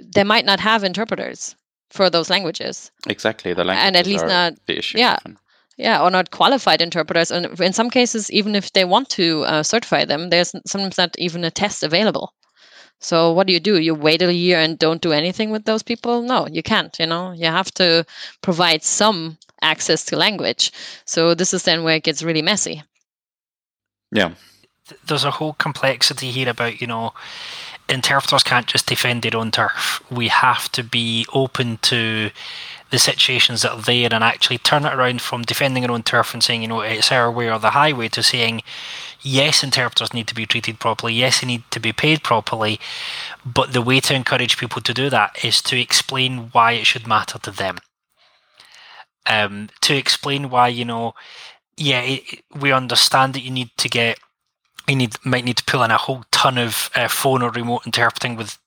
[0.00, 1.56] they might not have interpreters
[1.90, 2.90] for those languages.
[3.08, 4.98] Exactly, the language and at least not the issue.
[4.98, 5.14] Yeah.
[5.14, 5.38] Often
[5.76, 9.62] yeah or not qualified interpreters and in some cases even if they want to uh,
[9.62, 12.32] certify them there's sometimes not even a test available.
[13.00, 13.78] So what do you do?
[13.80, 16.22] You wait a year and don't do anything with those people?
[16.22, 17.32] No you can't you know?
[17.32, 18.04] You have to
[18.40, 20.72] provide some access to language.
[21.04, 22.82] So this is then where it gets really messy.
[24.12, 24.34] Yeah.
[25.06, 27.14] There's a whole complexity here about you know
[27.88, 30.02] interpreters can't just defend their own turf.
[30.10, 32.30] We have to be open to
[32.94, 36.32] the situations that are there and actually turn it around from defending our own turf
[36.32, 38.62] and saying, you know, it's our way or the highway to saying,
[39.20, 42.78] yes, interpreters need to be treated properly, yes, they need to be paid properly,
[43.44, 47.08] but the way to encourage people to do that is to explain why it should
[47.08, 47.78] matter to them.
[49.26, 51.14] Um, to explain why, you know,
[51.76, 54.20] yeah, it, we understand that you need to get
[54.86, 57.86] you need might need to pull in a whole ton of uh, phone or remote
[57.86, 58.58] interpreting with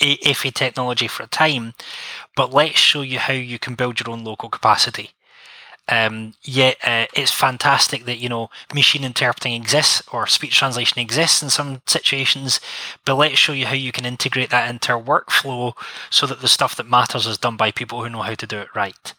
[0.00, 1.74] iffy technology for a time,
[2.36, 5.10] but let's show you how you can build your own local capacity.
[5.88, 11.42] Um, yet uh, it's fantastic that you know machine interpreting exists or speech translation exists
[11.42, 12.60] in some situations,
[13.04, 15.72] but let's show you how you can integrate that into our workflow
[16.08, 18.58] so that the stuff that matters is done by people who know how to do
[18.58, 19.14] it right.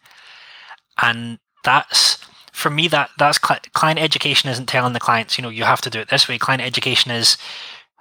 [1.00, 2.18] And that's
[2.52, 5.90] for me that that's client education isn't telling the clients you know you have to
[5.90, 6.38] do it this way.
[6.38, 7.36] Client education is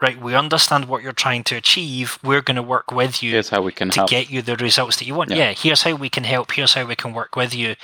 [0.02, 2.18] right, we understand what you're trying to achieve.
[2.24, 4.10] We're going to work with you here's how we can to help.
[4.10, 5.30] get you the results that you want.
[5.30, 5.38] Yeah.
[5.38, 6.52] yeah, here's how we can help.
[6.52, 7.76] Here's how we can work with you.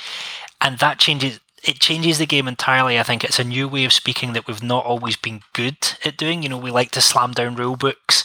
[0.60, 3.00] And that changes it changes the game entirely.
[3.00, 6.18] I think it's a new way of speaking that we've not always been good at
[6.18, 6.44] doing.
[6.44, 8.24] You know, we like to slam down rule books.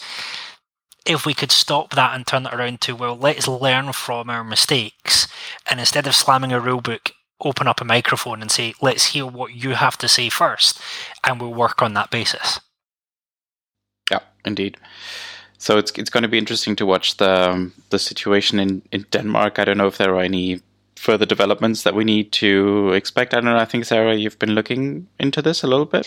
[1.06, 4.44] If we could stop that and turn it around to, well, let's learn from our
[4.44, 5.26] mistakes.
[5.68, 9.26] And instead of slamming a rule book, open up a microphone and say, let's hear
[9.26, 10.80] what you have to say first.
[11.24, 12.60] And we'll work on that basis.
[14.44, 14.76] Indeed.
[15.58, 19.58] So it's it's going to be interesting to watch the the situation in in Denmark.
[19.58, 20.60] I don't know if there are any
[20.96, 23.34] further developments that we need to expect.
[23.34, 23.56] I don't know.
[23.56, 26.06] I think Sarah, you've been looking into this a little bit.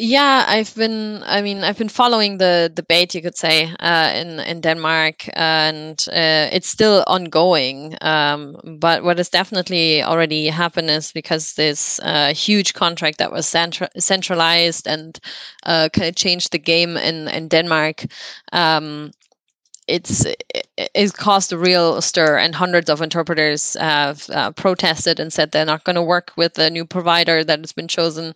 [0.00, 1.24] Yeah, I've been.
[1.24, 5.98] I mean, I've been following the debate, you could say, uh, in in Denmark, and
[6.12, 7.96] uh, it's still ongoing.
[8.00, 13.46] Um, but what has definitely already happened is because this uh, huge contract that was
[13.46, 15.18] centra- centralized and
[15.64, 18.04] uh, kind of changed the game in in Denmark.
[18.52, 19.10] Um,
[19.88, 20.26] it's
[20.76, 25.64] it's caused a real stir, and hundreds of interpreters have uh, protested and said they're
[25.64, 28.34] not going to work with the new provider that has been chosen.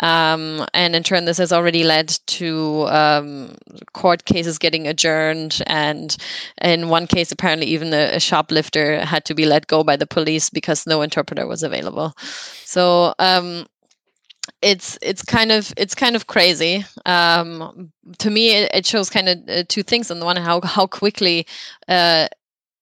[0.00, 3.56] Um, and in turn, this has already led to um,
[3.92, 6.16] court cases getting adjourned, and
[6.60, 10.06] in one case, apparently, even a, a, shoplifter had to be let go by the
[10.06, 12.14] police because no interpreter was available.
[12.64, 13.66] So um,
[14.62, 16.84] it's it's kind of it's kind of crazy.
[17.06, 20.10] Um, to me, it, it shows kind of uh, two things.
[20.10, 21.46] On the one, how how quickly
[21.88, 22.28] uh,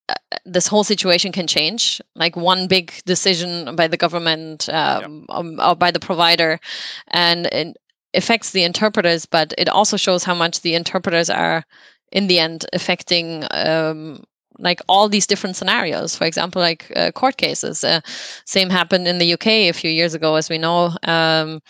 [0.08, 0.14] uh,
[0.44, 2.00] this whole situation can change.
[2.14, 5.36] Like one big decision by the government um, yep.
[5.36, 6.58] um, or by the provider,
[7.08, 7.76] and it
[8.14, 9.26] affects the interpreters.
[9.26, 11.64] But it also shows how much the interpreters are,
[12.10, 14.24] in the end, affecting um,
[14.58, 16.16] like all these different scenarios.
[16.16, 17.84] For example, like uh, court cases.
[17.84, 18.00] Uh,
[18.44, 20.92] same happened in the UK a few years ago, as we know.
[21.04, 21.60] Um,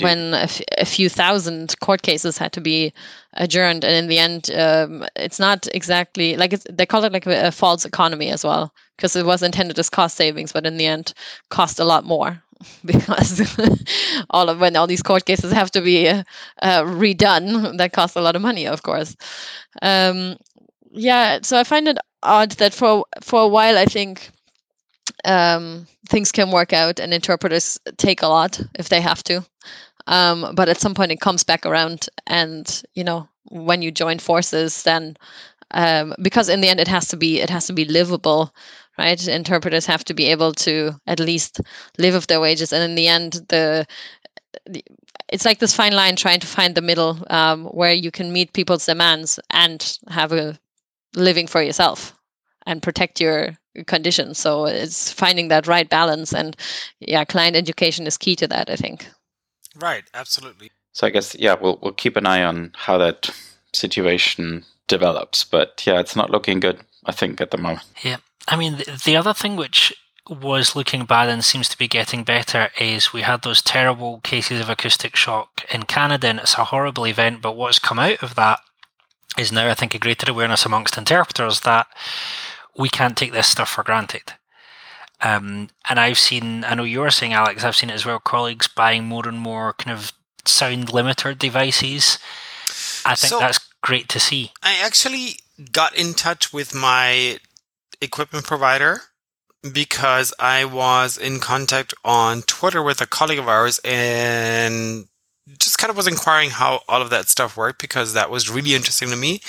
[0.00, 2.92] when a, f- a few thousand court cases had to be
[3.34, 7.48] adjourned, and in the end, um, it's not exactly like they call it like a,
[7.48, 10.86] a false economy as well, because it was intended as cost savings, but in the
[10.86, 11.12] end,
[11.48, 12.42] cost a lot more
[12.84, 13.40] because
[14.30, 16.22] all of when all these court cases have to be uh,
[16.62, 19.16] uh, redone, that costs a lot of money, of course.
[19.82, 20.36] Um,
[20.90, 24.30] yeah, so I find it odd that for for a while I think
[25.24, 29.44] um, things can work out and interpreters take a lot if they have to.
[30.08, 34.18] um, but at some point it comes back around and you know when you join
[34.18, 35.16] forces then
[35.72, 38.54] um, because in the end it has to be it has to be livable
[38.98, 41.60] right interpreters have to be able to at least
[41.98, 43.86] live off their wages and in the end the,
[44.66, 44.82] the
[45.30, 48.52] it's like this fine line trying to find the middle um, where you can meet
[48.52, 50.58] people's demands and have a
[51.14, 52.14] living for yourself
[52.66, 53.56] and protect your
[53.86, 56.56] conditions so it's finding that right balance and
[57.00, 59.06] yeah client education is key to that i think
[59.76, 60.70] Right, absolutely.
[60.92, 63.30] So I guess yeah, we'll we'll keep an eye on how that
[63.72, 65.44] situation develops.
[65.44, 66.80] But yeah, it's not looking good.
[67.04, 67.84] I think at the moment.
[68.02, 68.18] Yeah,
[68.48, 69.94] I mean the, the other thing which
[70.28, 74.60] was looking bad and seems to be getting better is we had those terrible cases
[74.60, 77.40] of acoustic shock in Canada, and it's a horrible event.
[77.40, 78.60] But what's come out of that
[79.38, 81.86] is now, I think, a greater awareness amongst interpreters that
[82.76, 84.34] we can't take this stuff for granted.
[85.20, 88.18] Um, and I've seen, I know you were saying, Alex, I've seen it as well,
[88.18, 90.12] colleagues buying more and more kind of
[90.44, 92.18] sound limiter devices.
[93.04, 94.52] I think So- that's great to see.
[94.62, 95.40] I actually
[95.72, 97.38] got in touch with my
[98.00, 99.02] equipment provider
[99.72, 105.06] because I was in contact on Twitter with a colleague of ours and
[105.58, 108.74] just kind of was inquiring how all of that stuff worked because that was really
[108.74, 109.40] interesting to me.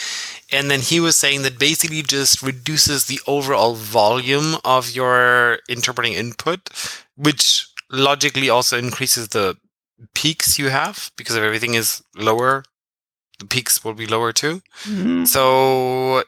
[0.51, 6.13] And then he was saying that basically just reduces the overall volume of your interpreting
[6.13, 6.69] input,
[7.15, 9.57] which logically also increases the
[10.13, 12.63] peaks you have because if everything is lower,
[13.39, 14.61] the peaks will be lower too.
[14.83, 15.25] Mm-hmm.
[15.25, 16.23] So,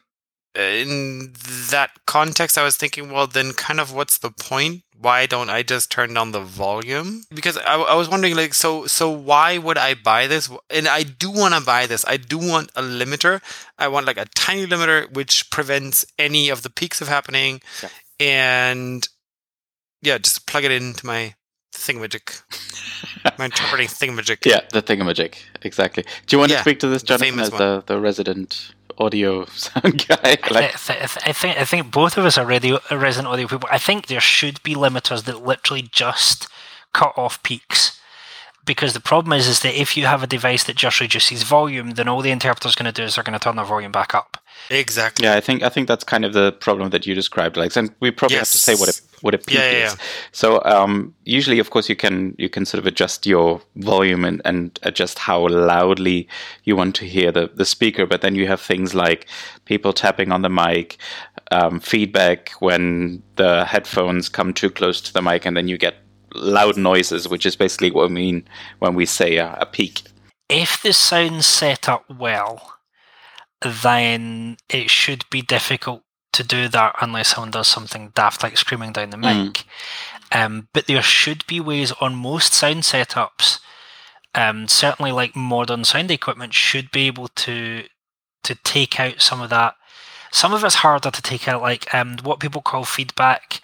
[0.56, 1.34] in
[1.72, 4.84] that context, I was thinking, well, then kind of what's the point?
[5.00, 7.24] Why don't I just turn down the volume?
[7.34, 10.50] Because I, I was wondering, like, so, so why would I buy this?
[10.70, 12.06] And I do want to buy this.
[12.08, 13.42] I do want a limiter.
[13.78, 17.90] I want like a tiny limiter which prevents any of the peaks of happening, Yeah.
[18.20, 19.08] and
[20.02, 21.34] yeah, just plug it into my
[21.74, 22.44] thingamajig,
[23.40, 24.46] my interpreting thingamajig.
[24.46, 25.36] Yeah, the thingamajig.
[25.64, 26.04] Exactly.
[26.28, 30.06] Do you want Yeah, to speak to this, Jonathan, as the, the resident audio sound
[30.07, 30.18] guy?
[30.24, 33.28] I, Like, th- th- I think I think both of us are radio, uh, resident
[33.34, 33.70] audio people.
[33.72, 36.48] I think there should be limiters that literally just
[36.94, 37.99] cut off peaks,
[38.65, 41.91] because the problem is is that if you have a device that just reduces volume,
[41.91, 44.14] then all the interpreter's going to do is they're going to turn the volume back
[44.15, 44.38] up.
[44.70, 45.26] Exactly.
[45.26, 47.76] yeah, I think I think that's kind of the problem that you described, Alex.
[47.76, 49.02] And we probably have to say what a Yes.
[49.24, 49.98] What a peak Yeah, yeah, is.
[50.34, 54.41] So um, usually, of course, you can you can sort of adjust your volume and,
[54.44, 56.28] and adjust how loudly
[56.66, 58.06] you want to hear the, the speaker.
[58.06, 59.28] But then you have things like
[59.64, 60.98] people tapping on the mic,
[61.52, 65.95] um, feedback when the headphones come too close to the mic, and then you get
[66.36, 68.45] loud noises, which is basically what we mean
[68.80, 70.02] when we say a, a peak.
[70.50, 72.74] If the sound's set up well,
[73.62, 76.03] then it should be difficult
[76.34, 79.46] to do that unless someone does something daft like screaming down the Mm.
[79.48, 79.64] mic.
[80.32, 83.60] Um, but there should be ways on most sound setups,
[84.36, 87.88] um, certainly like modern sound equipment, should be able to
[88.44, 89.76] to take out some of that.
[90.32, 93.62] Some of it's harder to take out, like um, what people call feedback.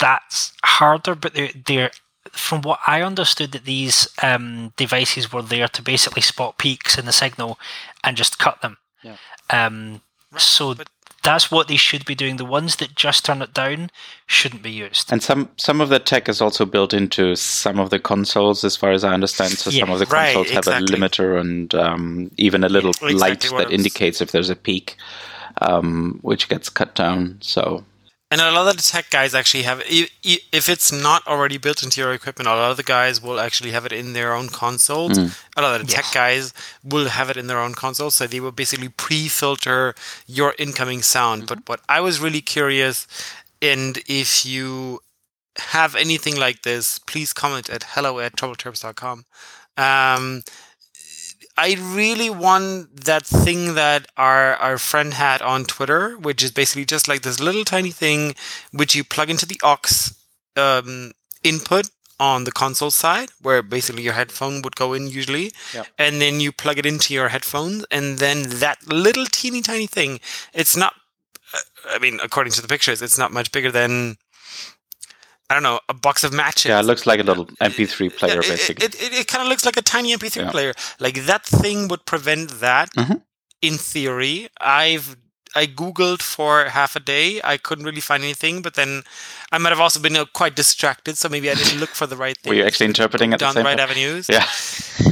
[0.00, 1.90] That's harder, but they're, they're
[2.30, 7.04] from what I understood that these um, devices were there to basically spot peaks in
[7.04, 7.58] the signal
[8.02, 8.78] and just cut them.
[9.02, 9.16] Yeah.
[9.50, 10.00] Um,
[10.30, 10.88] Right, so but-
[11.22, 12.36] that's what they should be doing.
[12.36, 13.90] The ones that just turn it down
[14.26, 15.12] shouldn't be used.
[15.12, 18.76] And some some of the tech is also built into some of the consoles, as
[18.76, 19.52] far as I understand.
[19.52, 23.14] So some of the Right, consoles have a limiter and um, even a little Exactly
[23.14, 24.96] light that indicates if there's a peak,
[25.60, 27.38] um, which gets cut down.
[27.40, 27.84] So
[28.32, 31.58] And a lot of the tech guys actually have, i- i- if it's not already
[31.58, 34.32] built into your equipment, a lot of the guys will actually have it in their
[34.38, 35.18] own consoles.
[35.56, 36.44] A lot of the tech guys
[36.82, 39.94] will have it in their own consoles, so they will basically pre-filter
[40.26, 41.46] your incoming sound.
[41.46, 43.06] But what I was really curious,
[43.60, 45.00] and if you
[45.76, 49.26] have anything like this, please comment at hello at troubleterps.com.
[49.76, 50.42] Um,
[51.56, 56.84] I really want that thing that our our friend had on Twitter, which is basically
[56.86, 58.34] just like this little tiny thing
[58.72, 60.12] which you plug into the aux
[60.56, 61.12] um,
[61.44, 65.52] input on the console side, where basically your headphone would go in usually,
[65.98, 70.20] and then you plug it into your headphones, and then that little teeny tiny thing,
[70.54, 70.94] it's not.
[71.54, 71.60] uh,
[71.94, 74.16] I mean, according to the pictures, it's not much bigger than.
[75.50, 76.66] I don't know, a box of matches.
[76.70, 78.86] yeah, it looks like a little MP3 player, it- basically.
[78.86, 80.50] It, it, it, kind of looks like a tiny MP3 Yeah.
[80.50, 80.72] player.
[80.98, 82.90] Like that thing would prevent that.
[82.94, 83.22] Mhm.
[83.60, 85.16] In theory, I've
[85.54, 87.40] I googled for half a day.
[87.44, 89.02] I couldn't really find anything, but then
[89.50, 92.16] I might have also been uh, quite distracted, so maybe I didn't look for the
[92.16, 92.50] right thing.
[92.50, 93.90] Were you actually interpreting at the down same the right time?
[93.90, 94.28] avenues?
[94.28, 94.46] Yeah.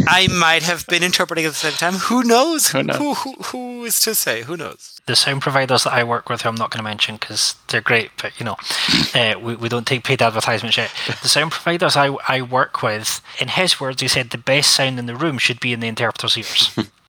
[0.09, 1.95] I might have been interpreting at the same time.
[1.95, 2.69] Who knows?
[2.69, 2.97] Who knows?
[2.97, 4.43] Who, who, who is to say?
[4.43, 5.01] Who knows?
[5.07, 7.81] The sound providers that I work with, who I'm not going to mention because they're
[7.81, 8.57] great, but you know,
[9.15, 10.91] uh, we, we don't take paid advertisements yet.
[11.23, 14.99] The sound providers I, I work with, in his words, he said the best sound
[14.99, 16.79] in the room should be in the interpreter's ears.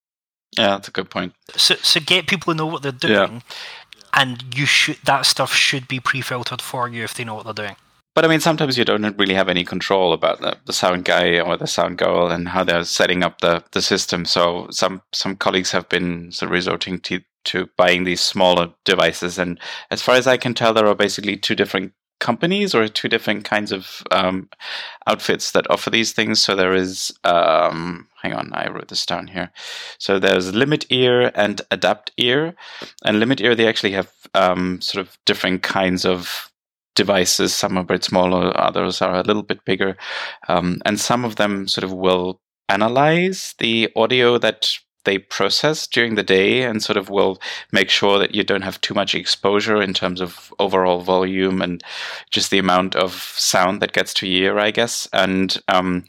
[0.57, 1.33] Yeah, that's a good point.
[1.55, 3.43] so, so get people to know what they're doing,
[4.13, 7.65] and you should that stuff should be pre-filtered for you if they know what they're
[7.65, 7.75] doing.
[8.13, 11.39] But I mean, sometimes you don't really have any control about the, the sound guy
[11.39, 14.25] or the sound girl and how they're setting up the, the system.
[14.25, 19.39] So some some colleagues have been sort of resorting to to buying these smaller devices.
[19.39, 19.59] And
[19.89, 23.45] as far as I can tell, there are basically two different companies or two different
[23.45, 24.49] kinds of um,
[25.07, 26.39] outfits that offer these things.
[26.39, 29.51] So there is, um, hang on, I wrote this down here.
[29.97, 32.55] So there's LimitEar and Adapt Ear.
[33.03, 36.51] And LimitEar, they actually have um, sort of different kinds of
[36.95, 37.53] devices.
[37.53, 39.97] Some are a bit smaller, others are a little bit bigger.
[40.47, 42.39] Um, and some of them sort of will
[42.69, 47.41] analyze the audio that they process during the day and sort of will
[47.71, 51.83] make sure that you don't have too much exposure in terms of overall volume and
[52.29, 55.09] just the amount of sound that gets to your ear, I guess.
[55.11, 56.05] And um,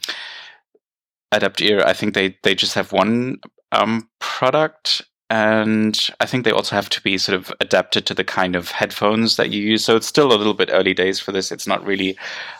[1.33, 3.39] Adapt Ear, I think they, they just have one
[3.71, 8.23] um, product and I think they also have to be sort of adapted to the
[8.23, 9.83] kind of headphones that you use.
[9.83, 11.51] So it's still a little bit early days for this.
[11.51, 12.15] It's not really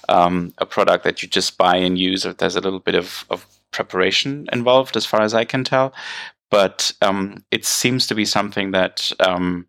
[0.10, 2.24] um, a product that you just buy and use.
[2.24, 5.94] There's a little bit of, of preparation involved, as far as I can tell.
[6.50, 9.68] But um, it seems to be something that um,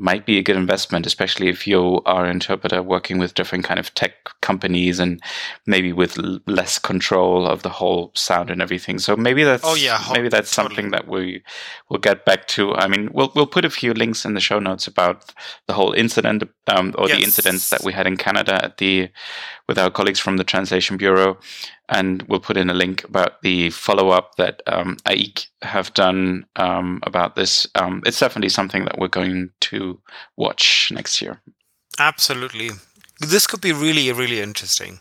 [0.00, 3.78] might be a good investment, especially if you are an interpreter working with different kind
[3.78, 5.20] of tech companies and
[5.66, 8.98] maybe with l- less control of the whole sound and everything.
[8.98, 10.74] So maybe that's Oh, yeah, maybe that's totally.
[10.74, 11.42] something that we
[11.90, 12.74] will get back to.
[12.74, 15.32] I mean, we'll we'll put a few links in the show notes about
[15.66, 19.10] the whole incident um, or the incidents that we had in Canada at the
[19.68, 21.38] with our colleagues from the Translation Bureau,
[21.90, 26.46] and we'll put in a link about the follow up that um, AIIC have done
[26.56, 27.66] um, about this.
[27.74, 30.00] Um, it's definitely something that we're going to
[30.36, 31.40] watch next year.
[31.98, 32.70] Absolutely.
[33.18, 35.00] This could be really, really interesting.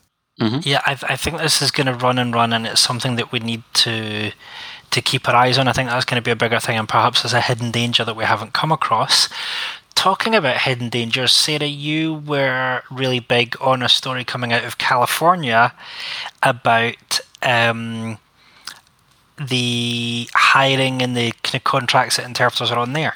[0.63, 3.31] Yeah, I, I think this is going to run and run, and it's something that
[3.31, 4.31] we need to
[4.91, 5.67] to keep our eyes on.
[5.67, 8.03] I think that's going to be a bigger thing, and perhaps there's a hidden danger
[8.05, 9.29] that we haven't come across.
[9.99, 14.77] Talking about hidden dangers, Sarah, you were really big on a story coming out of
[14.77, 15.73] California
[16.41, 18.17] about um,
[19.37, 23.13] the hiring and the kind of contracts that interpreters are on there.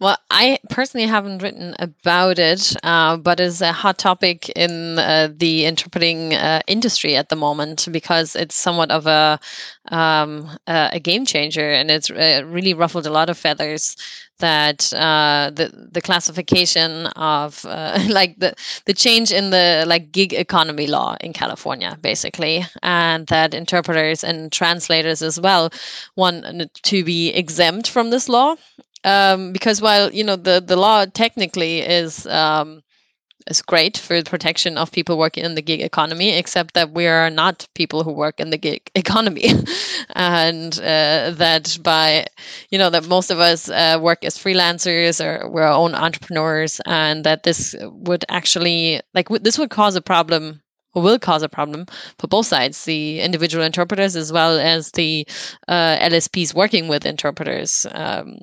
[0.00, 5.28] Well, I personally haven't written about it, uh, but it's a hot topic in uh,
[5.34, 9.40] the interpreting uh, industry at the moment because it's somewhat of a
[9.90, 13.96] um, a game changer, and it's uh, really ruffled a lot of feathers.
[14.40, 18.54] That uh, the the classification of uh, like the
[18.84, 24.52] the change in the like gig economy law in California, basically, and that interpreters and
[24.52, 25.70] translators as well
[26.14, 26.44] want
[26.84, 28.54] to be exempt from this law
[29.04, 32.82] um, because while you know the the law technically is um,
[33.48, 37.06] is great for the protection of people working in the gig economy, except that we
[37.06, 39.50] are not people who work in the gig economy,
[40.14, 42.26] and uh, that by
[42.70, 46.80] you know that most of us uh, work as freelancers or we're our own entrepreneurs,
[46.86, 50.60] and that this would actually like w- this would cause a problem
[50.94, 51.86] or will cause a problem
[52.18, 55.26] for both sides the individual interpreters as well as the
[55.68, 57.86] uh, lsps working with interpreters.
[57.92, 58.38] Um,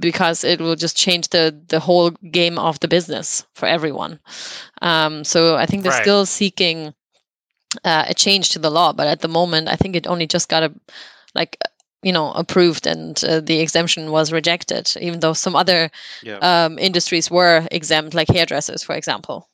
[0.00, 4.18] because it will just change the the whole game of the business for everyone
[4.82, 6.02] um, so i think they're Right.
[6.04, 6.94] still seeking
[7.84, 10.48] uh, a change to the law but at the moment i think it only just
[10.48, 10.72] got a
[11.34, 11.58] like
[12.02, 15.90] you know approved and uh, the exemption was rejected even though some other
[16.22, 16.42] Yeah.
[16.42, 19.47] um, industries were exempt like hairdressers for example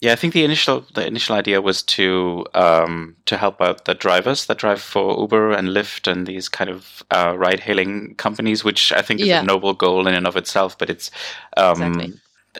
[0.00, 3.94] Yeah, I think the initial the initial idea was to um, to help out the
[3.94, 8.64] drivers that drive for Uber and Lyft and these kind of uh, ride hailing companies,
[8.64, 9.40] which I think is Yeah.
[9.40, 10.78] a noble goal in and of itself.
[10.78, 11.10] But it's
[11.58, 12.12] um, Exactly.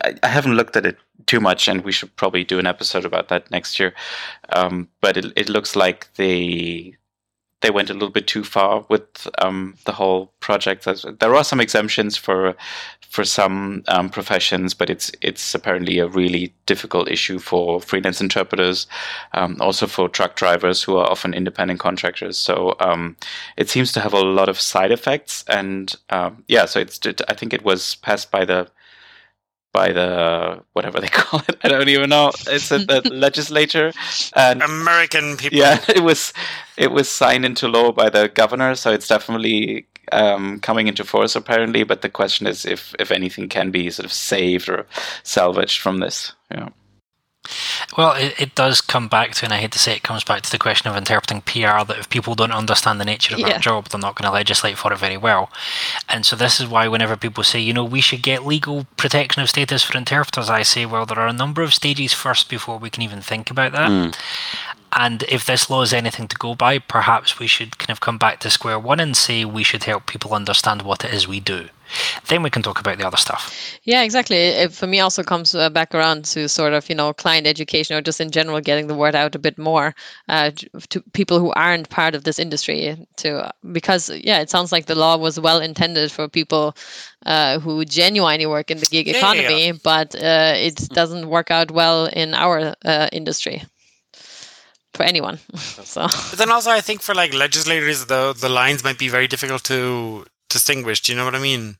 [0.03, 3.05] I, I haven't looked at it too much, and we should probably do an episode
[3.05, 3.93] about that next year.
[4.53, 6.95] Um, but it it looks like they
[7.61, 10.87] they went a little bit too far with um, the whole project.
[11.19, 12.55] There are some exemptions for
[13.09, 18.87] for some um, professions, but it's it's apparently a really difficult issue for freelance interpreters,
[19.33, 22.37] um, also for truck drivers who are often independent contractors.
[22.37, 23.17] So um,
[23.57, 27.33] it seems to have a lot of side effects, and um, yeah, so it's I
[27.33, 28.69] think it was passed by the
[29.73, 31.57] by the whatever they call it.
[31.63, 32.31] I don't even know.
[32.47, 33.91] It's at the legislature,
[34.35, 35.57] and American people.
[35.57, 36.33] yeah, it was
[36.77, 41.35] it was signed into law by the governor, so it's definitely um, coming into force
[41.35, 41.83] apparently.
[41.83, 44.85] But the question is if if anything can be sort of saved or
[45.23, 46.33] salvaged from this.
[46.51, 46.69] Yeah.
[47.97, 50.43] Well, it, it does come back to, and I hate to say it comes back
[50.43, 53.49] to the question of interpreting PR that if people don't understand the nature of Yeah.
[53.49, 55.49] their job, they're not going to legislate for it very well.
[56.07, 59.41] And so this is why whenever people say, you know, we should get legal protection
[59.41, 62.77] of status for interpreters, I say, well, there are a number of stages first before
[62.77, 63.89] we can even think about that.
[63.89, 64.15] Mm.
[64.93, 68.17] And if this law is anything to go by, perhaps we should kind of come
[68.17, 71.39] back to square one and say we should help people understand what it is we
[71.39, 71.69] do.
[72.27, 73.79] Then we can talk about the other stuff.
[73.83, 74.37] Yeah, exactly.
[74.37, 77.95] It for me also comes uh, back around to sort of you know client education
[77.95, 79.95] or just in general getting the word out a bit more
[80.29, 80.51] uh,
[80.89, 82.97] to people who aren't part of this industry.
[83.17, 86.75] To because yeah, it sounds like the law was well intended for people
[87.25, 91.51] uh, who genuinely work in the gig Yeah, yeah, economy, but uh, it doesn't work
[91.51, 93.63] out well in our uh, industry
[94.93, 95.39] for anyone.
[95.57, 99.27] so But then also, I think for like legislators, the the lines might be very
[99.27, 101.01] difficult to distinguish.
[101.01, 101.77] Do you know what I mean?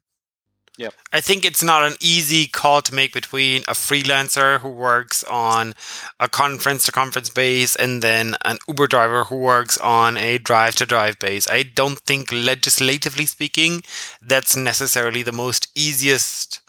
[0.77, 0.89] Yeah.
[1.11, 5.73] I think it's not an easy call to make between a freelancer who works on
[6.19, 10.76] a conference to conference base and then an Uber driver who works on a drive
[10.77, 11.48] to drive base.
[11.48, 13.84] I don't think legislatively speaking,
[14.22, 16.61] that's necessarily the most easiest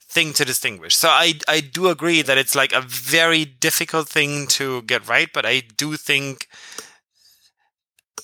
[0.00, 0.96] thing to distinguish.
[0.96, 5.28] So I I do agree that it's like a very difficult thing to get right,
[5.32, 6.48] but I do think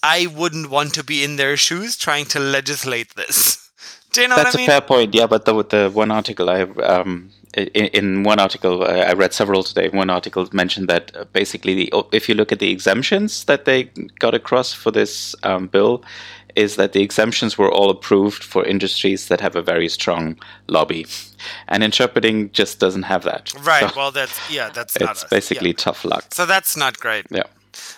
[0.02, 3.70] I wouldn't want to be in their shoes trying to legislate this.
[4.12, 4.66] Do you know That's what I a mean?
[4.66, 5.14] fair point.
[5.14, 9.32] Yeah, but the the one article I um in, in one article uh, I read
[9.32, 9.89] several today.
[9.89, 13.85] One article mentioned that uh, basically the, if you look at the exemptions that they
[14.18, 16.02] got across for this um, bill,
[16.56, 20.36] is that the exemptions were all approved for industries that have a very strong
[20.66, 21.06] lobby,
[21.68, 23.52] and interpreting just doesn't have that.
[23.64, 23.89] Right.
[23.89, 24.70] So well, that's yeah.
[24.70, 25.77] That's not it's basically Yeah.
[25.77, 26.24] tough luck.
[26.35, 27.27] So that's not great.
[27.31, 27.44] Yeah.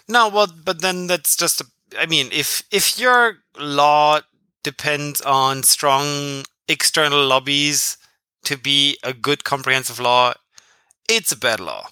[0.08, 1.60] No, well, but then that's just.
[1.62, 1.66] A,
[1.98, 4.20] I mean, if if your law
[4.62, 7.98] depends on strong external lobbies
[8.44, 10.34] to be a good comprehensive law,
[11.08, 11.88] it's a bad law.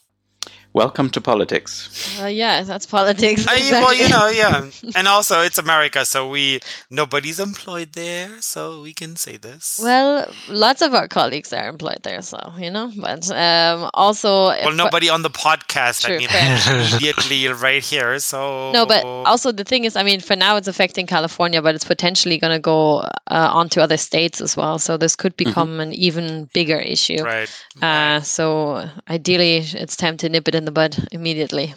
[0.73, 2.17] Welcome to politics.
[2.23, 3.45] uh, yeah, that's politics.
[3.49, 6.61] I, well, you know, yeah, and also it's America, so we
[6.91, 9.81] nobody's employed there, so we can say this.
[9.83, 12.93] Well, lots of our colleagues are employed there, so you know.
[12.97, 16.05] But um, also, Well, nobody on the podcast.
[16.05, 18.21] True, I mean, immediately right here.
[18.21, 21.75] So No, but also the thing is, I mean, for now it's affecting California, but
[21.75, 24.79] it's potentially going to go uh, onto other states as well.
[24.79, 27.25] So this could become an even bigger issue.
[27.25, 27.51] right.
[27.83, 31.75] Uh, so ideally, it's time to nip it in the bud immediately.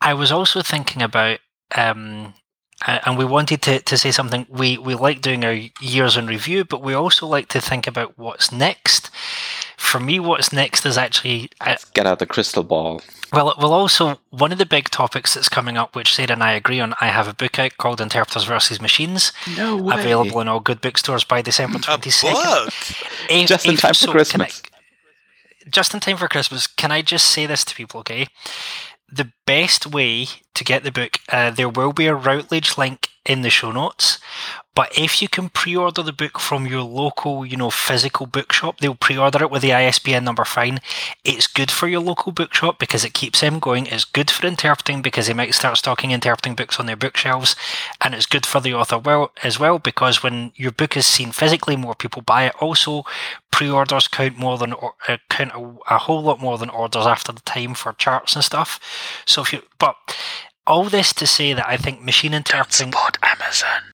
[0.00, 1.40] I was also thinking about,
[1.74, 2.34] um,
[2.86, 4.46] and we wanted to, to say something.
[4.48, 8.16] We we like doing our years in review, but we also like to think about
[8.16, 9.10] what's next.
[9.76, 13.02] For me, what's next is actually uh, Get out the crystal ball.
[13.32, 13.72] well, well.
[13.72, 16.94] Also, one of the big topics that's coming up, which Sarah and I agree on.
[17.00, 21.24] I have a book out called "Interpreters versus Machines," No available in all good bookstores
[21.24, 22.72] by December A twenty second.
[23.46, 24.62] Just in time for so Christmas.
[25.68, 26.66] Just in time for Christmas.
[26.66, 28.26] Can I just say this to people, okay?
[29.12, 33.42] The best way to get the book, uh, there will be a Routledge link in
[33.42, 34.18] the show notes.
[34.74, 38.94] But if you can pre-order the book from your local, you know, physical bookshop, they'll
[38.94, 40.78] pre-order it with the ISBN number fine.
[41.24, 43.86] It's good for your local bookshop because it keeps them going.
[43.86, 47.56] It's good for interpreting because they might start stocking interpreting books on their bookshelves,
[48.00, 51.32] and it's good for the author well as well because when your book is seen
[51.32, 52.54] physically, more people buy it.
[52.60, 53.04] Also,
[53.50, 54.72] pre-orders count more than
[55.08, 58.44] uh, count a, a whole lot more than orders after the time for charts and
[58.44, 58.80] stuff.
[59.26, 59.96] So if you, but
[60.66, 62.92] all this to say that I think machine interpreting.
[62.92, 63.92] What Amazon.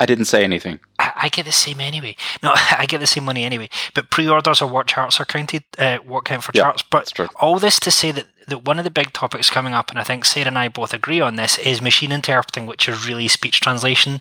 [0.00, 0.78] I didn't say anything.
[0.98, 2.16] I, I get the same anyway.
[2.42, 3.68] No, I get the same money anyway.
[3.94, 6.84] But pre-orders or what charts are counted, uh, what count for Yeah, charts.
[6.88, 9.98] But all this to say that, that one of the big topics coming up, and
[9.98, 13.28] I think Sarah and I both agree on this, is machine interpreting, which is really
[13.28, 14.20] speech translation.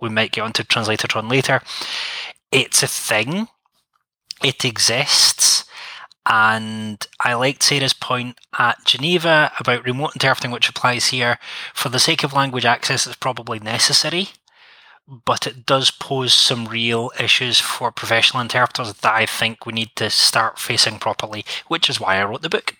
[0.00, 1.60] We might get onto Translatotron later.
[2.52, 3.48] It's a thing.
[4.44, 5.64] It exists.
[6.28, 11.38] And I liked Sarah's point at Geneva about remote interpreting, which applies here.
[11.72, 14.30] For the sake of language access, it's probably necessary
[15.08, 19.94] but it does pose some real issues for professional interpreters that I think we need
[19.96, 22.75] to start facing properly, which is why I wrote the book.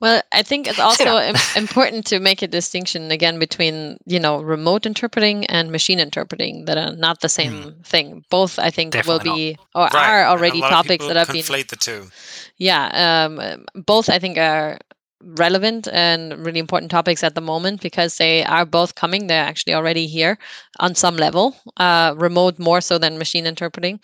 [0.00, 1.18] Well, I think it's also
[1.56, 6.76] important to make a distinction again between you know remote interpreting and machine interpreting that
[6.76, 8.24] are not the same thing.
[8.30, 9.18] Both, I think, will.
[9.18, 10.08] Definitely be or Right.
[10.08, 12.10] are already a lot of topics people that have been conflate the two.
[12.58, 14.78] yeah um, both i think are
[15.20, 19.74] relevant and really important topics at the moment because they are both coming they're actually
[19.74, 20.38] already here
[20.78, 23.98] on some level uh, remote more so than machine interpreting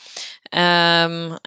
[0.52, 1.38] um,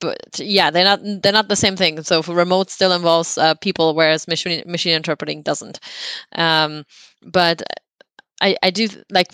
[0.00, 3.94] but yeah they're not they're not the same thing so remote still involves uh, people
[3.94, 5.80] whereas machine machine interpreting doesn't
[6.36, 6.84] um,
[7.24, 7.62] but
[8.42, 9.32] I, I do like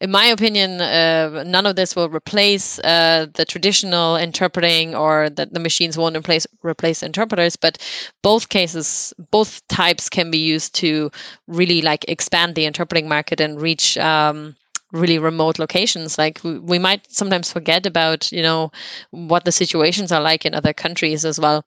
[0.00, 5.54] in my opinion, uh, none of this will replace uh, the traditional interpreting, or that
[5.54, 7.54] the machines won't replace replace interpreters.
[7.56, 7.78] But
[8.22, 11.10] both cases, both types can be used to
[11.46, 13.96] really like expand the interpreting market and reach.
[13.98, 14.56] Um,
[14.92, 16.18] really remote locations.
[16.18, 18.70] Like we, we might sometimes forget about you know
[19.10, 21.64] what the situations are like in other countries as well.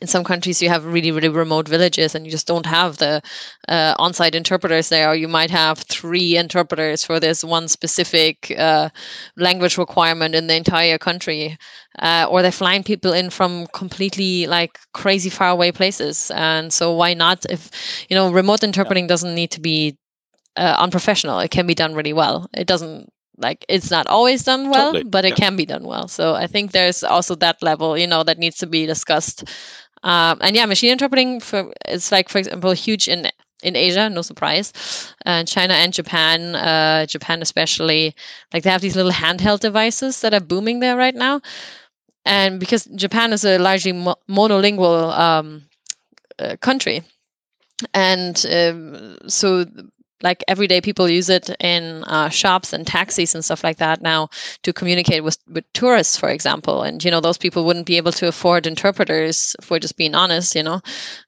[0.00, 3.22] In some countries you have really really remote villages and you just don't have the
[3.68, 8.88] uh, on-site interpreters there or you might have three interpreters for this one specific uh,
[9.36, 11.56] language requirement in the entire country.
[12.00, 16.32] Uh, or they're flying people in from completely like crazy far away places.
[16.34, 17.70] And so why not if
[18.08, 19.96] you know remote interpreting doesn't need to be
[20.56, 21.40] uh, unprofessional.
[21.40, 22.48] It can be done really well.
[22.54, 25.34] It doesn't like it's not always done well Totally, but it yeah.
[25.34, 26.08] can be done well.
[26.08, 29.44] So i think there's also that level you know that needs to be discussed.
[30.02, 33.26] Um, and yeah machine interpreting for it's like for example huge in
[33.62, 34.72] in asia no surprise.
[35.26, 38.14] Uh, china and japan uh, japan especially
[38.52, 41.40] like they have these little handheld devices that are booming there right now.
[42.24, 45.62] And because japan is a largely mo- monolingual um,
[46.38, 47.02] uh, country
[47.94, 49.64] and um, so
[50.24, 54.28] like everyday people use it in uh, shops and taxis and stuff like that now
[54.64, 56.82] to communicate with, with tourists for example.
[56.82, 60.14] And you know those people wouldn't be able to afford interpreters if we're just being
[60.14, 60.80] honest you know?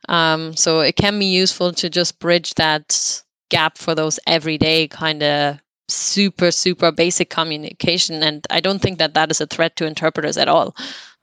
[0.09, 5.23] Um, so it can be useful to just bridge that gap for those everyday kind
[5.23, 5.59] of
[5.89, 8.23] super super basic communication.
[8.23, 10.74] And i don't think that that is a threat to interpreters at all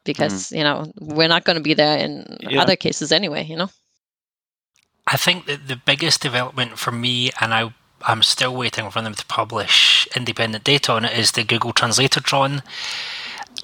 [0.06, 2.62] because you know we're not going to be there in Yeah.
[2.62, 3.70] other cases anyway you know
[5.06, 9.14] I think that the biggest development for me, and I, I'm still waiting for them
[9.14, 12.64] to publish independent data on it, is the Google Translatotron.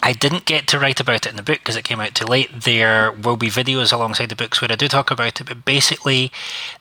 [0.02, 2.26] I didn't get to write about it in the book because it came out too
[2.26, 2.62] late.
[2.62, 6.32] There will be videos alongside the books where I do talk about it, but basically,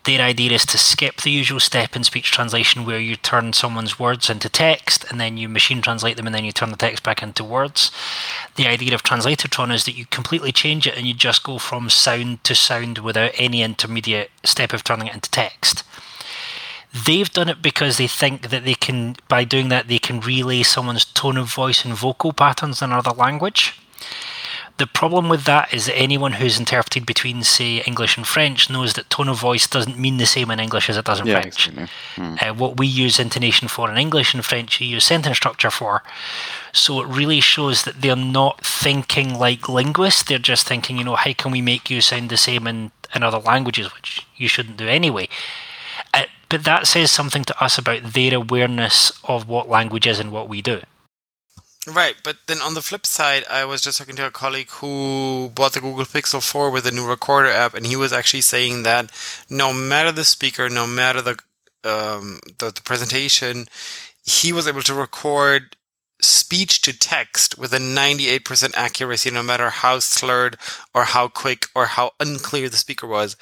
[0.04, 3.98] their idea is to skip the usual step in speech translation where you turn someone's
[3.98, 7.02] words into text and then you machine translate them and then you turn the text
[7.02, 7.90] back into words.
[8.54, 11.90] The idea of Translatotron is that you completely change it and you just go from
[11.90, 15.82] sound to sound without any intermediate step of turning it into text.
[17.06, 20.62] They've done it because they think that they can, by doing that, they can relay
[20.62, 23.74] someone's tone of voice and vocal patterns in another language.
[24.78, 28.92] The problem with that is that anyone who's interpreted between, say, English and French knows
[28.92, 31.40] that tone of voice doesn't mean the same in English as it does in Yeah,
[31.40, 31.66] French.
[31.68, 31.88] exactly.
[32.14, 32.34] Hmm.
[32.40, 36.04] Uh, what we use intonation for in English and French, you use sentence structure for.
[36.72, 40.22] So it really shows that they're not thinking like linguists.
[40.22, 43.24] They're just thinking, you know, how can we make you sound the same in, in
[43.24, 45.28] other languages, which you shouldn't do anyway.
[46.48, 50.48] But that says something to us about their awareness of what language is and what
[50.48, 50.80] we do.
[51.86, 55.50] Right, but then on the flip side, I was just talking to a colleague who
[55.54, 58.82] bought the Google Pixel 4 with a new recorder app, and he was actually saying
[58.82, 59.10] that
[59.48, 61.38] no matter the speaker, no matter the
[61.84, 63.66] um, the, the presentation,
[64.24, 65.76] he was able to record
[66.20, 70.56] speech to text with a 98% accuracy, no matter how slurred
[70.94, 73.36] or how quick or how unclear the speaker was.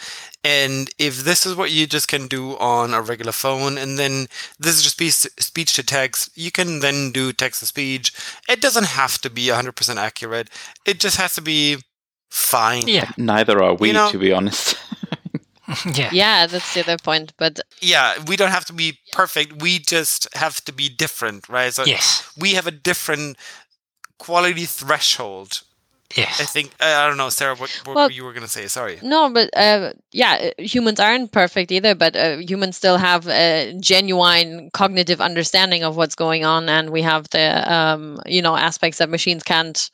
[0.44, 4.26] And if this is what you just can do on a regular phone, and then
[4.58, 5.12] this is just speech,
[5.42, 8.12] speech to text, you can then do text to speech.
[8.48, 10.50] It doesn't have to be 100% accurate.
[10.84, 11.78] It just has to be
[12.30, 12.86] fine.
[12.86, 14.76] Yeah, Neither are we, You know- to be honest.
[15.94, 19.60] yeah, yeah that's the other point but Yeah, we don't have to be perfect.
[19.60, 21.72] We just have to be different, right?
[21.72, 23.36] So yes, we have a different
[24.18, 25.62] quality threshold.
[26.16, 28.68] I think I I don't know, Sarah, what, what Well- you were gonna say.
[28.68, 28.98] Sorry.
[29.02, 33.76] No, but uh, yeah, uh, humans aren't perfect either, but uh, humans still have a
[33.80, 38.98] genuine cognitive understanding of what's going on, and we have the um, you know aspects
[38.98, 39.90] that machines can't.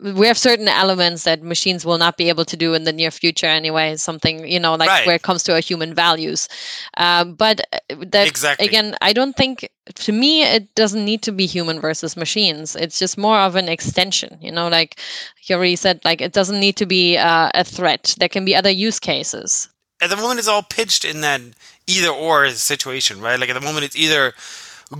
[0.00, 3.10] We have certain elements that machines will not be able to do in the near
[3.10, 3.96] future anyway.
[3.96, 5.06] Something you know, like Right.
[5.06, 6.48] where it comes to our human values.
[6.96, 8.66] Um, but uh, that Exactly.
[8.66, 12.76] again, I don't think to me it doesn't need to be human versus machines.
[12.76, 14.38] It's just more of an extension.
[14.40, 15.00] You know, like
[15.44, 18.14] you already said, like it doesn't need to be uh, a threat.
[18.18, 19.68] There can be other use cases.
[20.00, 21.40] At the moment, it's all pitched in that
[21.88, 23.38] either or situation, right?
[23.40, 24.32] Like at the moment, it's either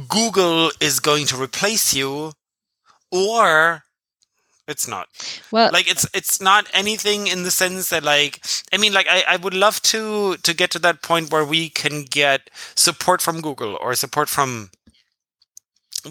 [0.08, 2.32] Google is going to replace you,
[3.12, 3.84] or
[4.68, 5.08] it's not.
[5.50, 8.40] Well, like it's it's not anything in the sense that like
[8.72, 11.68] i mean like I, I would love to to get to that point where we
[11.68, 14.70] can get support from google or support from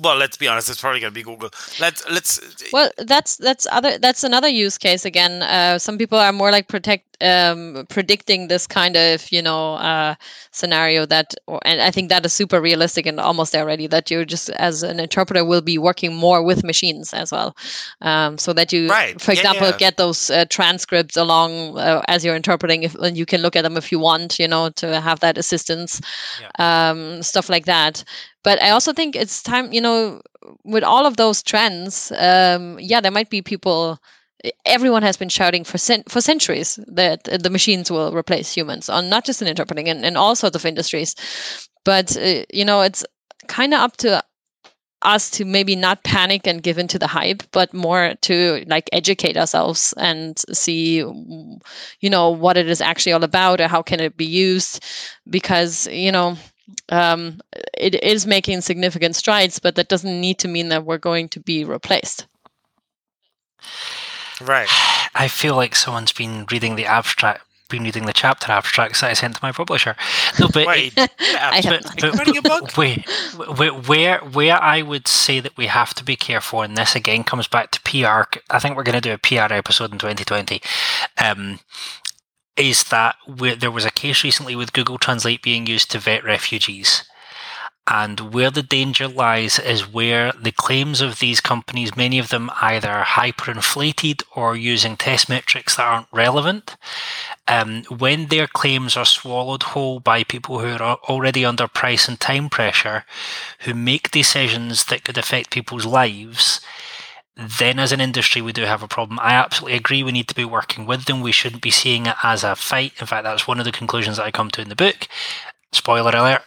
[0.01, 1.49] well let's be honest it's probably going to be google
[1.79, 2.39] let's let's
[2.73, 5.41] well, that's that's other that's another use case again.
[5.43, 10.15] Uh, some people are more like protect um, predicting this kind of you know uh,
[10.51, 11.33] scenario that
[11.65, 14.83] and i think that is super realistic and almost there already that you just as
[14.83, 17.55] an interpreter will be working more with machines as well
[18.01, 19.19] um, so that you Right.
[19.19, 19.77] for Yeah, example yeah.
[19.77, 23.63] get those uh, transcripts along uh, as you're interpreting if and you can look at
[23.63, 25.99] them if you want you know to have that assistance
[26.59, 28.03] um, stuff like that
[28.47, 30.21] but i also think it's time you know
[30.63, 33.99] with all of those trends um, yeah there might be people
[34.65, 38.89] everyone has been shouting for cen- for centuries that uh, the machines will replace humans
[38.89, 41.15] on not just in interpreting in, in all sorts of industries.
[41.83, 43.05] But uh, you know it's
[43.47, 44.23] kind of up to
[45.03, 49.37] us to maybe not panic and give into the hype but more to like educate
[49.37, 54.17] ourselves and see you know what it is actually all about or how can it
[54.17, 54.83] be used.
[55.29, 56.37] Because you know
[56.89, 57.39] um,
[57.77, 61.39] it is making significant strides but that doesn't need to mean that we're going to
[61.39, 62.25] be replaced
[64.41, 64.67] Right.
[65.15, 69.13] I feel like someone's been reading the abstract, been reading the chapter abstracts that I
[69.13, 69.95] sent to my publisher.
[70.39, 70.93] No, but Wait.
[70.97, 72.03] I have but, not.
[72.03, 72.77] Are you writing a book?
[72.77, 73.09] Wait,
[73.57, 77.23] where, where where I would say that we have to be careful, and this again
[77.23, 78.29] comes back to PR.
[78.49, 80.61] I think we're going to do a PR episode in 2020.
[81.17, 81.59] Um,
[82.57, 83.15] is that
[83.59, 87.03] there was a case recently with Google Translate being used to vet refugees.
[87.89, 92.51] And where the danger lies is where the claims of these companies, many of them
[92.61, 96.75] either hyperinflated or using test metrics that aren't relevant,
[97.47, 102.19] um, when their claims are swallowed whole by people who are already under price and
[102.19, 103.05] time pressure,
[103.59, 106.59] who make decisions that could affect people's lives,
[107.37, 109.19] then as an industry we do have a problem.
[109.21, 111.21] I absolutely agree we need to be working with them.
[111.21, 112.93] We shouldn't be seeing it as a fight.
[112.99, 115.07] In fact, that's one of the conclusions that I come to in the book.
[115.71, 116.43] Spoiler alert.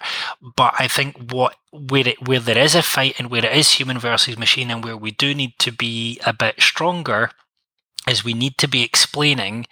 [0.57, 3.73] But I think what where it where there is a fight and where it is
[3.73, 7.31] human versus machine and where we do need to be a bit stronger
[8.09, 9.67] is we need to be explaining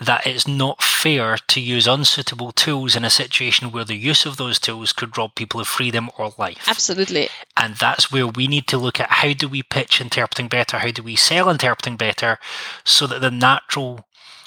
[0.00, 4.36] that it's not fair to use unsuitable tools in a situation where the use of
[4.36, 6.64] those tools could rob people of freedom or life.
[6.68, 10.78] absolutely And that's where we need to look at how do we pitch interpreting better?
[10.78, 12.38] How do we sell interpreting better
[12.84, 14.06] so that the natural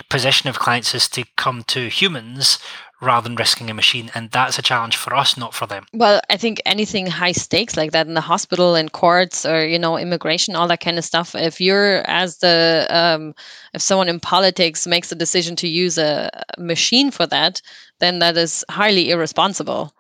[0.09, 2.59] position of clients is to come to humans
[3.01, 4.11] rather than risking a machine?
[4.15, 5.85] And that's a challenge for us, not for them.
[5.93, 9.79] Well, I think anything high stakes like that in the hospital and courts or you
[9.79, 11.35] know immigration, all that kind of stuff.
[11.35, 13.33] If you're as the um,
[13.73, 17.61] if someone in politics makes a decision to use a machine for that,
[17.99, 19.93] then that is highly irresponsible.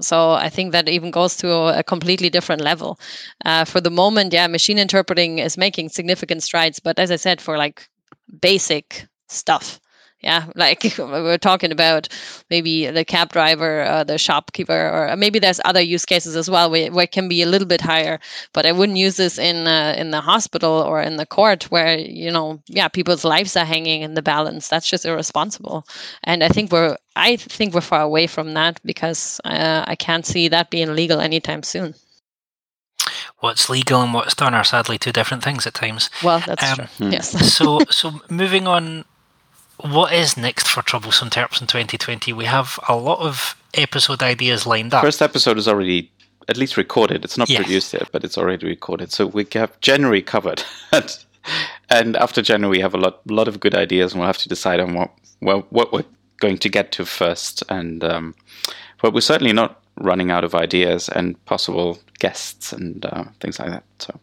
[0.00, 3.00] So I think that even goes to a completely different level.
[3.44, 7.40] Uh, for the moment, yeah, machine interpreting is making significant strides, but as I said,
[7.40, 7.88] for like
[8.40, 9.80] basic stuff.
[10.22, 12.08] Yeah, like we we're talking about
[12.50, 16.70] maybe the cab driver, uh, the shopkeeper, or maybe there's other use cases as well
[16.70, 18.18] where, where it can be a little bit higher.
[18.54, 21.98] But I wouldn't use this in uh, in the hospital or in the court where
[21.98, 24.68] you know, yeah, people's lives are hanging in the balance.
[24.68, 25.86] That's just irresponsible.
[26.24, 30.24] And I think we're I think we're far away from that because uh, I can't
[30.26, 31.94] see that being legal anytime soon.
[33.40, 36.08] What's legal and what's done are sadly two different things at times.
[36.24, 36.86] Well, that's Um, true.
[37.06, 37.12] hmm.
[37.12, 37.54] Yes.
[37.54, 39.04] so so moving on
[39.80, 44.66] what is next for troublesome terps in 2020 we have a lot of episode ideas
[44.66, 46.10] lined up First episode is already
[46.48, 47.24] at least recorded.
[47.24, 47.58] It's not Yes.
[47.62, 49.10] produced yet, but it's already recorded.
[49.12, 50.62] So we have January covered,
[51.90, 54.48] and, after January we have a lot lot of good ideas, and we'll have to
[54.48, 56.04] decide on what well what we're
[56.38, 57.64] going to get to first.
[57.68, 58.34] And um,
[59.02, 63.70] but we're certainly not running out of ideas and possible guests and uh, things like
[63.70, 63.84] that.
[63.98, 64.20] So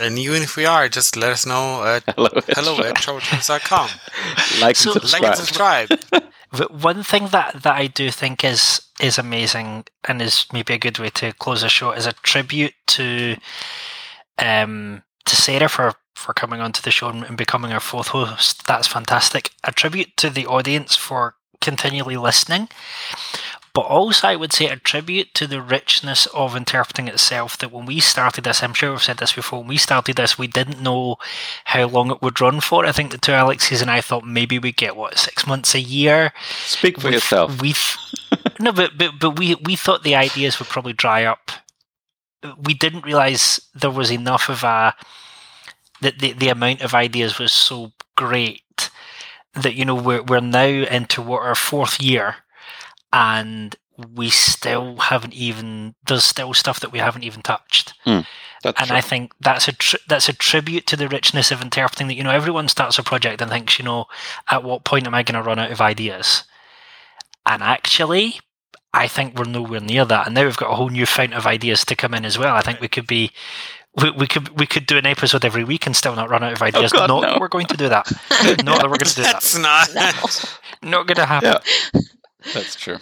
[0.00, 3.88] And even if we are, just let us know at hello, hello at troubleterps.com.
[4.60, 5.88] like So- and Like and subscribe.
[5.88, 6.22] subscribe.
[6.50, 10.78] But one thing that, that I do think is is amazing and is maybe a
[10.78, 13.36] good way to close the show is a tribute to
[14.38, 18.66] um to Sarah for for coming onto the show and, and becoming our fourth host.
[18.66, 19.50] That's fantastic.
[19.62, 22.68] A tribute to the audience for continually listening.
[23.78, 27.56] But also, I would say a tribute to the richness of interpreting itself.
[27.58, 29.60] That when we started this, I'm sure we've said this before.
[29.60, 31.14] When we started this, we didn't know
[31.66, 32.84] how long it would run for.
[32.84, 35.80] I think the two Alexes and I thought maybe we'd get what six months, a
[35.80, 36.32] year.
[36.64, 37.62] Speak for We've- yourself.
[37.62, 37.96] We've
[38.58, 41.52] no, but but but we we thought the ideas would probably dry up.
[42.60, 44.96] We didn't realize there was enough of a
[46.00, 48.90] that the the amount of ideas was so great
[49.54, 52.34] that you know we're we're now into what our fourth year,
[53.12, 53.76] and
[54.14, 58.20] we still haven't even there's still stuff that we haven't even touched hmm,
[58.62, 58.96] That's and true.
[58.96, 62.22] I think that's a tri- that's a tribute to the richness of interpreting that you
[62.22, 64.06] know everyone starts a project and thinks you know
[64.50, 66.44] at what point am I going to run out of ideas,
[67.44, 68.40] and actually
[68.94, 71.46] I think we're nowhere near that, and now we've got a whole new fount of
[71.46, 72.54] ideas to come in as well.
[72.54, 73.32] I think we could be
[73.96, 76.52] we, we could we could do an episode every week and still not run out
[76.52, 76.92] of oh, ideas.
[76.92, 77.32] God, not no.
[77.32, 78.10] that we're going to do that.
[78.64, 79.32] not that we're going to do that.
[79.32, 80.60] That's not.
[80.80, 81.54] Not going to happen.
[81.92, 82.00] Yeah.
[82.54, 82.98] That's true.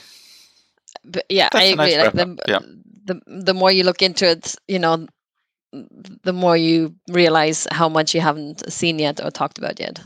[1.04, 2.04] but yeah, That's I a nice agree.
[2.04, 2.58] like the, yeah.
[3.04, 5.06] the the more you look into it, you know,
[6.22, 10.00] the more you realize how much you haven't seen yet or talked about yet.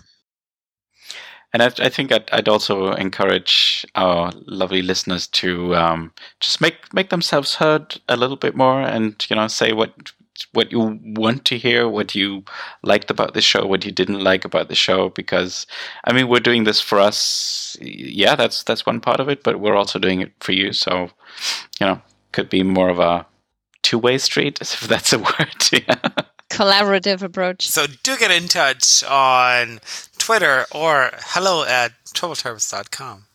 [1.53, 6.93] And I, I think I'd, I'd also encourage our lovely listeners to um, just make
[6.95, 10.13] make themselves heard a little bit more, and you know, say what
[10.53, 12.45] what you want to hear, what you
[12.83, 15.11] liked about the show, what you didn't like about the show.
[15.11, 15.67] Because
[16.05, 17.77] I mean, we're doing this for us.
[17.81, 20.73] Yeah, that's that's one part of it, but we're also doing it for you.
[20.73, 21.11] So
[21.81, 22.03] you know,
[22.33, 23.27] could be more of a
[23.83, 25.57] two way street, if that's a word.
[25.73, 26.25] yeah.
[26.51, 27.69] Collaborative approach.
[27.69, 29.79] So do get in touch on
[30.19, 33.27] Twitter or hello at troubleterps.com.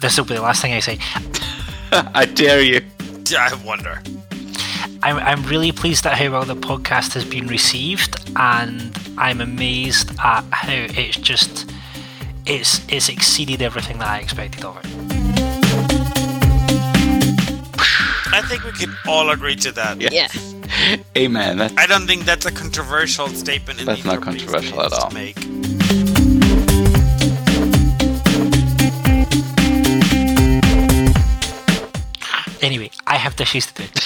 [0.00, 0.98] This will be the last thing I say.
[1.92, 2.80] I dare you.
[3.32, 4.02] Yeah, I wonder.
[5.04, 10.10] I'm, I'm really pleased at how well the podcast has been received, and I'm amazed
[10.18, 11.70] at how it's just
[12.44, 14.86] it's it's exceeded everything that I expected of it.
[18.32, 20.00] I think we can all agree to that.
[20.00, 20.08] Yeah.
[20.10, 20.96] Yeah.
[21.16, 21.58] Amen.
[21.58, 23.78] That's I don't think that's a controversial statement.
[23.80, 25.10] in That's either not controversial at days to all.
[25.12, 25.36] Make.
[32.62, 33.88] Anyway, I have dishes to do.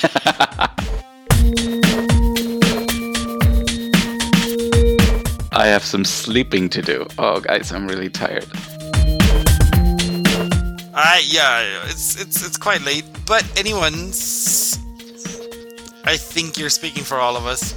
[5.53, 7.07] I have some sleeping to do.
[7.17, 8.47] Oh, guys, I'm really tired.
[10.97, 13.05] Uh, yeah, it's it's it's quite late.
[13.27, 14.79] But anyone's,
[16.05, 17.75] I think you're speaking for all of us.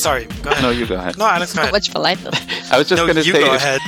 [0.00, 0.62] Sorry, go ahead.
[0.62, 1.18] No, you go ahead.
[1.18, 1.72] No, Alex, go So ahead.
[1.72, 2.72] much politeness.
[2.72, 3.80] I was just no, going to you say, go if- ahead.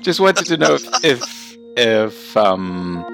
[0.02, 3.04] just wanted to know if if, if um